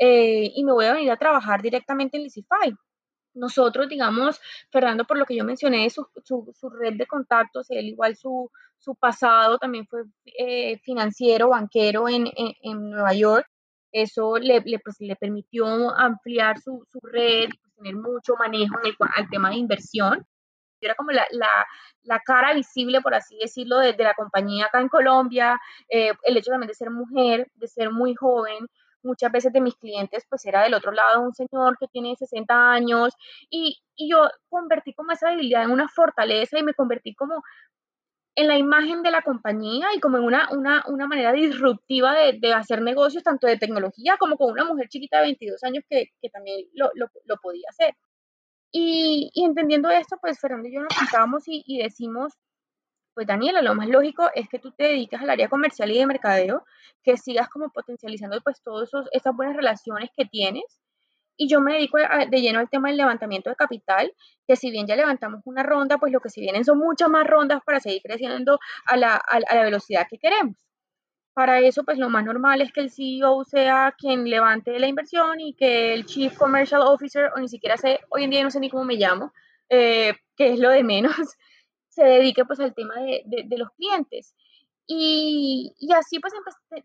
eh, 0.00 0.50
y 0.54 0.64
me 0.64 0.72
voy 0.72 0.86
a 0.86 0.94
venir 0.94 1.10
a 1.10 1.18
trabajar 1.18 1.60
directamente 1.60 2.16
en 2.16 2.22
Licify. 2.24 2.74
Nosotros, 3.34 3.88
digamos, 3.88 4.40
Fernando, 4.70 5.04
por 5.04 5.18
lo 5.18 5.26
que 5.26 5.36
yo 5.36 5.44
mencioné, 5.44 5.88
su, 5.90 6.06
su, 6.24 6.70
red 6.70 6.94
de 6.94 7.06
contactos, 7.06 7.70
él 7.70 7.88
igual 7.88 8.16
su, 8.16 8.50
su 8.78 8.96
pasado 8.96 9.58
también 9.58 9.86
fue 9.86 10.04
eh, 10.38 10.78
financiero, 10.78 11.50
banquero 11.50 12.08
en, 12.08 12.28
en, 12.34 12.90
Nueva 12.90 13.12
York. 13.12 13.46
Eso 13.92 14.38
le, 14.38 14.60
le, 14.64 14.78
pues, 14.78 14.96
le 15.00 15.16
permitió 15.16 15.66
ampliar 15.96 16.58
su, 16.58 16.84
su 16.90 17.00
red, 17.02 17.50
pues, 17.50 17.74
tener 17.76 17.94
mucho 17.96 18.36
manejo 18.36 18.78
en 18.82 18.86
el 18.86 18.96
al 19.14 19.28
tema 19.28 19.50
de 19.50 19.56
inversión. 19.56 20.26
Era 20.80 20.94
como 20.94 21.10
la, 21.10 21.26
la, 21.30 21.66
la, 22.04 22.20
cara 22.20 22.54
visible, 22.54 23.02
por 23.02 23.14
así 23.14 23.36
decirlo, 23.38 23.78
de, 23.78 23.92
de 23.92 24.04
la 24.04 24.14
compañía 24.14 24.66
acá 24.66 24.80
en 24.80 24.88
Colombia. 24.88 25.60
Eh, 25.90 26.12
el 26.22 26.36
hecho 26.38 26.50
también 26.50 26.68
de 26.68 26.74
ser 26.74 26.90
mujer, 26.90 27.50
de 27.54 27.68
ser 27.68 27.90
muy 27.90 28.14
joven, 28.14 28.66
muchas 29.02 29.32
veces 29.32 29.52
de 29.52 29.60
mis 29.60 29.74
clientes 29.76 30.24
pues 30.28 30.44
era 30.46 30.62
del 30.62 30.74
otro 30.74 30.92
lado 30.92 31.22
un 31.22 31.34
señor 31.34 31.76
que 31.78 31.86
tiene 31.88 32.14
60 32.16 32.72
años 32.72 33.14
y, 33.50 33.78
y 33.96 34.10
yo 34.10 34.28
convertí 34.48 34.92
como 34.94 35.12
esa 35.12 35.30
debilidad 35.30 35.64
en 35.64 35.70
una 35.70 35.88
fortaleza 35.88 36.58
y 36.58 36.62
me 36.62 36.74
convertí 36.74 37.14
como 37.14 37.42
en 38.36 38.48
la 38.48 38.56
imagen 38.56 39.02
de 39.02 39.10
la 39.10 39.22
compañía 39.22 39.88
y 39.94 40.00
como 40.00 40.18
en 40.18 40.24
una, 40.24 40.48
una, 40.52 40.84
una 40.88 41.06
manera 41.06 41.32
disruptiva 41.32 42.14
de, 42.14 42.38
de, 42.40 42.52
hacer 42.54 42.80
negocios, 42.82 43.22
tanto 43.22 43.46
de 43.46 43.58
tecnología 43.58 44.16
como 44.18 44.36
con 44.36 44.52
una 44.52 44.64
mujer 44.64 44.88
chiquita 44.88 45.18
de 45.18 45.24
22 45.24 45.62
años 45.64 45.84
que, 45.88 46.06
que 46.22 46.30
también 46.30 46.66
lo, 46.74 46.90
lo, 46.94 47.08
lo, 47.24 47.36
podía 47.38 47.66
hacer. 47.68 47.94
Y, 48.72 49.30
y, 49.34 49.44
entendiendo 49.44 49.90
esto, 49.90 50.16
pues 50.20 50.38
Fernando 50.40 50.68
y 50.68 50.74
yo 50.74 50.80
nos 50.80 50.96
juntamos 50.96 51.42
y, 51.48 51.62
y 51.66 51.82
decimos, 51.82 52.34
pues 53.20 53.26
Daniela, 53.26 53.60
lo 53.60 53.74
más 53.74 53.86
lógico 53.86 54.30
es 54.34 54.48
que 54.48 54.58
tú 54.58 54.72
te 54.72 54.84
dediques 54.84 55.20
al 55.20 55.28
área 55.28 55.50
comercial 55.50 55.90
y 55.90 55.98
de 55.98 56.06
mercadeo, 56.06 56.64
que 57.04 57.18
sigas 57.18 57.50
como 57.50 57.68
potencializando 57.68 58.40
pues 58.40 58.62
todas 58.62 58.88
esas 59.12 59.36
buenas 59.36 59.54
relaciones 59.54 60.08
que 60.16 60.24
tienes. 60.24 60.64
Y 61.36 61.46
yo 61.46 61.60
me 61.60 61.74
dedico 61.74 61.98
de 61.98 62.40
lleno 62.40 62.60
al 62.60 62.70
tema 62.70 62.88
del 62.88 62.96
levantamiento 62.96 63.50
de 63.50 63.56
capital, 63.56 64.10
que 64.48 64.56
si 64.56 64.70
bien 64.70 64.86
ya 64.86 64.96
levantamos 64.96 65.42
una 65.44 65.62
ronda, 65.62 65.98
pues 65.98 66.14
lo 66.14 66.20
que 66.20 66.30
si 66.30 66.40
vienen 66.40 66.64
son 66.64 66.78
muchas 66.78 67.10
más 67.10 67.26
rondas 67.26 67.60
para 67.62 67.78
seguir 67.78 68.00
creciendo 68.00 68.58
a 68.86 68.96
la, 68.96 69.16
a 69.16 69.54
la 69.54 69.64
velocidad 69.64 70.06
que 70.08 70.16
queremos. 70.16 70.56
Para 71.34 71.60
eso, 71.60 71.84
pues 71.84 71.98
lo 71.98 72.08
más 72.08 72.24
normal 72.24 72.62
es 72.62 72.72
que 72.72 72.80
el 72.80 72.90
CEO 72.90 73.44
sea 73.44 73.94
quien 73.98 74.30
levante 74.30 74.78
la 74.78 74.86
inversión 74.86 75.40
y 75.40 75.52
que 75.52 75.92
el 75.92 76.06
Chief 76.06 76.34
Commercial 76.38 76.80
Officer, 76.80 77.28
o 77.36 77.38
ni 77.38 77.48
siquiera 77.48 77.76
sé, 77.76 78.00
hoy 78.08 78.24
en 78.24 78.30
día 78.30 78.42
no 78.42 78.50
sé 78.50 78.60
ni 78.60 78.70
cómo 78.70 78.84
me 78.84 78.94
llamo, 78.94 79.34
eh, 79.68 80.14
que 80.36 80.54
es 80.54 80.58
lo 80.58 80.70
de 80.70 80.82
menos, 80.84 81.36
se 82.00 82.06
dedique 82.06 82.46
pues 82.46 82.58
al 82.60 82.74
tema 82.74 82.94
de, 82.96 83.56
los 83.58 83.70
clientes. 83.72 84.34
Y, 84.86 85.72
así 85.94 86.18
pues 86.18 86.32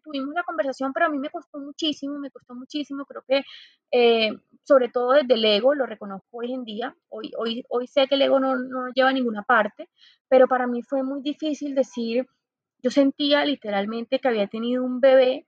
tuvimos 0.03 0.35
la 0.35 0.43
conversación, 0.43 0.91
pero 0.93 1.07
a 1.07 1.09
mí 1.09 1.17
me 1.17 1.29
costó 1.29 1.57
muchísimo, 1.57 2.19
me 2.19 2.29
costó 2.29 2.53
muchísimo, 2.53 3.05
creo 3.05 3.23
que 3.27 3.41
eh, 3.91 4.31
sobre 4.63 4.89
todo 4.89 5.13
desde 5.13 5.33
el 5.33 5.45
ego, 5.45 5.73
lo 5.73 5.85
reconozco 5.85 6.27
hoy 6.37 6.53
en 6.53 6.65
día, 6.65 6.95
hoy 7.09 7.87
sé 7.87 8.07
que 8.07 8.15
el 8.15 8.23
ego 8.23 8.39
no, 8.39 8.57
no 8.57 8.89
lleva 8.93 9.09
a 9.09 9.13
ninguna 9.13 9.41
parte, 9.43 9.89
pero 10.27 10.47
para 10.47 10.67
mí 10.67 10.83
fue 10.83 11.01
muy 11.01 11.21
difícil 11.21 11.73
decir, 11.73 12.27
yo 12.83 12.91
sentía 12.91 13.43
literalmente 13.45 14.19
que 14.19 14.27
había 14.27 14.47
tenido 14.47 14.83
un 14.83 14.99
bebé 14.99 15.47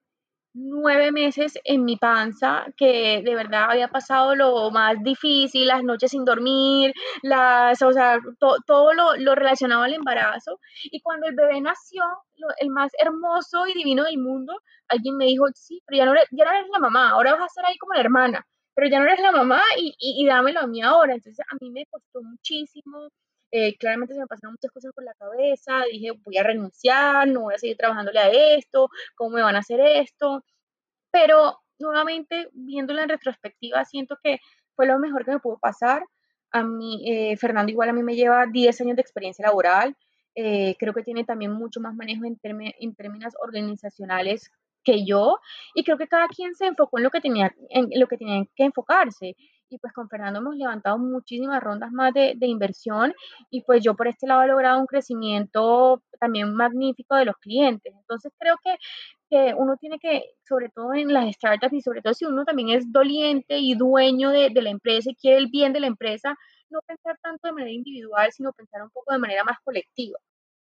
nueve 0.58 1.12
meses 1.12 1.60
en 1.64 1.86
mi 1.86 1.97
panza, 1.97 2.66
que 2.76 3.22
de 3.24 3.36
verdad 3.36 3.72
había 3.72 3.88
pasado 3.88 4.36
lo 4.36 4.72
más 4.72 5.01
difícil, 5.03 5.68
las 5.68 5.84
noches 5.84 6.12
sin 6.12 6.26
dormir, 6.26 6.93
las, 7.22 7.82
o 7.82 7.91
sea, 7.91 8.20
todo 8.39 8.93
lo, 8.93 9.16
lo, 9.18 9.36
relacionado 9.36 9.84
al 9.84 9.93
embarazo. 9.93 10.60
Y 10.86 11.01
cuando 11.01 11.28
el 11.28 11.36
bebé 11.36 11.62
nació, 11.62 12.03
el 12.60 12.70
más 12.70 12.91
hermoso 12.99 13.68
y 13.68 13.74
divino 13.74 14.03
del 14.03 14.18
mundo, 14.18 14.53
alguien 14.88 15.18
me 15.18 15.26
dijo, 15.26 15.45
sí, 15.53 15.82
pero 15.86 15.97
ya 15.97 16.05
no, 16.05 16.12
eres, 16.14 16.28
ya 16.32 16.45
no 16.45 16.51
eres 16.51 16.68
la 16.72 16.80
mamá, 16.80 17.12
ahora 17.12 17.34
vas 17.34 17.43
a 17.43 17.49
ser 17.49 17.66
ahí 17.66 17.78
como 17.78 17.93
la 17.93 18.01
hermana, 18.01 18.47
pero 18.76 18.89
ya 18.89 18.99
no 18.99 19.05
eres 19.05 19.20
la 19.22 19.32
mamá 19.32 19.62
y, 19.78 19.95
y, 19.99 20.24
y 20.24 20.26
dámelo 20.28 20.62
a 20.62 20.68
mí 20.68 20.82
ahora. 20.82 21.14
Entonces 21.14 21.45
a 21.49 21.55
mí 21.62 21.70
me 21.72 21.86
costó 21.86 22.22
muchísimo. 22.24 23.10
Eh, 23.51 23.77
claramente 23.77 24.13
se 24.13 24.19
me 24.19 24.27
pasaron 24.27 24.53
muchas 24.53 24.71
cosas 24.71 24.91
por 24.93 25.03
la 25.03 25.13
cabeza, 25.13 25.83
dije, 25.91 26.11
voy 26.23 26.37
a 26.37 26.43
renunciar, 26.43 27.27
no 27.27 27.41
voy 27.41 27.55
a 27.55 27.57
seguir 27.57 27.77
trabajándole 27.77 28.19
a 28.19 28.29
esto, 28.57 28.89
¿cómo 29.15 29.31
me 29.31 29.41
van 29.41 29.55
a 29.55 29.59
hacer 29.59 29.79
esto? 29.79 30.43
Pero 31.11 31.59
nuevamente, 31.79 32.49
viéndolo 32.53 33.01
en 33.01 33.09
retrospectiva, 33.09 33.85
siento 33.85 34.17
que 34.23 34.39
fue 34.75 34.87
lo 34.87 34.99
mejor 34.99 35.25
que 35.25 35.31
me 35.31 35.39
pudo 35.39 35.57
pasar. 35.59 36.03
A 36.51 36.63
mí, 36.63 37.03
eh, 37.09 37.37
Fernando 37.37 37.71
igual 37.71 37.89
a 37.89 37.93
mí 37.93 38.03
me 38.03 38.15
lleva 38.15 38.45
10 38.47 38.81
años 38.81 38.95
de 38.95 39.01
experiencia 39.01 39.45
laboral, 39.45 39.95
eh, 40.35 40.75
creo 40.79 40.93
que 40.93 41.03
tiene 41.03 41.23
también 41.25 41.51
mucho 41.51 41.79
más 41.81 41.95
manejo 41.95 42.25
en, 42.25 42.37
en 42.43 42.95
términos 42.95 43.33
organizacionales 43.41 44.51
que 44.83 45.05
yo 45.05 45.39
y 45.73 45.83
creo 45.83 45.97
que 45.97 46.07
cada 46.07 46.27
quien 46.27 46.55
se 46.55 46.67
enfocó 46.67 46.99
en 46.99 47.03
lo 47.05 47.09
que 47.09 47.21
tenía, 47.21 47.53
en 47.69 47.89
lo 47.99 48.07
que 48.07 48.17
tenía 48.17 48.45
que 48.55 48.63
enfocarse 48.65 49.35
y 49.70 49.78
pues 49.80 49.93
con 49.93 50.09
Fernando 50.09 50.39
hemos 50.39 50.55
levantado 50.55 50.97
muchísimas 50.97 51.61
rondas 51.61 51.91
más 51.91 52.13
de, 52.13 52.34
de, 52.38 52.47
inversión 52.47 53.13
y 53.49 53.61
pues 53.63 53.84
yo 53.84 53.95
por 53.95 54.07
este 54.07 54.28
lado 54.28 54.43
he 54.43 54.47
logrado 54.47 54.80
un 54.80 54.88
crecimiento 54.88 56.01
también 56.20 56.53
magnífico 56.53 57.15
de 57.15 57.26
los 57.26 57.36
clientes. 57.38 57.93
Entonces 57.95 58.32
creo 58.39 58.55
que, 58.63 58.76
que 59.30 59.53
uno 59.55 59.78
tiene 59.78 59.99
que, 59.99 60.24
sobre 60.47 60.70
todo 60.70 60.93
en 60.93 61.13
las 61.13 61.34
startups 61.36 61.74
y 61.74 61.82
sobre 61.82 62.01
todo 62.01 62.13
si 62.13 62.26
uno 62.26 62.45
también 62.45 62.70
es 62.70 62.91
doliente 62.91 63.57
y 63.59 63.76
dueño 63.76 64.32
de, 64.32 64.49
de 64.49 64.61
la 64.61 64.70
empresa 64.70 65.09
y 65.11 65.15
quiere 65.15 65.38
el 65.38 65.47
bien 65.47 65.74
de 65.74 65.82
la 65.82 65.88
empresa, 65.88 66.36
no 66.70 66.80
pensar 66.86 67.18
tanto 67.22 67.47
de 67.47 67.53
manera 67.53 67.72
individual, 67.72 68.32
sino 68.32 68.53
pensar 68.53 68.82
un 68.84 68.89
poco 68.89 69.13
de 69.13 69.20
manera 69.20 69.43
más 69.43 69.57
colectiva. 69.63 70.18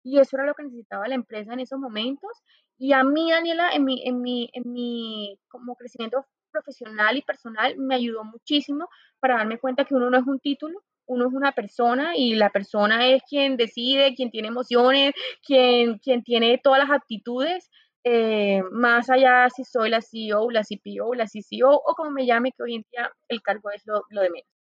Y 0.05 0.19
eso 0.19 0.37
era 0.37 0.47
lo 0.47 0.55
que 0.55 0.63
necesitaba 0.65 1.09
la 1.09 1.15
empresa 1.17 1.53
en 1.53 1.61
esos 1.61 1.79
momentos. 1.79 2.31
Y 2.79 2.93
a 2.93 3.03
mí, 3.05 3.31
Daniela, 3.31 3.71
en 3.73 3.85
mi, 3.85 4.07
en 4.07 4.23
mi, 4.23 4.49
en 4.53 4.73
mi 4.73 5.39
como 5.49 5.75
crecimiento 5.77 6.25
profesional 6.63 7.17
y 7.17 7.23
personal 7.23 7.77
me 7.79 7.95
ayudó 7.95 8.25
muchísimo 8.25 8.89
para 9.21 9.37
darme 9.37 9.59
cuenta 9.59 9.85
que 9.85 9.95
uno 9.95 10.11
no 10.11 10.19
es 10.19 10.27
un 10.27 10.41
título, 10.41 10.83
uno 11.07 11.27
es 11.29 11.33
una 11.33 11.53
persona 11.53 12.17
y 12.17 12.35
la 12.35 12.51
persona 12.51 13.07
es 13.09 13.23
quien 13.29 13.57
decide, 13.57 14.15
quien 14.15 14.31
tiene 14.31 14.49
emociones, 14.49 15.13
quien, 15.47 15.99
quien 15.99 16.23
tiene 16.23 16.61
todas 16.63 16.81
las 16.81 16.91
actitudes, 16.91 17.71
eh, 18.05 18.63
más 18.73 19.11
allá 19.11 19.49
si 19.51 19.65
soy 19.65 19.91
la 19.91 20.01
CEO, 20.03 20.51
la 20.51 20.63
CPO, 20.63 21.15
la 21.15 21.27
CCO 21.27 21.71
o 21.75 21.95
como 21.95 22.11
me 22.11 22.27
llame, 22.27 22.53
que 22.53 22.63
hoy 22.63 22.75
en 22.77 22.85
día 22.93 23.11
el 23.29 23.43
cargo 23.43 23.71
es 23.71 23.83
lo, 23.87 24.03
lo 24.11 24.23
de 24.23 24.31
menos. 24.31 24.58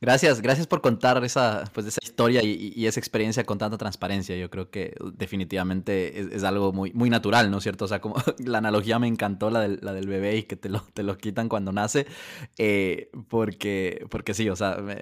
Gracias, 0.00 0.40
gracias 0.42 0.68
por 0.68 0.80
contar 0.80 1.24
esa, 1.24 1.64
pues, 1.74 1.86
esa 1.86 1.98
historia 2.00 2.40
y, 2.44 2.86
esa 2.86 3.00
experiencia 3.00 3.44
con 3.44 3.58
tanta 3.58 3.76
transparencia. 3.78 4.36
Yo 4.36 4.48
creo 4.48 4.70
que 4.70 4.94
definitivamente 5.14 6.36
es, 6.36 6.44
algo 6.44 6.72
muy, 6.72 6.92
muy 6.92 7.10
natural, 7.10 7.50
¿no 7.50 7.58
es 7.58 7.64
cierto? 7.64 7.86
O 7.86 7.88
sea, 7.88 8.00
como 8.00 8.14
la 8.44 8.58
analogía 8.58 9.00
me 9.00 9.08
encantó, 9.08 9.50
la 9.50 9.60
del, 9.60 9.80
la 9.82 9.92
del 9.92 10.06
bebé 10.06 10.36
y 10.36 10.42
que 10.44 10.56
te 10.56 10.68
lo, 10.68 10.82
te 10.94 11.02
lo 11.02 11.18
quitan 11.18 11.48
cuando 11.48 11.72
nace, 11.72 12.06
eh, 12.58 13.10
porque, 13.28 14.06
porque 14.08 14.34
sí, 14.34 14.48
o 14.48 14.54
sea, 14.54 14.76
me, 14.76 15.00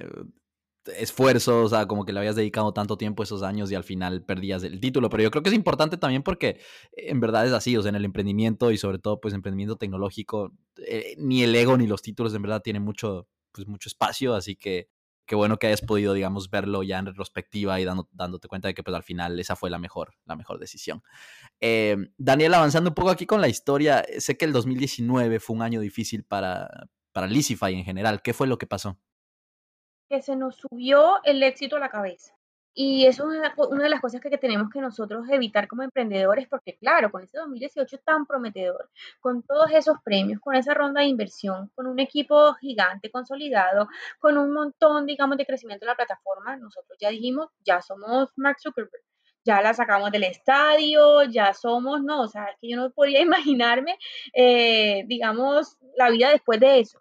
esfuerzo, 0.97 1.64
o 1.64 1.68
sea, 1.68 1.86
como 1.86 2.05
que 2.05 2.12
le 2.12 2.20
habías 2.20 2.36
dedicado 2.36 2.72
tanto 2.72 2.97
tiempo 2.97 3.22
esos 3.22 3.42
años 3.42 3.70
y 3.70 3.74
al 3.74 3.84
final 3.84 4.24
perdías 4.24 4.62
el 4.62 4.80
título. 4.80 5.11
Pero 5.11 5.24
yo 5.24 5.30
creo 5.30 5.42
que 5.42 5.51
es 5.51 5.55
importante 5.55 5.97
también 5.97 6.22
porque 6.22 6.61
en 6.92 7.20
verdad 7.20 7.47
es 7.47 7.53
así, 7.53 7.76
o 7.76 7.82
sea, 7.82 7.90
en 7.90 7.97
el 7.97 8.05
emprendimiento 8.05 8.70
y 8.70 8.78
sobre 8.78 8.99
todo, 8.99 9.20
pues, 9.20 9.34
emprendimiento 9.34 9.76
tecnológico, 9.76 10.53
eh, 10.86 11.14
ni 11.18 11.42
el 11.42 11.55
ego 11.55 11.76
ni 11.76 11.86
los 11.86 12.03
títulos 12.03 12.34
en 12.34 12.42
verdad 12.42 12.62
tienen 12.62 12.82
mucho 12.82 13.28
pues 13.57 13.66
mucho 13.66 13.88
espacio, 13.88 14.34
así 14.34 14.57
que 14.57 14.88
qué 15.26 15.34
bueno 15.34 15.59
que 15.59 15.66
hayas 15.66 15.82
podido, 15.82 16.14
digamos, 16.14 16.50
verlo 16.50 16.82
ya 16.82 16.98
en 16.98 17.07
retrospectiva 17.07 17.80
y 17.80 17.84
dando, 17.84 18.09
dándote 18.12 18.48
cuenta 18.48 18.68
de 18.68 18.74
que 18.74 18.82
pues 18.82 18.94
al 18.94 19.02
final 19.02 19.38
esa 19.40 19.57
fue 19.57 19.70
la 19.70 19.78
mejor, 19.78 20.14
la 20.24 20.36
mejor 20.36 20.59
decisión. 20.59 21.02
Eh, 21.61 21.96
Daniel, 22.16 22.54
avanzando 22.54 22.90
un 22.90 22.94
poco 22.94 23.11
aquí 23.11 23.26
con 23.26 23.40
la 23.40 23.48
historia, 23.48 24.04
sé 24.18 24.36
que 24.36 24.44
el 24.44 24.52
2019 24.52 25.40
fue 25.40 25.57
un 25.57 25.62
año 25.62 25.80
difícil 25.80 26.24
para, 26.24 26.88
para 27.12 27.26
Lisify 27.26 27.74
en 27.74 27.84
general. 27.84 28.22
¿Qué 28.22 28.32
fue 28.32 28.46
lo 28.46 28.59
que 28.59 28.66
pasó? 28.66 28.98
Que 30.09 30.22
se 30.22 30.36
nos 30.36 30.57
subió 30.57 31.16
el 31.24 31.42
éxito 31.42 31.76
a 31.76 31.80
la 31.80 31.88
cabeza. 31.88 32.36
Y 32.78 33.06
eso 33.06 33.32
es 33.32 33.38
una, 33.70 33.84
de 33.84 33.88
las 33.88 34.02
cosas 34.02 34.20
que, 34.20 34.36
tenemos 34.36 34.68
que 34.70 34.82
nosotros 34.82 35.26
evitar 35.30 35.66
como 35.66 35.82
emprendedores, 35.82 36.46
porque 36.46 36.76
claro, 36.76 37.10
con 37.10 37.22
ese 37.22 37.38
2018 37.38 38.00
tan 38.04 38.26
prometedor, 38.26 38.90
con 39.18 39.42
todos 39.42 39.70
esos 39.70 39.96
premios, 40.04 40.40
con 40.42 40.54
esa 40.54 40.74
ronda 40.74 41.00
de 41.00 41.06
inversión, 41.06 41.70
con 41.74 41.86
un 41.86 41.98
equipo 42.00 42.52
gigante 42.54 43.10
consolidado, 43.10 43.88
con 44.18 44.36
un 44.36 44.52
montón, 44.52 45.06
digamos, 45.06 45.38
de 45.38 45.46
crecimiento 45.46 45.86
de 45.86 45.92
la 45.92 45.96
plataforma, 45.96 46.58
nosotros 46.58 46.98
ya 47.00 47.08
dijimos, 47.08 47.48
ya 47.64 47.80
somos 47.80 48.30
Mark 48.36 48.58
Zuckerberg, 48.60 49.02
ya 49.42 49.62
la 49.62 49.72
sacamos 49.72 50.10
del 50.12 50.24
estadio, 50.24 51.22
ya 51.22 51.54
somos, 51.54 52.02
no, 52.02 52.20
o 52.20 52.28
sea, 52.28 52.46
que 52.60 52.68
yo 52.68 52.76
no 52.76 52.90
podía 52.90 53.20
imaginarme, 53.56 53.98
eh, 54.34 55.04
digamos, 55.06 55.78
la 55.96 56.10
vida 56.10 56.28
después 56.28 56.60
de 56.60 56.80
eso. 56.80 57.00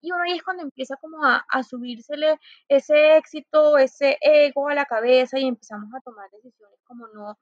Y 0.00 0.12
uno 0.12 0.22
ahí 0.22 0.32
es 0.32 0.42
cuando 0.42 0.62
empieza 0.62 0.96
como 0.96 1.24
a, 1.24 1.44
a 1.48 1.62
subírsele 1.62 2.38
ese 2.68 3.16
éxito, 3.16 3.78
ese 3.78 4.18
ego 4.20 4.68
a 4.68 4.74
la 4.74 4.84
cabeza 4.84 5.38
y 5.38 5.46
empezamos 5.46 5.92
a 5.94 6.00
tomar 6.00 6.30
decisiones 6.30 6.78
como 6.84 7.06
no, 7.08 7.38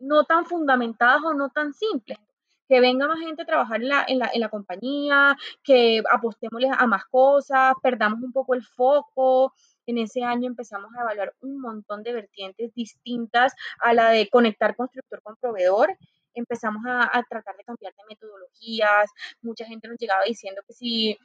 no 0.00 0.24
tan 0.24 0.44
fundamentadas 0.46 1.22
o 1.24 1.34
no 1.34 1.50
tan 1.50 1.72
simples. 1.72 2.18
Que 2.66 2.80
venga 2.80 3.06
más 3.06 3.20
gente 3.20 3.42
a 3.42 3.46
trabajar 3.46 3.82
en 3.82 3.88
la, 3.88 4.04
en 4.08 4.18
la, 4.18 4.30
en 4.32 4.40
la 4.40 4.48
compañía, 4.48 5.36
que 5.62 6.02
apostémosle 6.10 6.70
a 6.72 6.86
más 6.86 7.04
cosas, 7.06 7.74
perdamos 7.82 8.22
un 8.22 8.32
poco 8.32 8.54
el 8.54 8.64
foco, 8.64 9.52
en 9.86 9.98
ese 9.98 10.22
año 10.22 10.46
empezamos 10.46 10.90
a 10.96 11.02
evaluar 11.02 11.34
un 11.40 11.60
montón 11.60 12.02
de 12.02 12.14
vertientes 12.14 12.72
distintas 12.74 13.54
a 13.80 13.92
la 13.92 14.10
de 14.10 14.28
conectar 14.30 14.76
constructor 14.76 15.20
con 15.22 15.36
proveedor. 15.36 15.96
Empezamos 16.32 16.82
a, 16.86 17.16
a, 17.16 17.22
tratar 17.22 17.56
de 17.56 17.64
cambiar 17.64 17.92
de 17.94 18.02
metodologías. 18.08 19.10
Mucha 19.42 19.66
gente 19.66 19.86
nos 19.86 19.98
llegaba 19.98 20.24
diciendo 20.24 20.62
que 20.66 20.72
si 20.72 21.18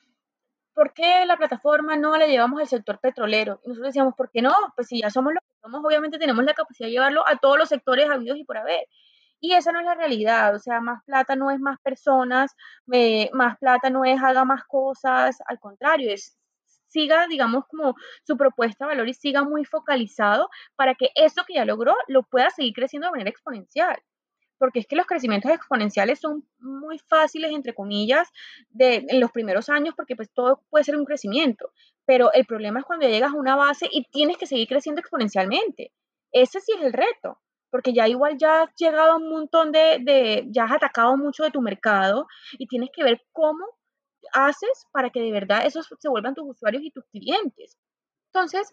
¿por 0.79 0.93
qué 0.93 1.25
la 1.25 1.35
plataforma 1.35 1.97
no 1.97 2.15
la 2.15 2.25
llevamos 2.25 2.61
al 2.61 2.67
sector 2.67 2.99
petrolero? 3.01 3.59
Y 3.65 3.67
nosotros 3.67 3.89
decíamos, 3.89 4.13
¿por 4.15 4.31
qué 4.31 4.41
no? 4.41 4.53
Pues 4.77 4.87
si 4.87 5.01
ya 5.01 5.09
somos 5.09 5.33
lo 5.33 5.41
que 5.41 5.59
somos, 5.61 5.83
obviamente 5.83 6.17
tenemos 6.17 6.41
la 6.45 6.53
capacidad 6.53 6.87
de 6.87 6.93
llevarlo 6.93 7.27
a 7.27 7.35
todos 7.35 7.57
los 7.57 7.67
sectores 7.67 8.09
habidos 8.09 8.37
y 8.37 8.45
por 8.45 8.57
haber. 8.57 8.85
Y 9.41 9.55
esa 9.55 9.73
no 9.73 9.79
es 9.81 9.85
la 9.85 9.95
realidad, 9.95 10.55
o 10.55 10.59
sea, 10.59 10.79
más 10.79 11.03
plata 11.05 11.35
no 11.35 11.51
es 11.51 11.59
más 11.59 11.79
personas, 11.81 12.55
eh, 12.93 13.29
más 13.33 13.57
plata 13.57 13.89
no 13.89 14.05
es 14.05 14.23
haga 14.23 14.45
más 14.45 14.63
cosas, 14.69 15.39
al 15.47 15.59
contrario, 15.59 16.13
es 16.13 16.37
siga, 16.87 17.27
digamos, 17.27 17.65
como 17.67 17.95
su 18.25 18.37
propuesta 18.37 18.85
de 18.85 18.91
valor 18.91 19.09
y 19.09 19.13
siga 19.13 19.43
muy 19.43 19.65
focalizado 19.65 20.49
para 20.77 20.95
que 20.95 21.09
eso 21.15 21.43
que 21.45 21.55
ya 21.55 21.65
logró 21.65 21.93
lo 22.07 22.23
pueda 22.23 22.51
seguir 22.51 22.73
creciendo 22.73 23.07
de 23.07 23.11
manera 23.11 23.29
exponencial 23.29 23.97
porque 24.59 24.79
es 24.79 24.87
que 24.87 24.95
los 24.95 25.07
crecimientos 25.07 25.51
exponenciales 25.51 26.19
son 26.19 26.45
muy 26.59 26.99
fáciles, 26.99 27.51
entre 27.51 27.73
comillas, 27.73 28.29
de, 28.69 29.05
en 29.07 29.19
los 29.19 29.31
primeros 29.31 29.69
años, 29.69 29.95
porque 29.95 30.15
pues 30.15 30.29
todo 30.31 30.61
puede 30.69 30.83
ser 30.83 30.97
un 30.97 31.05
crecimiento, 31.05 31.71
pero 32.05 32.31
el 32.33 32.45
problema 32.45 32.79
es 32.79 32.85
cuando 32.85 33.07
llegas 33.07 33.31
a 33.31 33.37
una 33.37 33.55
base 33.55 33.87
y 33.91 34.03
tienes 34.11 34.37
que 34.37 34.45
seguir 34.45 34.67
creciendo 34.67 34.99
exponencialmente. 34.99 35.91
Ese 36.31 36.59
sí 36.59 36.73
es 36.77 36.83
el 36.83 36.93
reto, 36.93 37.39
porque 37.71 37.93
ya 37.93 38.07
igual 38.07 38.37
ya 38.37 38.63
has 38.63 38.75
llegado 38.75 39.13
a 39.13 39.17
un 39.17 39.29
montón 39.29 39.71
de, 39.71 39.99
de 40.01 40.45
ya 40.49 40.65
has 40.65 40.73
atacado 40.73 41.17
mucho 41.17 41.43
de 41.43 41.51
tu 41.51 41.61
mercado 41.61 42.27
y 42.57 42.67
tienes 42.67 42.89
que 42.93 43.03
ver 43.03 43.21
cómo 43.31 43.65
haces 44.33 44.85
para 44.91 45.09
que 45.09 45.21
de 45.21 45.31
verdad 45.31 45.65
esos 45.65 45.87
se 45.97 46.09
vuelvan 46.09 46.35
tus 46.35 46.47
usuarios 46.47 46.83
y 46.83 46.91
tus 46.91 47.05
clientes. 47.05 47.77
Entonces, 48.31 48.71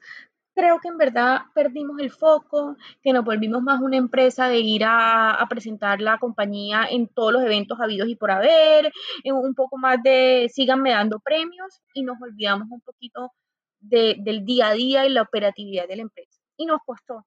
creo 0.56 0.80
que 0.80 0.88
en 0.88 0.96
verdad 0.96 1.42
perdimos 1.54 2.00
el 2.00 2.10
foco, 2.10 2.76
que 3.02 3.12
nos 3.12 3.24
volvimos 3.24 3.62
más 3.62 3.80
una 3.82 3.98
empresa 3.98 4.48
de 4.48 4.58
ir 4.58 4.84
a, 4.86 5.46
presentar 5.50 6.00
la 6.00 6.18
compañía 6.18 6.86
en 6.90 7.08
todos 7.08 7.32
los 7.34 7.42
eventos 7.42 7.78
habidos 7.78 8.08
y 8.08 8.16
por 8.16 8.30
haber, 8.30 8.90
un 9.24 9.54
poco 9.54 9.76
más 9.76 10.02
de 10.02 10.50
síganme 10.52 10.90
dando 10.90 11.20
premios 11.20 11.82
y 11.92 12.02
nos 12.02 12.20
olvidamos 12.22 12.68
un 12.70 12.80
poquito 12.80 13.32
de, 13.80 14.16
del 14.18 14.44
día 14.44 14.68
a 14.68 14.72
día 14.72 15.06
y 15.06 15.10
la 15.10 15.22
operatividad 15.22 15.86
de 15.86 15.96
la 15.96 16.02
empresa. 16.02 16.40
Y 16.56 16.66
nos 16.66 16.80
costó. 16.84 17.26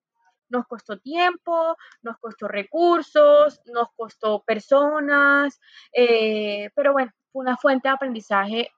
Nos 0.49 0.65
costó 0.65 0.97
tiempo, 0.97 1.77
nos 2.01 2.17
costó 2.17 2.47
recursos, 2.47 3.61
nos 3.71 3.89
costó 3.95 4.41
personas, 4.41 5.59
eh, 5.93 6.71
pero 6.75 6.93
bueno, 6.93 7.11
fue 7.31 7.43
una 7.43 7.55
fuente 7.55 7.87
de 7.87 7.93
aprendizaje 7.93 8.71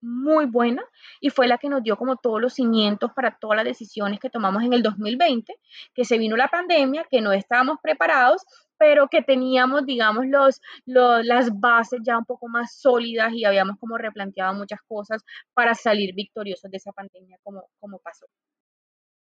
muy 0.00 0.46
buena 0.46 0.82
y 1.20 1.30
fue 1.30 1.46
la 1.46 1.58
que 1.58 1.68
nos 1.68 1.82
dio 1.82 1.96
como 1.96 2.16
todos 2.16 2.40
los 2.40 2.54
cimientos 2.54 3.12
para 3.14 3.36
todas 3.38 3.56
las 3.56 3.64
decisiones 3.64 4.20
que 4.20 4.30
tomamos 4.30 4.62
en 4.62 4.72
el 4.72 4.82
2020, 4.82 5.54
que 5.94 6.04
se 6.04 6.18
vino 6.18 6.36
la 6.36 6.48
pandemia, 6.48 7.06
que 7.10 7.20
no 7.20 7.32
estábamos 7.32 7.78
preparados, 7.82 8.42
pero 8.78 9.08
que 9.08 9.22
teníamos, 9.22 9.84
digamos, 9.84 10.26
los, 10.26 10.60
los, 10.86 11.24
las 11.26 11.50
bases 11.60 12.00
ya 12.02 12.16
un 12.16 12.24
poco 12.24 12.48
más 12.48 12.74
sólidas 12.74 13.32
y 13.34 13.44
habíamos 13.44 13.76
como 13.78 13.98
replanteado 13.98 14.54
muchas 14.54 14.80
cosas 14.88 15.22
para 15.52 15.74
salir 15.74 16.14
victoriosos 16.14 16.70
de 16.70 16.78
esa 16.78 16.92
pandemia 16.92 17.36
como, 17.42 17.64
como 17.78 17.98
pasó. 17.98 18.26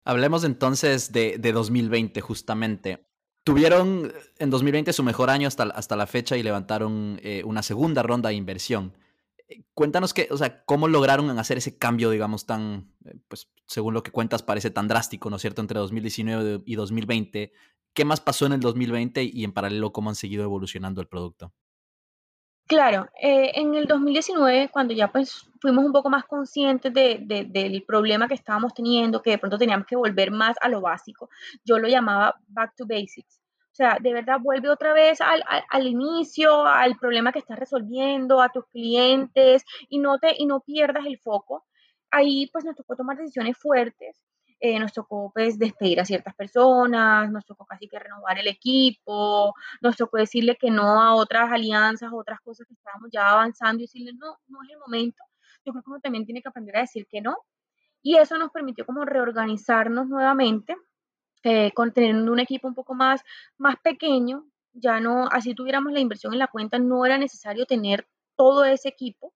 Hablemos 0.06 0.44
entonces 0.44 1.12
de, 1.12 1.38
de 1.38 1.52
2020 1.52 2.22
justamente. 2.22 3.08
Tuvieron 3.44 4.14
en 4.38 4.50
2020 4.52 4.94
su 4.94 5.04
mejor 5.04 5.32
año 5.32 5.48
hasta, 5.48 5.64
hasta 5.64 5.96
la 5.96 6.06
fecha 6.06 6.38
y 6.38 6.44
levantaron 6.44 7.20
eh, 7.24 7.42
una 7.44 7.64
segunda 7.64 8.04
ronda 8.04 8.30
de 8.30 8.36
inversión. 8.36 8.94
Eh, 9.52 9.64
cuéntanos 9.74 10.14
que, 10.14 10.28
o 10.32 10.38
sea, 10.38 10.64
cómo 10.66 10.88
lograron 10.88 11.30
hacer 11.40 11.58
ese 11.58 11.78
cambio, 11.78 12.10
digamos, 12.10 12.46
tan, 12.46 12.94
eh, 13.06 13.16
pues, 13.28 13.52
según 13.68 13.94
lo 13.94 14.04
que 14.04 14.12
cuentas, 14.12 14.44
parece 14.44 14.72
tan 14.72 14.88
drástico, 14.88 15.30
¿no 15.30 15.36
es 15.38 15.42
cierto?, 15.42 15.62
entre 15.62 15.80
2019 15.80 16.62
y 16.66 16.76
2020. 16.76 17.52
¿Qué 17.94 18.06
más 18.06 18.22
pasó 18.22 18.46
en 18.46 18.54
el 18.54 18.62
2020 18.62 19.24
y 19.24 19.44
en 19.44 19.54
paralelo 19.54 19.92
cómo 19.92 20.10
han 20.10 20.16
seguido 20.16 20.44
evolucionando 20.44 21.02
el 21.02 21.08
producto? 21.08 21.54
Claro, 22.68 23.08
eh, 23.22 23.52
en 23.56 23.76
el 23.76 23.86
2019, 23.86 24.70
cuando 24.72 24.94
ya 24.94 25.12
pues 25.12 25.50
fuimos 25.62 25.84
un 25.86 25.92
poco 25.92 26.10
más 26.10 26.24
conscientes 26.26 26.94
de, 26.94 27.20
de- 27.22 27.44
del 27.46 27.84
problema 27.84 28.28
que 28.30 28.34
estábamos 28.34 28.74
teniendo, 28.74 29.22
que 29.22 29.32
de 29.32 29.38
pronto 29.40 29.58
teníamos 29.58 29.86
que 29.86 29.98
volver 29.98 30.32
más 30.32 30.56
a 30.62 30.70
lo 30.70 30.80
básico, 30.82 31.30
yo 31.66 31.80
lo 31.80 31.90
llamaba 31.90 32.36
back 32.48 32.74
to 32.78 32.86
basics. 32.88 33.41
O 33.72 33.76
sea, 33.76 33.98
de 34.02 34.14
verdad 34.14 34.40
vuelve 34.42 34.70
otra 34.70 34.94
vez 34.94 35.22
al, 35.22 35.44
al- 35.70 35.88
inicio, 35.88 36.66
al 36.66 36.98
problema 36.98 37.32
que 37.32 37.40
estás 37.40 37.58
resolviendo, 37.58 38.42
a 38.42 38.50
tus 38.50 38.66
clientes 38.68 39.64
y 39.90 40.00
no 40.00 40.20
te, 40.20 40.36
y 40.38 40.46
no 40.46 40.60
pierdas 40.62 41.06
el 41.06 41.18
foco. 41.20 41.66
Ahí 42.12 42.48
pues 42.52 42.66
nos 42.66 42.76
tocó 42.76 42.96
tomar 42.96 43.18
decisiones 43.18 43.58
fuertes. 43.58 44.22
eh, 44.60 44.78
nos 44.80 44.94
tocó 44.94 45.32
pues 45.34 45.58
despedir 45.58 46.00
a 46.00 46.06
ciertas 46.06 46.36
personas, 46.36 47.32
nos 47.32 47.46
tocó 47.46 47.66
casi 47.66 47.88
que 47.88 47.98
renovar 47.98 48.38
el 48.40 48.48
equipo, 48.48 49.54
nos 49.82 49.98
tocó 49.98 50.18
decirle 50.18 50.56
que 50.58 50.70
no 50.70 51.02
a 51.02 51.16
otras 51.16 51.52
alianzas, 51.52 52.12
otras 52.14 52.40
cosas 52.42 52.68
que 52.68 52.74
estábamos 52.76 53.10
ya 53.12 53.30
avanzando 53.30 53.80
y 53.82 53.86
decirle, 53.86 54.14
no, 54.14 54.38
no 54.48 54.62
es 54.64 54.70
el 54.72 54.78
momento. 54.80 55.24
Yo 55.66 55.72
creo 55.74 55.84
que 55.84 55.90
uno 55.92 56.00
también 56.02 56.26
tiene 56.26 56.42
que 56.44 56.50
aprender 56.50 56.78
a 56.78 56.82
decir 56.82 57.08
que 57.10 57.22
no. 57.22 57.36
Y 58.04 58.18
eso 58.18 58.38
nos 58.38 58.52
permitió 58.52 58.86
como 58.86 59.06
reorganizarnos 59.06 60.08
nuevamente, 60.08 60.76
eh, 61.44 61.72
con 61.74 61.92
tener 61.94 62.16
un 62.16 62.40
equipo 62.40 62.68
un 62.68 62.76
poco 62.76 62.94
más, 62.96 63.22
más 63.58 63.76
pequeño. 63.82 64.46
Ya 64.74 65.00
no, 65.00 65.28
así 65.32 65.54
tuviéramos 65.56 65.92
la 65.94 66.00
inversión 66.00 66.34
en 66.34 66.40
la 66.40 66.48
cuenta, 66.48 66.80
no 66.80 67.06
era 67.06 67.18
necesario 67.18 67.66
tener 67.66 68.08
todo 68.36 68.64
ese 68.66 68.90
equipo. 68.90 69.34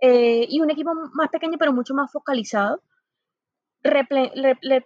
eh, 0.00 0.46
y 0.48 0.60
un 0.60 0.70
equipo 0.70 0.92
más 1.14 1.28
pequeño, 1.30 1.58
pero 1.58 1.72
mucho 1.72 1.94
más 1.94 2.12
focalizado. 2.12 2.82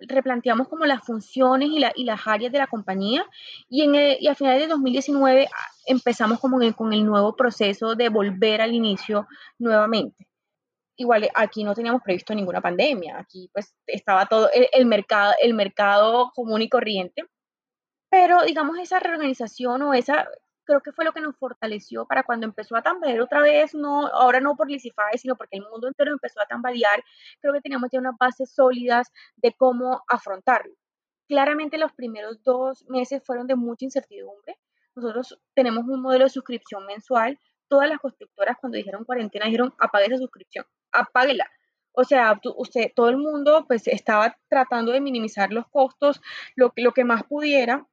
Replanteamos 0.08 0.68
como 0.68 0.84
las 0.86 1.02
funciones 1.04 1.68
y, 1.70 1.78
la- 1.78 1.92
y 1.94 2.04
las 2.04 2.26
áreas 2.26 2.52
de 2.52 2.58
la 2.58 2.66
compañía 2.66 3.24
y, 3.68 3.82
en 3.82 3.94
el- 3.94 4.16
y 4.20 4.28
a 4.28 4.34
finales 4.34 4.60
de 4.62 4.68
2019 4.68 5.46
ah, 5.46 5.66
empezamos 5.86 6.38
como 6.40 6.60
el- 6.60 6.74
con 6.74 6.92
el 6.92 7.04
nuevo 7.04 7.34
proceso 7.36 7.94
de 7.94 8.08
volver 8.10 8.60
al 8.60 8.74
inicio 8.74 9.26
nuevamente. 9.58 10.26
Igual 10.96 11.28
aquí 11.34 11.64
no 11.64 11.74
teníamos 11.74 12.02
previsto 12.02 12.34
ninguna 12.34 12.60
pandemia, 12.60 13.18
aquí 13.18 13.50
pues 13.52 13.74
estaba 13.86 14.26
todo 14.26 14.50
el, 14.52 14.68
el 14.72 14.86
mercado, 14.86 15.32
el 15.40 15.54
mercado 15.54 16.30
común 16.34 16.62
y 16.62 16.68
corriente, 16.68 17.24
pero 18.10 18.42
digamos 18.42 18.78
esa 18.78 19.00
reorganización 19.00 19.80
o 19.82 19.94
esa, 19.94 20.28
creo 20.64 20.82
que 20.82 20.92
fue 20.92 21.04
lo 21.04 21.12
que 21.12 21.20
nos 21.20 21.36
fortaleció 21.36 22.06
para 22.06 22.24
cuando 22.24 22.46
empezó 22.46 22.76
a 22.76 22.82
tambalear 22.82 23.20
otra 23.20 23.40
vez, 23.40 23.74
no, 23.74 24.06
ahora 24.08 24.40
no 24.40 24.54
por 24.56 24.70
Lisify, 24.70 25.16
sino 25.16 25.36
porque 25.36 25.56
el 25.56 25.62
mundo 25.62 25.88
entero 25.88 26.12
empezó 26.12 26.40
a 26.40 26.46
tambalear, 26.46 27.02
creo 27.40 27.54
que 27.54 27.60
teníamos 27.60 27.88
ya 27.90 27.98
unas 28.00 28.16
bases 28.18 28.52
sólidas 28.54 29.10
de 29.36 29.54
cómo 29.54 30.02
afrontarlo. 30.08 30.74
Claramente 31.28 31.78
los 31.78 31.92
primeros 31.92 32.42
dos 32.42 32.84
meses 32.88 33.22
fueron 33.24 33.46
de 33.46 33.56
mucha 33.56 33.86
incertidumbre. 33.86 34.58
Nosotros 34.94 35.38
tenemos 35.54 35.84
un 35.88 36.02
modelo 36.02 36.24
de 36.24 36.30
suscripción 36.30 36.84
mensual. 36.84 37.38
Todas 37.68 37.88
las 37.88 37.98
constructoras 37.98 38.58
cuando 38.60 38.76
dijeron 38.76 39.04
cuarentena 39.04 39.46
dijeron 39.46 39.72
apague 39.78 40.06
esa 40.06 40.18
suscripción, 40.18 40.66
apáguela. 40.92 41.46
O 41.92 42.04
sea, 42.04 42.40
usted, 42.56 42.92
todo 42.94 43.08
el 43.10 43.18
mundo 43.18 43.64
pues 43.66 43.86
estaba 43.86 44.36
tratando 44.48 44.92
de 44.92 45.00
minimizar 45.00 45.52
los 45.52 45.68
costos 45.68 46.20
lo, 46.56 46.72
que 46.72 47.04
más 47.04 47.24
pudiera 47.24 47.86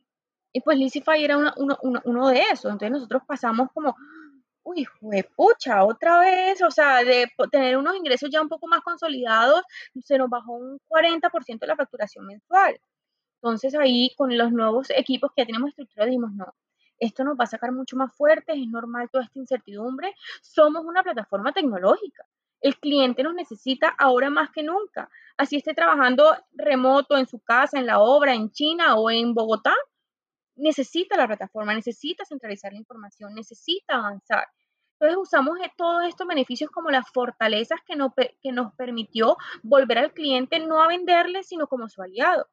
y 0.54 0.62
pues 0.62 0.78
Lisify 0.78 1.24
era 1.24 1.38
una- 1.38 1.54
uno, 1.58 2.30
de 2.30 2.42
esos. 2.42 2.66
Entonces 2.72 2.92
nosotros 2.92 3.24
pasamos 3.28 3.70
como, 3.74 3.96
uy, 4.64 4.88
pucha, 5.36 5.84
otra 5.86 6.20
vez, 6.20 6.62
o 6.62 6.72
sea, 6.72 7.04
de 7.04 7.28
tener 7.52 7.78
unos 7.78 7.96
ingresos 7.96 8.30
ya 8.32 8.42
un 8.42 8.50
poco 8.50 8.68
más 8.68 8.82
consolidados, 8.82 9.64
se 10.04 10.18
nos 10.18 10.30
bajó 10.30 10.54
un 10.54 10.80
40% 10.88 11.66
de 11.66 11.68
la 11.68 11.76
facturación 11.78 12.26
mensual. 12.28 12.80
Entonces 13.42 13.76
ahí 13.76 14.14
con 14.18 14.38
los 14.38 14.52
nuevos 14.52 14.90
equipos 14.92 15.32
que 15.36 15.42
ya 15.44 15.48
tenemos 15.48 15.70
estructurados 15.70 16.10
dijimos, 16.12 16.32
no, 16.34 16.54
esto 17.00 17.24
nos 17.24 17.38
va 17.40 17.46
a 17.46 17.48
sacar 17.48 17.72
mucho 17.72 17.96
más 17.98 18.14
fuertes, 18.16 18.58
es 18.58 18.68
normal 18.68 19.10
toda 19.12 19.24
esta 19.26 19.40
incertidumbre, 19.40 20.14
somos 20.42 20.86
una 20.86 21.04
plataforma 21.04 21.54
tecnológica. 21.54 22.26
El 22.62 22.78
cliente 22.78 23.24
nos 23.24 23.34
necesita 23.34 23.96
ahora 23.98 24.30
más 24.30 24.50
que 24.52 24.64
nunca. 24.64 25.10
Así 25.38 25.56
esté 25.58 25.74
trabajando 25.74 26.36
remoto 26.52 27.18
en 27.18 27.28
su 27.28 27.40
casa, 27.40 27.80
en 27.80 27.86
la 27.86 28.00
obra, 28.00 28.34
en 28.34 28.52
China 28.52 28.96
o 28.96 29.10
en 29.10 29.34
Bogotá, 29.34 29.74
necesita 30.60 31.18
la 31.18 31.28
plataforma, 31.28 31.74
necesita 31.74 32.26
centralizar 32.26 32.72
la 32.72 32.80
información, 32.80 33.34
necesita 33.34 33.96
avanzar. 33.96 34.48
Entonces 35.00 35.18
usamos 35.18 35.58
eh, 35.60 35.72
todos 35.78 36.06
estos 36.06 36.28
beneficios 36.28 36.70
como 36.70 36.90
las 36.90 37.10
fortalezas 37.10 37.80
que 37.88 37.96
nos, 37.96 38.12
que 38.42 38.52
nos 38.52 38.74
permitió 38.76 39.38
volver 39.64 39.98
al 39.98 40.14
cliente 40.14 40.60
no 40.60 40.84
a 40.84 40.88
venderle, 40.88 41.44
sino 41.44 41.68
como 41.68 41.88
su 41.88 42.02
aliado. 42.02 42.48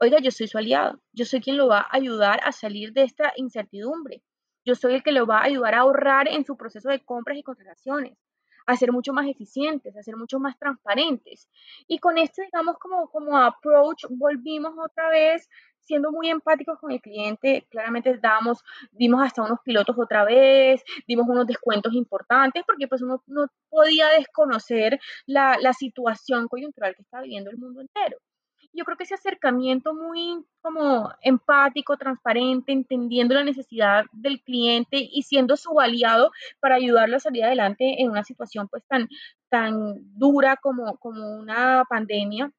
Oiga, 0.00 0.18
yo 0.20 0.30
soy 0.30 0.48
su 0.48 0.58
aliado, 0.58 1.00
yo 1.12 1.26
soy 1.26 1.40
quien 1.40 1.58
lo 1.58 1.68
va 1.68 1.80
a 1.80 1.88
ayudar 1.96 2.40
a 2.44 2.52
salir 2.52 2.92
de 2.92 3.02
esta 3.02 3.32
incertidumbre. 3.36 4.22
Yo 4.64 4.74
soy 4.74 4.94
el 4.94 5.02
que 5.02 5.12
lo 5.12 5.26
va 5.26 5.40
a 5.40 5.44
ayudar 5.44 5.74
a 5.74 5.80
ahorrar 5.80 6.28
en 6.28 6.44
su 6.44 6.56
proceso 6.56 6.88
de 6.88 7.04
compras 7.04 7.36
y 7.36 7.42
contrataciones, 7.42 8.16
a 8.66 8.76
ser 8.76 8.92
mucho 8.92 9.12
más 9.12 9.26
eficientes, 9.26 9.96
a 9.96 10.02
ser 10.02 10.16
mucho 10.16 10.38
más 10.38 10.58
transparentes. 10.58 11.48
Y 11.88 11.98
con 11.98 12.18
este, 12.18 12.44
digamos, 12.44 12.78
como, 12.78 13.08
como 13.10 13.36
approach, 13.38 14.04
volvimos 14.10 14.74
otra 14.78 15.08
vez 15.08 15.48
siendo 15.80 16.12
muy 16.12 16.30
empáticos 16.30 16.78
con 16.78 16.92
el 16.92 17.00
cliente. 17.00 17.66
Claramente 17.70 18.18
damos, 18.18 18.62
dimos 18.92 19.22
hasta 19.22 19.42
unos 19.42 19.60
pilotos 19.64 19.96
otra 19.98 20.24
vez, 20.24 20.82
dimos 21.06 21.26
unos 21.28 21.46
descuentos 21.46 21.92
importantes, 21.94 22.62
porque 22.66 22.88
pues 22.88 23.02
uno 23.02 23.22
no 23.26 23.46
podía 23.68 24.08
desconocer 24.08 25.00
la, 25.26 25.58
la 25.60 25.72
situación 25.72 26.48
coyuntural 26.48 26.94
que 26.94 27.02
está 27.02 27.20
viviendo 27.20 27.50
el 27.50 27.58
mundo 27.58 27.80
entero 27.80 28.18
yo 28.72 28.84
creo 28.84 28.96
que 28.96 29.04
ese 29.04 29.14
acercamiento 29.14 29.94
muy 29.94 30.44
como 30.60 31.10
empático, 31.22 31.96
transparente, 31.96 32.72
entendiendo 32.72 33.34
la 33.34 33.44
necesidad 33.44 34.04
del 34.12 34.40
cliente 34.42 34.96
y 34.98 35.22
siendo 35.22 35.56
su 35.56 35.80
aliado 35.80 36.30
para 36.60 36.76
ayudarlo 36.76 37.16
a 37.16 37.20
salir 37.20 37.44
adelante 37.44 38.02
en 38.02 38.10
una 38.10 38.24
situación 38.24 38.68
pues 38.68 38.84
tan, 38.86 39.08
tan 39.48 39.96
dura 40.18 40.56
como, 40.56 40.96
como 40.98 41.36
una 41.36 41.84
pandemia, 41.88 42.52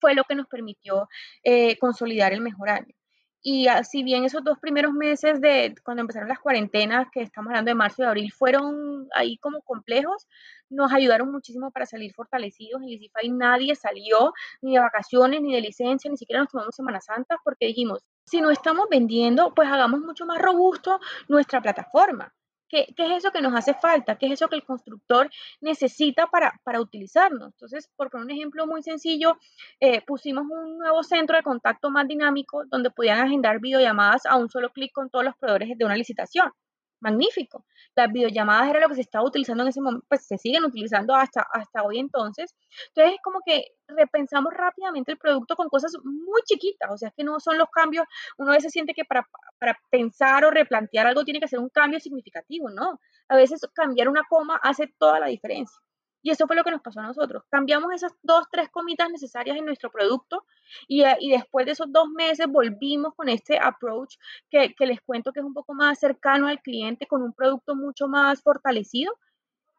fue 0.00 0.14
lo 0.14 0.24
que 0.24 0.34
nos 0.34 0.46
permitió 0.46 1.08
eh, 1.42 1.76
consolidar 1.78 2.32
el 2.32 2.40
mejor 2.40 2.70
año. 2.70 2.97
Y 3.42 3.66
si 3.84 4.02
bien 4.02 4.24
esos 4.24 4.42
dos 4.42 4.58
primeros 4.58 4.92
meses 4.92 5.40
de 5.40 5.74
cuando 5.84 6.00
empezaron 6.00 6.28
las 6.28 6.40
cuarentenas, 6.40 7.08
que 7.12 7.22
estamos 7.22 7.50
hablando 7.50 7.70
de 7.70 7.74
marzo 7.76 8.02
y 8.02 8.04
de 8.04 8.08
abril, 8.08 8.32
fueron 8.32 9.08
ahí 9.14 9.38
como 9.38 9.62
complejos, 9.62 10.26
nos 10.70 10.92
ayudaron 10.92 11.30
muchísimo 11.30 11.70
para 11.70 11.86
salir 11.86 12.12
fortalecidos. 12.14 12.82
En 12.82 12.88
Easify 12.88 13.30
nadie 13.30 13.74
salió 13.76 14.32
ni 14.60 14.74
de 14.74 14.80
vacaciones, 14.80 15.40
ni 15.40 15.54
de 15.54 15.60
licencia, 15.60 16.10
ni 16.10 16.16
siquiera 16.16 16.40
nos 16.40 16.50
tomamos 16.50 16.74
Semana 16.74 17.00
Santa, 17.00 17.36
porque 17.44 17.66
dijimos, 17.66 18.04
si 18.24 18.40
no 18.40 18.50
estamos 18.50 18.86
vendiendo, 18.90 19.54
pues 19.54 19.68
hagamos 19.70 20.00
mucho 20.00 20.26
más 20.26 20.38
robusto 20.38 21.00
nuestra 21.28 21.62
plataforma. 21.62 22.34
¿Qué, 22.68 22.86
¿Qué, 22.96 23.06
es 23.06 23.24
eso 23.24 23.30
que 23.30 23.40
nos 23.40 23.54
hace 23.54 23.74
falta? 23.74 24.16
¿Qué 24.16 24.26
es 24.26 24.32
eso 24.32 24.48
que 24.48 24.56
el 24.56 24.64
constructor 24.64 25.30
necesita 25.60 26.26
para, 26.26 26.60
para 26.64 26.80
utilizarnos? 26.80 27.52
Entonces, 27.52 27.90
por 27.96 28.10
poner 28.10 28.26
un 28.26 28.30
ejemplo 28.32 28.66
muy 28.66 28.82
sencillo, 28.82 29.36
eh, 29.80 30.02
pusimos 30.06 30.44
un 30.48 30.78
nuevo 30.78 31.02
centro 31.02 31.36
de 31.36 31.42
contacto 31.42 31.90
más 31.90 32.06
dinámico 32.06 32.64
donde 32.66 32.90
podían 32.90 33.20
agendar 33.20 33.60
videollamadas 33.60 34.26
a 34.26 34.36
un 34.36 34.48
solo 34.48 34.70
clic 34.70 34.92
con 34.92 35.10
todos 35.10 35.24
los 35.24 35.36
proveedores 35.36 35.76
de 35.76 35.84
una 35.84 35.96
licitación 35.96 36.52
magnífico. 37.00 37.64
Las 37.94 38.12
videollamadas 38.12 38.70
era 38.70 38.80
lo 38.80 38.88
que 38.88 38.94
se 38.96 39.02
estaba 39.02 39.24
utilizando 39.24 39.62
en 39.62 39.68
ese 39.68 39.80
momento, 39.80 40.06
pues 40.08 40.26
se 40.26 40.38
siguen 40.38 40.64
utilizando 40.64 41.14
hasta, 41.14 41.46
hasta 41.52 41.82
hoy 41.82 41.98
entonces. 41.98 42.54
Entonces 42.88 43.14
es 43.14 43.20
como 43.22 43.40
que 43.44 43.64
repensamos 43.88 44.52
rápidamente 44.54 45.12
el 45.12 45.18
producto 45.18 45.56
con 45.56 45.68
cosas 45.68 45.92
muy 46.04 46.42
chiquitas, 46.44 46.90
o 46.90 46.96
sea, 46.98 47.10
que 47.16 47.24
no 47.24 47.40
son 47.40 47.58
los 47.58 47.68
cambios, 47.70 48.06
uno 48.36 48.50
a 48.52 48.54
veces 48.54 48.72
siente 48.72 48.94
que 48.94 49.04
para, 49.04 49.26
para 49.58 49.78
pensar 49.90 50.44
o 50.44 50.50
replantear 50.50 51.06
algo 51.06 51.24
tiene 51.24 51.40
que 51.40 51.48
ser 51.48 51.58
un 51.58 51.70
cambio 51.70 52.00
significativo, 52.00 52.70
¿no? 52.70 53.00
A 53.28 53.36
veces 53.36 53.60
cambiar 53.74 54.08
una 54.08 54.22
coma 54.28 54.58
hace 54.62 54.92
toda 54.98 55.20
la 55.20 55.26
diferencia. 55.26 55.78
Y 56.22 56.30
eso 56.30 56.46
fue 56.46 56.56
lo 56.56 56.64
que 56.64 56.70
nos 56.70 56.82
pasó 56.82 57.00
a 57.00 57.06
nosotros. 57.06 57.44
Cambiamos 57.50 57.92
esas 57.92 58.12
dos, 58.22 58.46
tres 58.50 58.68
comitas 58.70 59.10
necesarias 59.10 59.56
en 59.56 59.64
nuestro 59.64 59.90
producto 59.90 60.44
y, 60.86 61.02
eh, 61.02 61.16
y 61.20 61.30
después 61.30 61.66
de 61.66 61.72
esos 61.72 61.92
dos 61.92 62.08
meses 62.10 62.46
volvimos 62.48 63.14
con 63.14 63.28
este 63.28 63.58
approach 63.58 64.16
que, 64.50 64.74
que, 64.74 64.86
les 64.86 65.00
cuento 65.00 65.32
que 65.32 65.40
es 65.40 65.46
un 65.46 65.54
poco 65.54 65.74
más 65.74 65.98
cercano 65.98 66.48
al 66.48 66.60
cliente, 66.60 67.06
con 67.06 67.22
un 67.22 67.32
producto 67.32 67.74
mucho 67.76 68.08
más 68.08 68.42
fortalecido. 68.42 69.12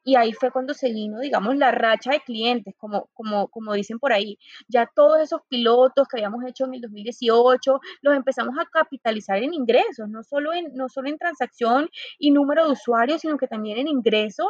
Y 0.05 0.15
ahí 0.15 0.33
fue 0.33 0.49
cuando 0.49 0.73
se 0.73 0.91
vino, 0.91 1.19
digamos, 1.19 1.57
la 1.57 1.71
racha 1.71 2.11
de 2.11 2.21
clientes, 2.21 2.73
como, 2.77 3.09
como, 3.13 3.49
como 3.49 3.73
dicen 3.73 3.99
por 3.99 4.13
ahí. 4.13 4.39
Ya 4.67 4.89
todos 4.95 5.19
esos 5.19 5.41
pilotos 5.49 6.07
que 6.07 6.17
habíamos 6.17 6.43
hecho 6.45 6.65
en 6.65 6.75
el 6.75 6.81
2018, 6.81 7.79
los 8.01 8.15
empezamos 8.15 8.55
a 8.57 8.65
capitalizar 8.65 9.37
en 9.43 9.53
ingresos, 9.53 10.09
no 10.09 10.23
solo 10.23 10.53
en, 10.53 10.73
no 10.73 10.87
solo 10.89 11.09
en 11.09 11.17
transacción 11.17 11.89
y 12.17 12.31
número 12.31 12.65
de 12.65 12.71
usuarios, 12.71 13.21
sino 13.21 13.37
que 13.37 13.47
también 13.47 13.77
en 13.77 13.87
ingresos 13.87 14.47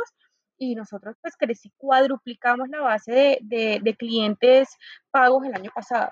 y 0.59 0.75
nosotros 0.75 1.15
pues 1.21 1.35
crecí, 1.37 1.71
cuadruplicamos 1.77 2.69
la 2.69 2.81
base 2.81 3.11
de, 3.11 3.39
de, 3.41 3.79
de, 3.81 3.95
clientes 3.95 4.69
pagos 5.09 5.45
el 5.45 5.55
año 5.55 5.71
pasado. 5.73 6.11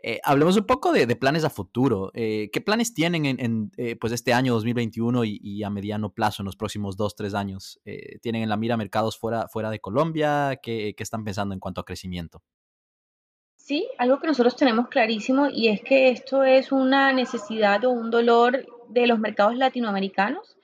Eh, 0.00 0.20
hablemos 0.22 0.56
un 0.56 0.64
poco 0.64 0.92
de, 0.92 1.06
planes 1.16 1.44
a 1.44 1.50
futuro. 1.50 2.12
Eh, 2.14 2.50
¿Qué 2.52 2.60
planes 2.60 2.94
tienen 2.94 3.26
en, 3.26 3.72
eh, 3.76 3.96
pues 3.96 4.12
este 4.12 4.32
año 4.32 4.54
2021 4.54 5.24
y, 5.24 5.62
a 5.64 5.70
mediano 5.70 6.12
plazo, 6.12 6.42
en 6.42 6.46
los 6.46 6.56
próximos 6.56 6.96
dos, 6.96 7.16
tres 7.16 7.34
años? 7.34 7.80
¿Tienen 8.22 8.42
en 8.42 8.48
la 8.48 8.56
mira 8.56 8.76
mercados 8.76 9.18
fuera, 9.18 9.48
fuera 9.48 9.70
de 9.70 9.80
Colombia? 9.80 10.58
¿Qué, 10.62 10.94
¿Qué, 10.96 11.02
están 11.02 11.24
pensando 11.24 11.52
en 11.52 11.60
cuanto 11.60 11.80
a 11.80 11.84
crecimiento? 11.84 12.42
Sí, 13.56 13.88
algo 13.98 14.20
que 14.20 14.28
nosotros 14.28 14.56
tenemos 14.56 14.88
clarísimo 14.88 15.48
y 15.52 15.68
es 15.68 15.82
que 15.82 16.10
esto 16.10 16.44
es 16.44 16.72
una 16.72 17.12
necesidad 17.12 17.84
o 17.84 17.90
un 17.90 18.10
dolor 18.10 18.64
de 18.88 19.06
los 19.06 19.18
mercados 19.18 19.56
latinoamericanos. 19.56 20.57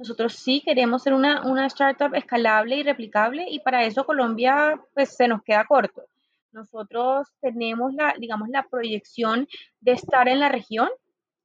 Nosotros 0.00 0.32
sí 0.32 0.62
queremos 0.64 1.02
ser 1.02 1.12
una, 1.12 1.42
una 1.42 1.66
startup 1.66 2.14
escalable 2.14 2.76
y 2.76 2.82
replicable 2.82 3.44
y 3.50 3.60
para 3.60 3.84
eso 3.84 4.06
Colombia 4.06 4.80
pues 4.94 5.14
se 5.14 5.28
nos 5.28 5.42
queda 5.42 5.66
corto. 5.66 6.04
Nosotros 6.52 7.28
tenemos 7.42 7.92
la, 7.92 8.14
digamos, 8.18 8.48
la 8.48 8.62
proyección 8.62 9.46
de 9.80 9.92
estar 9.92 10.26
en 10.26 10.40
la 10.40 10.48
región. 10.48 10.88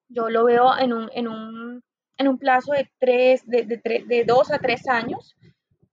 Yo 0.08 0.30
lo 0.30 0.46
veo 0.46 0.72
en 0.78 0.94
un, 0.94 1.10
en 1.14 1.28
un, 1.28 1.84
en 2.18 2.28
un 2.30 2.38
plazo 2.38 2.72
de, 2.72 2.90
tres, 2.98 3.46
de, 3.46 3.66
de, 3.66 4.06
de 4.08 4.24
dos 4.24 4.50
a 4.50 4.58
tres 4.58 4.88
años. 4.88 5.36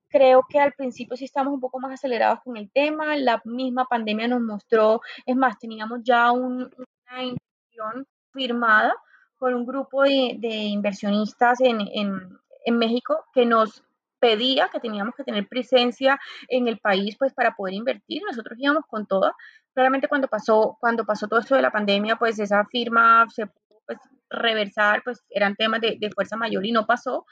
Creo 0.08 0.44
que 0.48 0.60
al 0.60 0.72
principio 0.72 1.16
sí 1.16 1.24
estamos 1.24 1.52
un 1.52 1.60
poco 1.60 1.80
más 1.80 1.92
acelerados 1.92 2.38
con 2.44 2.56
el 2.56 2.70
tema. 2.70 3.16
La 3.16 3.42
misma 3.44 3.86
pandemia 3.86 4.28
nos 4.28 4.40
mostró, 4.40 5.00
es 5.26 5.34
más, 5.34 5.58
teníamos 5.58 5.98
ya 6.04 6.30
una 6.30 6.70
intención 7.10 8.06
firmada 8.32 8.94
con 9.36 9.52
un 9.54 9.66
grupo 9.66 10.04
de, 10.04 10.36
de 10.38 10.54
inversionistas 10.54 11.60
en, 11.60 11.80
en, 11.80 12.38
en 12.64 12.78
México 12.78 13.24
que 13.32 13.46
nos 13.46 13.82
pedía 14.22 14.68
que 14.68 14.78
teníamos 14.78 15.16
que 15.16 15.24
tener 15.24 15.48
presencia 15.48 16.18
en 16.48 16.68
el 16.68 16.78
país 16.78 17.16
pues 17.18 17.34
para 17.34 17.56
poder 17.56 17.74
invertir. 17.74 18.22
Nosotros 18.24 18.56
íbamos 18.58 18.84
con 18.86 19.04
todo. 19.06 19.32
Claramente 19.74 20.06
cuando 20.06 20.28
pasó, 20.28 20.76
cuando 20.80 21.04
pasó 21.04 21.26
todo 21.26 21.40
esto 21.40 21.56
de 21.56 21.62
la 21.62 21.72
pandemia, 21.72 22.16
pues 22.16 22.38
esa 22.38 22.64
firma 22.66 23.26
se 23.30 23.46
pudo 23.46 23.82
pues, 23.84 23.98
reversar, 24.30 25.02
pues 25.04 25.24
eran 25.28 25.56
temas 25.56 25.80
de, 25.80 25.96
de 25.98 26.10
fuerza 26.10 26.36
mayor 26.36 26.64
y 26.64 26.70
no 26.70 26.86
pasó. 26.86 27.26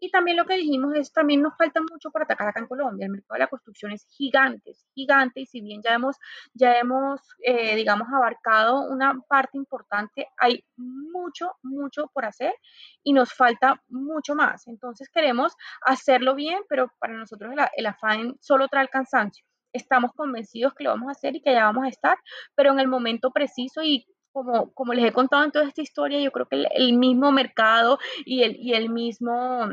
Y 0.00 0.10
también 0.10 0.38
lo 0.38 0.46
que 0.46 0.56
dijimos 0.56 0.94
es, 0.94 1.12
también 1.12 1.42
nos 1.42 1.56
falta 1.56 1.80
mucho 1.80 2.10
por 2.10 2.22
atacar 2.22 2.48
acá 2.48 2.60
en 2.60 2.66
Colombia. 2.66 3.04
El 3.04 3.12
mercado 3.12 3.34
de 3.34 3.40
la 3.40 3.46
construcción 3.48 3.92
es 3.92 4.06
gigante, 4.08 4.70
es 4.70 4.86
gigante 4.94 5.40
y 5.40 5.46
si 5.46 5.60
bien 5.60 5.82
ya 5.82 5.94
hemos, 5.94 6.16
ya 6.54 6.78
hemos 6.78 7.20
eh, 7.44 7.76
digamos, 7.76 8.08
abarcado 8.08 8.80
una 8.88 9.20
parte 9.28 9.58
importante, 9.58 10.28
hay 10.38 10.64
mucho, 10.76 11.52
mucho 11.62 12.10
por 12.14 12.24
hacer 12.24 12.54
y 13.02 13.12
nos 13.12 13.34
falta 13.34 13.82
mucho 13.88 14.34
más. 14.34 14.66
Entonces 14.66 15.08
queremos 15.12 15.54
hacerlo 15.82 16.34
bien, 16.34 16.60
pero 16.68 16.90
para 16.98 17.14
nosotros 17.14 17.52
el, 17.52 17.60
el 17.76 17.86
afán 17.86 18.36
solo 18.40 18.68
trae 18.68 18.84
el 18.84 18.90
cansancio. 18.90 19.44
Estamos 19.72 20.12
convencidos 20.14 20.74
que 20.74 20.84
lo 20.84 20.90
vamos 20.90 21.08
a 21.08 21.12
hacer 21.12 21.36
y 21.36 21.42
que 21.42 21.50
allá 21.50 21.66
vamos 21.66 21.84
a 21.84 21.88
estar, 21.88 22.16
pero 22.56 22.72
en 22.72 22.80
el 22.80 22.88
momento 22.88 23.30
preciso 23.30 23.82
y 23.82 24.06
como, 24.32 24.72
como 24.72 24.94
les 24.94 25.04
he 25.04 25.12
contado 25.12 25.44
en 25.44 25.50
toda 25.50 25.66
esta 25.66 25.82
historia, 25.82 26.20
yo 26.20 26.30
creo 26.30 26.46
que 26.46 26.56
el, 26.56 26.68
el 26.72 26.96
mismo 26.96 27.32
mercado 27.32 27.98
y 28.24 28.42
el, 28.42 28.56
y 28.56 28.74
el 28.74 28.88
mismo 28.90 29.68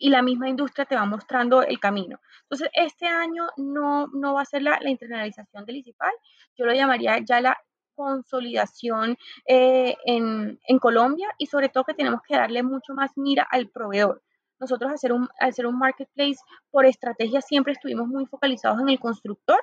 y 0.00 0.08
la 0.08 0.22
misma 0.22 0.48
industria 0.48 0.86
te 0.86 0.96
va 0.96 1.04
mostrando 1.04 1.62
el 1.62 1.78
camino. 1.78 2.18
Entonces, 2.42 2.68
este 2.72 3.06
año 3.06 3.46
no, 3.58 4.08
no 4.08 4.34
va 4.34 4.42
a 4.42 4.46
ser 4.46 4.62
la, 4.62 4.78
la 4.80 4.90
internalización 4.90 5.64
del 5.66 5.76
ICIPAL, 5.76 6.12
yo 6.56 6.64
lo 6.64 6.72
llamaría 6.72 7.18
ya 7.18 7.40
la 7.40 7.56
consolidación 7.94 9.18
eh, 9.46 9.94
en, 10.06 10.58
en, 10.66 10.78
Colombia 10.78 11.28
y 11.36 11.46
sobre 11.46 11.68
todo 11.68 11.84
que 11.84 11.92
tenemos 11.92 12.22
que 12.26 12.34
darle 12.34 12.62
mucho 12.62 12.94
más 12.94 13.10
mira 13.16 13.46
al 13.50 13.68
proveedor. 13.68 14.22
Nosotros 14.58 14.90
al 14.90 14.98
ser, 14.98 15.12
un, 15.12 15.28
al 15.38 15.52
ser 15.52 15.66
un 15.66 15.78
marketplace 15.78 16.38
por 16.70 16.86
estrategia 16.86 17.42
siempre 17.42 17.74
estuvimos 17.74 18.08
muy 18.08 18.24
focalizados 18.24 18.80
en 18.80 18.88
el 18.88 18.98
constructor, 18.98 19.60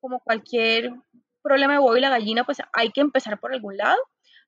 como 0.00 0.20
cualquier 0.20 0.92
problema 1.42 1.72
de 1.72 1.80
huevo 1.80 1.96
y 1.96 2.00
la 2.00 2.10
gallina, 2.10 2.44
pues 2.44 2.58
hay 2.72 2.90
que 2.92 3.00
empezar 3.00 3.40
por 3.40 3.52
algún 3.52 3.76
lado. 3.76 3.98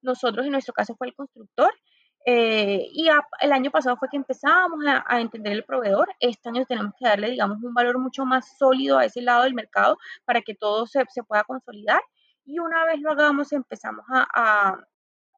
Nosotros 0.00 0.46
en 0.46 0.52
nuestro 0.52 0.72
caso 0.72 0.94
fue 0.94 1.08
el 1.08 1.14
constructor 1.14 1.72
eh, 2.24 2.88
y 2.92 3.08
el 3.40 3.52
año 3.52 3.70
pasado 3.70 3.96
fue 3.98 4.08
que 4.10 4.16
empezábamos 4.16 4.84
a, 4.86 5.20
entender 5.20 5.52
el 5.52 5.64
proveedor. 5.64 6.08
Este 6.20 6.48
año 6.48 6.64
tenemos 6.66 6.94
que 6.98 7.06
darle, 7.06 7.30
digamos, 7.30 7.62
un 7.62 7.74
valor 7.74 7.98
mucho 7.98 8.24
más 8.24 8.56
sólido 8.58 8.98
a 8.98 9.04
ese 9.04 9.20
lado 9.22 9.44
del 9.44 9.54
mercado 9.54 9.98
para 10.24 10.40
que 10.40 10.54
todo 10.54 10.86
se, 10.86 11.04
se 11.10 11.22
pueda 11.22 11.44
consolidar. 11.44 12.00
Y 12.46 12.58
una 12.58 12.84
vez 12.86 13.00
lo 13.00 13.10
hagamos, 13.12 13.52
empezamos 13.52 14.04
a, 14.08 14.78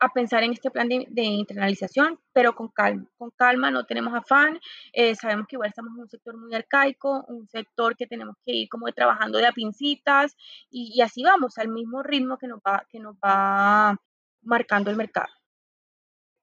a, 0.00 0.08
pensar 0.14 0.42
en 0.44 0.52
este 0.52 0.70
plan 0.70 0.88
de, 0.88 1.06
de, 1.10 1.22
internalización, 1.22 2.20
pero 2.32 2.54
con 2.54 2.68
calma. 2.68 3.06
Con 3.16 3.30
calma, 3.30 3.70
no 3.70 3.84
tenemos 3.84 4.14
afán. 4.14 4.60
Eh, 4.92 5.14
sabemos 5.16 5.46
que 5.48 5.56
igual 5.56 5.70
estamos 5.70 5.92
en 5.94 6.02
un 6.02 6.08
sector 6.08 6.36
muy 6.36 6.54
arcaico, 6.54 7.24
un 7.28 7.48
sector 7.48 7.96
que 7.96 8.06
tenemos 8.06 8.36
que 8.44 8.52
ir 8.52 8.68
como 8.68 8.86
trabajando 8.92 9.38
de 9.38 9.46
a 9.46 9.52
pincitas 9.52 10.36
y, 10.70 10.92
y 10.94 11.00
así 11.02 11.22
vamos, 11.24 11.58
al 11.58 11.68
mismo 11.68 12.02
ritmo 12.02 12.38
que 12.38 12.46
nos 12.48 12.60
va, 12.60 12.84
que 12.88 13.00
nos 13.00 13.16
va 13.16 13.96
marcando 14.42 14.90
el 14.90 14.96
mercado. 14.96 15.28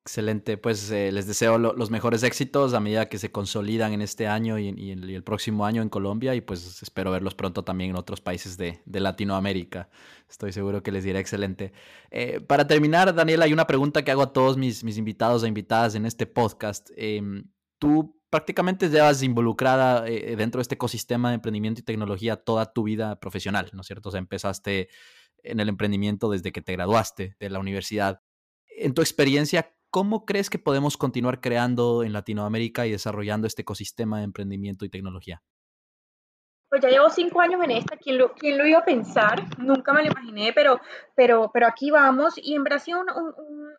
Excelente, 0.05 0.57
pues 0.57 0.91
eh, 0.91 1.13
les 1.13 1.27
deseo 1.27 1.57
los 1.57 1.89
mejores 1.89 2.23
éxitos 2.23 2.73
a 2.73 2.81
medida 2.81 3.07
que 3.07 3.17
se 3.17 3.31
consolidan 3.31 3.93
en 3.93 4.01
este 4.01 4.27
año 4.27 4.59
y, 4.59 4.91
el 4.91 5.23
próximo 5.23 5.65
año 5.65 5.81
en 5.81 5.87
Colombia 5.87 6.35
y 6.35 6.41
pues 6.41 6.83
espero 6.83 7.09
verlos 7.09 7.35
pronto 7.35 7.63
también 7.63 7.91
en 7.91 7.95
otros 7.95 8.19
países 8.19 8.57
de, 8.57 8.81
Latinoamérica. 8.85 9.89
Estoy 10.29 10.51
seguro 10.51 10.83
que 10.83 10.91
les 10.91 11.05
dirá 11.05 11.19
excelente. 11.19 11.71
Eh, 12.11 12.41
para 12.41 12.67
terminar, 12.67 13.15
Daniel, 13.15 13.43
hay 13.43 13.53
una 13.53 13.65
pregunta 13.65 14.03
que 14.03 14.11
hago 14.11 14.23
a 14.23 14.33
todos 14.33 14.57
mis, 14.57 14.83
mis 14.83 14.97
invitados 14.97 15.45
e 15.45 15.47
invitadas 15.47 15.95
en 15.95 16.05
este 16.05 16.25
podcast. 16.25 16.89
Em, 16.97 17.45
tú 17.79 18.21
prácticamente 18.29 18.89
llevas 18.89 19.23
involucrada 19.23 20.05
eh, 20.05 20.35
dentro 20.35 20.59
de 20.59 20.63
este 20.63 20.75
ecosistema 20.75 21.29
de 21.29 21.35
emprendimiento 21.35 21.79
y 21.79 21.83
tecnología 21.85 22.35
toda 22.35 22.73
tu 22.73 22.83
vida 22.83 23.21
profesional, 23.21 23.69
¿no 23.71 23.81
es 23.81 23.87
cierto? 23.87 24.09
O 24.09 24.11
sea, 24.11 24.19
empezaste 24.19 24.89
en 25.43 25.61
el 25.61 25.69
emprendimiento 25.69 26.29
desde 26.29 26.51
que 26.51 26.61
te 26.61 26.73
graduaste 26.73 27.37
de 27.39 27.49
la 27.49 27.59
universidad. 27.59 28.21
En 28.67 28.93
tu 28.93 29.01
experiencia, 29.01 29.73
¿Cómo 29.93 30.25
crees 30.25 30.49
que 30.49 30.57
podemos 30.57 30.97
continuar 30.97 31.39
creando 31.39 32.03
en 32.03 32.13
Latinoamérica 32.13 32.87
y 32.87 32.91
desarrollando 32.91 33.45
este 33.45 33.61
ecosistema 33.61 34.17
de 34.17 34.23
emprendimiento 34.23 34.85
y 34.85 34.89
tecnología? 34.89 35.43
Pues 36.67 36.81
ya 36.81 36.89
llevo 36.89 37.11
cinco 37.11 37.39
años 37.41 37.63
en 37.63 37.69
esta, 37.69 37.95
¿quién 37.97 38.17
lo, 38.17 38.33
quién 38.33 38.57
lo 38.57 38.65
iba 38.65 38.79
a 38.79 38.85
pensar? 38.85 39.43
Nunca 39.59 39.93
me 39.93 40.03
lo 40.03 40.09
imaginé, 40.09 40.51
pero, 40.51 40.81
pero, 41.13 41.51
pero 41.53 41.67
aquí 41.67 41.91
vamos 41.91 42.33
y 42.37 42.55
en 42.55 42.63
Brasil 42.63 42.95
un, 42.95 43.07
un, 43.07 43.35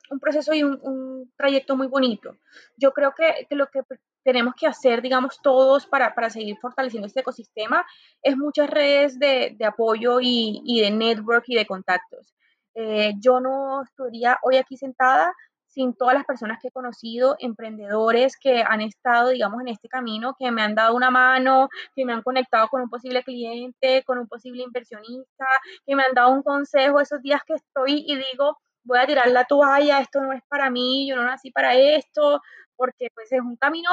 un 0.08 0.20
proceso 0.20 0.54
y 0.54 0.62
un, 0.62 0.78
un, 0.82 1.32
trayecto 1.36 1.76
muy 1.76 1.88
bonito. 1.88 2.36
Yo 2.76 2.92
creo 2.92 3.12
que, 3.12 3.48
que, 3.50 3.56
lo 3.56 3.66
que 3.66 3.80
tenemos 4.22 4.54
que 4.54 4.68
hacer, 4.68 5.02
digamos, 5.02 5.42
todos 5.42 5.84
para, 5.84 6.14
para 6.14 6.30
seguir 6.30 6.56
fortaleciendo 6.62 7.08
este 7.08 7.22
ecosistema 7.22 7.84
es 8.22 8.36
muchas 8.36 8.70
redes 8.70 9.18
de, 9.18 9.56
de 9.58 9.64
apoyo 9.64 10.20
y, 10.20 10.62
y, 10.64 10.80
de 10.80 10.92
network 10.92 11.42
y 11.48 11.56
de 11.56 11.66
contactos. 11.66 12.36
Eh, 12.76 13.14
yo 13.18 13.40
no 13.40 13.82
estaría 13.82 14.38
hoy 14.44 14.58
aquí 14.58 14.76
sentada 14.76 15.34
sin 15.74 15.94
todas 15.94 16.14
las 16.14 16.24
personas 16.24 16.58
que 16.60 16.68
he 16.68 16.70
conocido, 16.70 17.36
emprendedores 17.40 18.36
que 18.38 18.62
han 18.62 18.80
estado, 18.80 19.30
digamos, 19.30 19.60
en 19.60 19.68
este 19.68 19.88
camino, 19.88 20.36
que 20.38 20.50
me 20.52 20.62
han 20.62 20.74
dado 20.76 20.94
una 20.94 21.10
mano, 21.10 21.68
que 21.96 22.04
me 22.04 22.12
han 22.12 22.22
conectado 22.22 22.68
con 22.68 22.82
un 22.82 22.88
posible 22.88 23.24
cliente, 23.24 24.04
con 24.04 24.18
un 24.18 24.28
posible 24.28 24.62
inversionista, 24.62 25.46
que 25.84 25.96
me 25.96 26.04
han 26.04 26.14
dado 26.14 26.30
un 26.30 26.42
consejo 26.42 27.00
esos 27.00 27.20
días 27.22 27.42
que 27.46 27.54
estoy 27.54 28.04
y 28.06 28.16
digo, 28.16 28.58
voy 28.84 28.98
a 28.98 29.06
tirar 29.06 29.28
la 29.30 29.44
toalla, 29.44 30.00
esto 30.00 30.20
no 30.20 30.32
es 30.32 30.42
para 30.48 30.70
mí, 30.70 31.08
yo 31.08 31.16
no 31.16 31.24
nací 31.24 31.50
para 31.50 31.74
esto, 31.74 32.40
porque 32.76 33.08
pues 33.14 33.32
es 33.32 33.40
un 33.40 33.56
camino 33.56 33.90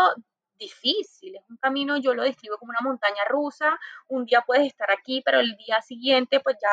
difícil, 0.61 1.35
es 1.35 1.49
un 1.49 1.57
camino, 1.57 1.97
yo 1.97 2.13
lo 2.13 2.23
describo 2.23 2.57
como 2.57 2.69
una 2.69 2.81
montaña 2.81 3.25
rusa, 3.27 3.77
un 4.07 4.25
día 4.25 4.41
puedes 4.45 4.67
estar 4.67 4.89
aquí, 4.91 5.21
pero 5.25 5.39
el 5.39 5.57
día 5.57 5.81
siguiente 5.81 6.39
pues 6.39 6.57
ya 6.61 6.69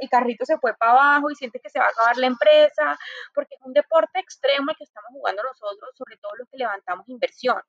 el 0.00 0.08
carrito 0.08 0.44
se 0.44 0.58
fue 0.58 0.74
para 0.74 0.92
abajo 0.92 1.30
y 1.30 1.34
sientes 1.34 1.60
que 1.60 1.68
se 1.68 1.78
va 1.78 1.86
a 1.86 1.88
acabar 1.88 2.16
la 2.16 2.28
empresa, 2.28 2.98
porque 3.34 3.56
es 3.56 3.60
un 3.62 3.72
deporte 3.72 4.18
extremo 4.20 4.70
el 4.70 4.76
que 4.76 4.84
estamos 4.84 5.10
jugando 5.12 5.42
nosotros, 5.42 5.90
sobre 5.96 6.16
todo 6.16 6.32
los 6.36 6.48
que 6.48 6.58
levantamos 6.58 7.08
inversión. 7.08 7.60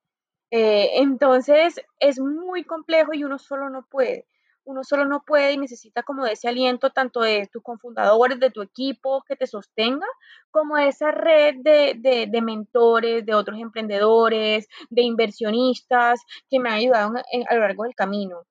Eh, 0.52 1.02
entonces 1.02 1.82
es 2.00 2.20
muy 2.20 2.64
complejo 2.64 3.14
y 3.14 3.24
uno 3.24 3.40
solo 3.40 3.70
no 3.70 3.88
puede 3.90 4.28
uno 4.66 4.84
solo 4.84 5.06
no 5.06 5.24
puede 5.26 5.54
y 5.54 5.58
necesita 5.58 6.04
como 6.04 6.26
de 6.26 6.34
ese 6.34 6.48
aliento 6.48 6.92
tanto 6.92 7.22
de 7.22 7.48
tus 7.52 7.64
confundadores, 7.64 8.40
de 8.40 8.52
tu 8.52 8.62
equipo 8.62 9.24
que 9.28 9.36
te 9.36 9.48
sostenga, 9.48 10.08
como 10.52 10.78
esa 10.78 11.12
red 11.12 11.56
de, 11.60 11.96
de, 11.98 12.28
de 12.28 12.42
mentores, 12.42 13.26
de 13.26 13.34
otros 13.36 13.60
emprendedores, 13.60 14.68
de 14.90 15.02
inversionistas 15.04 16.22
que 16.50 16.60
me 16.60 16.70
han 16.70 16.76
ayudado 16.76 17.14
a 17.50 17.56
lo 17.56 17.62
largo 17.62 17.84
del 17.84 17.96
camino. 17.96 18.44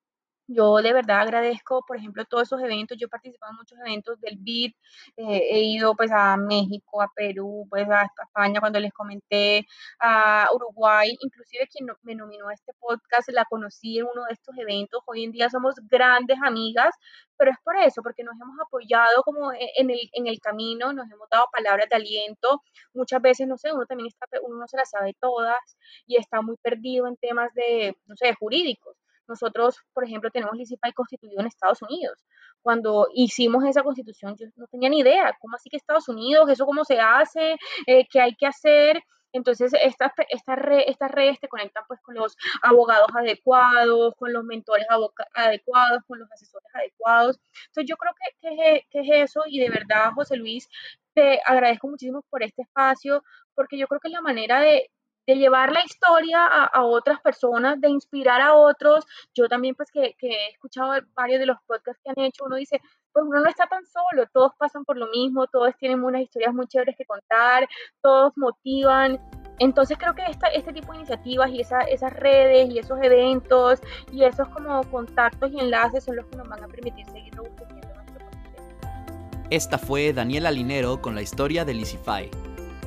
Yo 0.54 0.76
de 0.76 0.92
verdad 0.92 1.20
agradezco, 1.22 1.84
por 1.86 1.96
ejemplo, 1.96 2.24
todos 2.24 2.44
esos 2.44 2.60
eventos. 2.62 2.98
Yo 2.98 3.06
he 3.06 3.08
participado 3.08 3.52
en 3.52 3.56
muchos 3.58 3.78
eventos 3.78 4.20
del 4.20 4.36
BID. 4.38 4.72
Eh, 5.16 5.42
he 5.50 5.60
ido 5.64 5.94
pues 5.94 6.10
a 6.12 6.36
México, 6.36 7.00
a 7.02 7.08
Perú, 7.14 7.66
pues 7.70 7.88
a 7.88 8.02
España 8.24 8.60
cuando 8.60 8.78
les 8.80 8.92
comenté, 8.92 9.66
a 10.00 10.48
Uruguay. 10.54 11.16
Inclusive 11.20 11.68
quien 11.68 11.88
me 12.02 12.14
nominó 12.14 12.48
a 12.48 12.54
este 12.54 12.72
podcast 12.78 13.28
la 13.30 13.44
conocí 13.46 13.98
en 13.98 14.06
uno 14.06 14.24
de 14.24 14.34
estos 14.34 14.56
eventos. 14.58 15.02
Hoy 15.06 15.24
en 15.24 15.32
día 15.32 15.48
somos 15.50 15.74
grandes 15.88 16.38
amigas, 16.42 16.94
pero 17.36 17.50
es 17.50 17.56
por 17.64 17.76
eso, 17.76 18.02
porque 18.02 18.22
nos 18.24 18.34
hemos 18.40 18.58
apoyado 18.60 19.22
como 19.24 19.52
e, 19.52 19.70
en 19.76 19.90
el, 19.90 20.10
en 20.12 20.26
el 20.26 20.38
camino, 20.40 20.92
nos 20.92 21.10
hemos 21.10 21.28
dado 21.30 21.46
palabras 21.52 21.88
de 21.88 21.96
aliento. 21.96 22.62
Muchas 22.94 23.22
veces, 23.22 23.48
no 23.48 23.56
sé, 23.58 23.72
uno 23.72 23.86
también 23.86 24.08
está, 24.08 24.26
uno 24.42 24.56
no 24.58 24.68
se 24.68 24.76
las 24.76 24.90
sabe 24.90 25.14
todas 25.20 25.58
y 26.06 26.16
está 26.16 26.42
muy 26.42 26.56
perdido 26.62 27.06
en 27.06 27.16
temas 27.16 27.52
de, 27.54 27.96
no 28.06 28.16
sé, 28.16 28.34
jurídicos 28.34 29.01
Nosotros, 29.28 29.78
por 29.92 30.04
ejemplo, 30.04 30.30
tenemos 30.30 30.56
Licipay 30.56 30.92
constituido 30.92 31.40
en 31.40 31.46
Estados 31.46 31.82
Unidos. 31.82 32.18
Cuando 32.60 33.08
hicimos 33.14 33.64
esa 33.64 33.82
constitución, 33.82 34.36
yo 34.38 34.46
no 34.56 34.66
tenía 34.66 34.88
ni 34.88 35.00
idea, 35.00 35.36
¿cómo 35.40 35.56
así 35.56 35.70
que 35.70 35.76
Estados 35.76 36.08
Unidos? 36.08 36.48
¿Eso 36.48 36.66
cómo 36.66 36.84
se 36.84 37.00
hace? 37.00 37.56
Eh, 37.86 38.06
¿Qué 38.10 38.20
hay 38.20 38.34
que 38.34 38.46
hacer? 38.46 39.02
Entonces, 39.32 39.72
estas, 39.82 40.12
estas, 40.28 40.58
estas 40.86 41.10
redes 41.10 41.40
te 41.40 41.48
conectan 41.48 41.84
pues 41.88 42.00
con 42.02 42.14
los 42.14 42.36
abogados 42.62 43.08
adecuados, 43.14 44.14
con 44.16 44.32
los 44.32 44.44
mentores 44.44 44.86
adecuados, 45.34 46.02
con 46.06 46.18
los 46.18 46.30
asesores 46.30 46.68
adecuados. 46.74 47.40
Entonces, 47.68 47.88
yo 47.88 47.96
creo 47.96 48.12
que, 48.40 48.86
que, 48.90 49.00
es 49.00 49.30
eso 49.30 49.42
y 49.46 49.58
de 49.60 49.70
verdad, 49.70 50.12
José 50.14 50.36
Luis, 50.36 50.68
te 51.14 51.40
agradezco 51.44 51.88
muchísimo 51.88 52.22
por 52.28 52.42
este 52.42 52.62
espacio, 52.62 53.22
porque 53.54 53.78
yo 53.78 53.86
creo 53.86 54.00
que 54.00 54.08
es 54.08 54.12
la 54.12 54.20
manera 54.20 54.60
de, 54.60 54.90
de 55.26 55.36
llevar 55.36 55.72
la 55.72 55.84
historia 55.84 56.44
a, 56.46 56.84
otras 56.84 57.20
personas, 57.20 57.80
de 57.80 57.88
inspirar 57.88 58.40
a 58.40 58.54
otros. 58.54 59.04
Yo 59.34 59.48
también, 59.48 59.74
pues 59.74 59.90
que, 59.90 60.14
que, 60.18 60.28
he 60.28 60.50
escuchado 60.50 60.92
varios 61.14 61.40
de 61.40 61.46
los 61.46 61.58
podcasts 61.66 62.00
que 62.02 62.10
han 62.10 62.24
hecho, 62.24 62.44
uno 62.44 62.56
dice, 62.56 62.80
pues 63.12 63.24
uno 63.26 63.40
no 63.40 63.48
está 63.48 63.66
tan 63.66 63.84
solo, 63.86 64.26
todos 64.32 64.52
pasan 64.58 64.84
por 64.84 64.96
lo 64.96 65.06
mismo, 65.08 65.46
todos 65.46 65.76
tienen 65.78 66.02
unas 66.02 66.22
historias 66.22 66.54
muy 66.54 66.66
chéveres 66.66 66.96
que 66.96 67.04
contar, 67.04 67.68
todos 68.00 68.32
motivan. 68.36 69.20
Entonces 69.58 69.96
creo 69.98 70.14
que 70.14 70.22
esta, 70.22 70.48
este 70.48 70.72
tipo 70.72 70.92
de 70.92 70.98
iniciativas 70.98 71.50
y 71.50 71.60
esa, 71.60 71.80
esas 71.80 72.12
redes 72.12 72.70
y 72.70 72.78
esos 72.78 72.98
eventos 73.02 73.80
y 74.10 74.24
esos 74.24 74.48
como 74.48 74.82
contactos 74.90 75.52
y 75.52 75.60
enlaces 75.60 76.04
son 76.04 76.16
los 76.16 76.26
que 76.26 76.36
nos 76.36 76.48
van 76.48 76.64
a 76.64 76.68
permitir 76.68 77.04
seguir 77.06 77.34
robusteciendo 77.34 77.94
nuestro 77.94 78.18
proceso. 78.18 79.46
Esta 79.50 79.78
fue 79.78 80.12
Daniela 80.12 80.50
Linero 80.50 81.00
con 81.00 81.14
la 81.14 81.22
historia 81.22 81.64
de 81.64 81.74
Lisify 81.74 82.30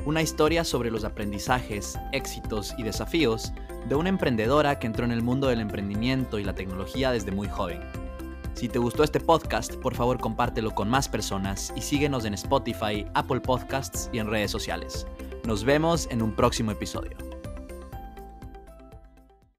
una 0.06 0.22
historia 0.22 0.62
sobre 0.62 0.90
los 0.92 1.04
aprendizajes, 1.04 1.98
éxitos 2.12 2.74
y 2.78 2.84
desafíos 2.84 3.52
de 3.88 3.96
una 3.96 4.08
emprendedora 4.08 4.78
que 4.78 4.86
entró 4.86 5.04
en 5.04 5.10
el 5.10 5.20
mundo 5.20 5.48
del 5.48 5.60
emprendimiento 5.60 6.38
y 6.38 6.44
la 6.44 6.54
tecnología 6.54 7.10
desde 7.10 7.32
muy 7.32 7.48
joven. 7.48 7.80
Si 8.54 8.68
te 8.68 8.78
gustó 8.78 9.02
este 9.02 9.20
podcast, 9.20 9.74
por 9.74 9.94
favor 9.94 10.18
compártelo 10.18 10.74
con 10.74 10.88
más 10.88 11.08
personas 11.08 11.72
y 11.76 11.82
síguenos 11.82 12.24
en 12.24 12.34
Spotify, 12.34 13.04
Apple 13.14 13.40
Podcasts 13.40 14.08
y 14.12 14.18
en 14.18 14.30
redes 14.30 14.50
sociales. 14.50 15.06
Nos 15.44 15.64
vemos 15.64 16.08
en 16.10 16.22
un 16.22 16.34
próximo 16.34 16.70
episodio. 16.70 17.35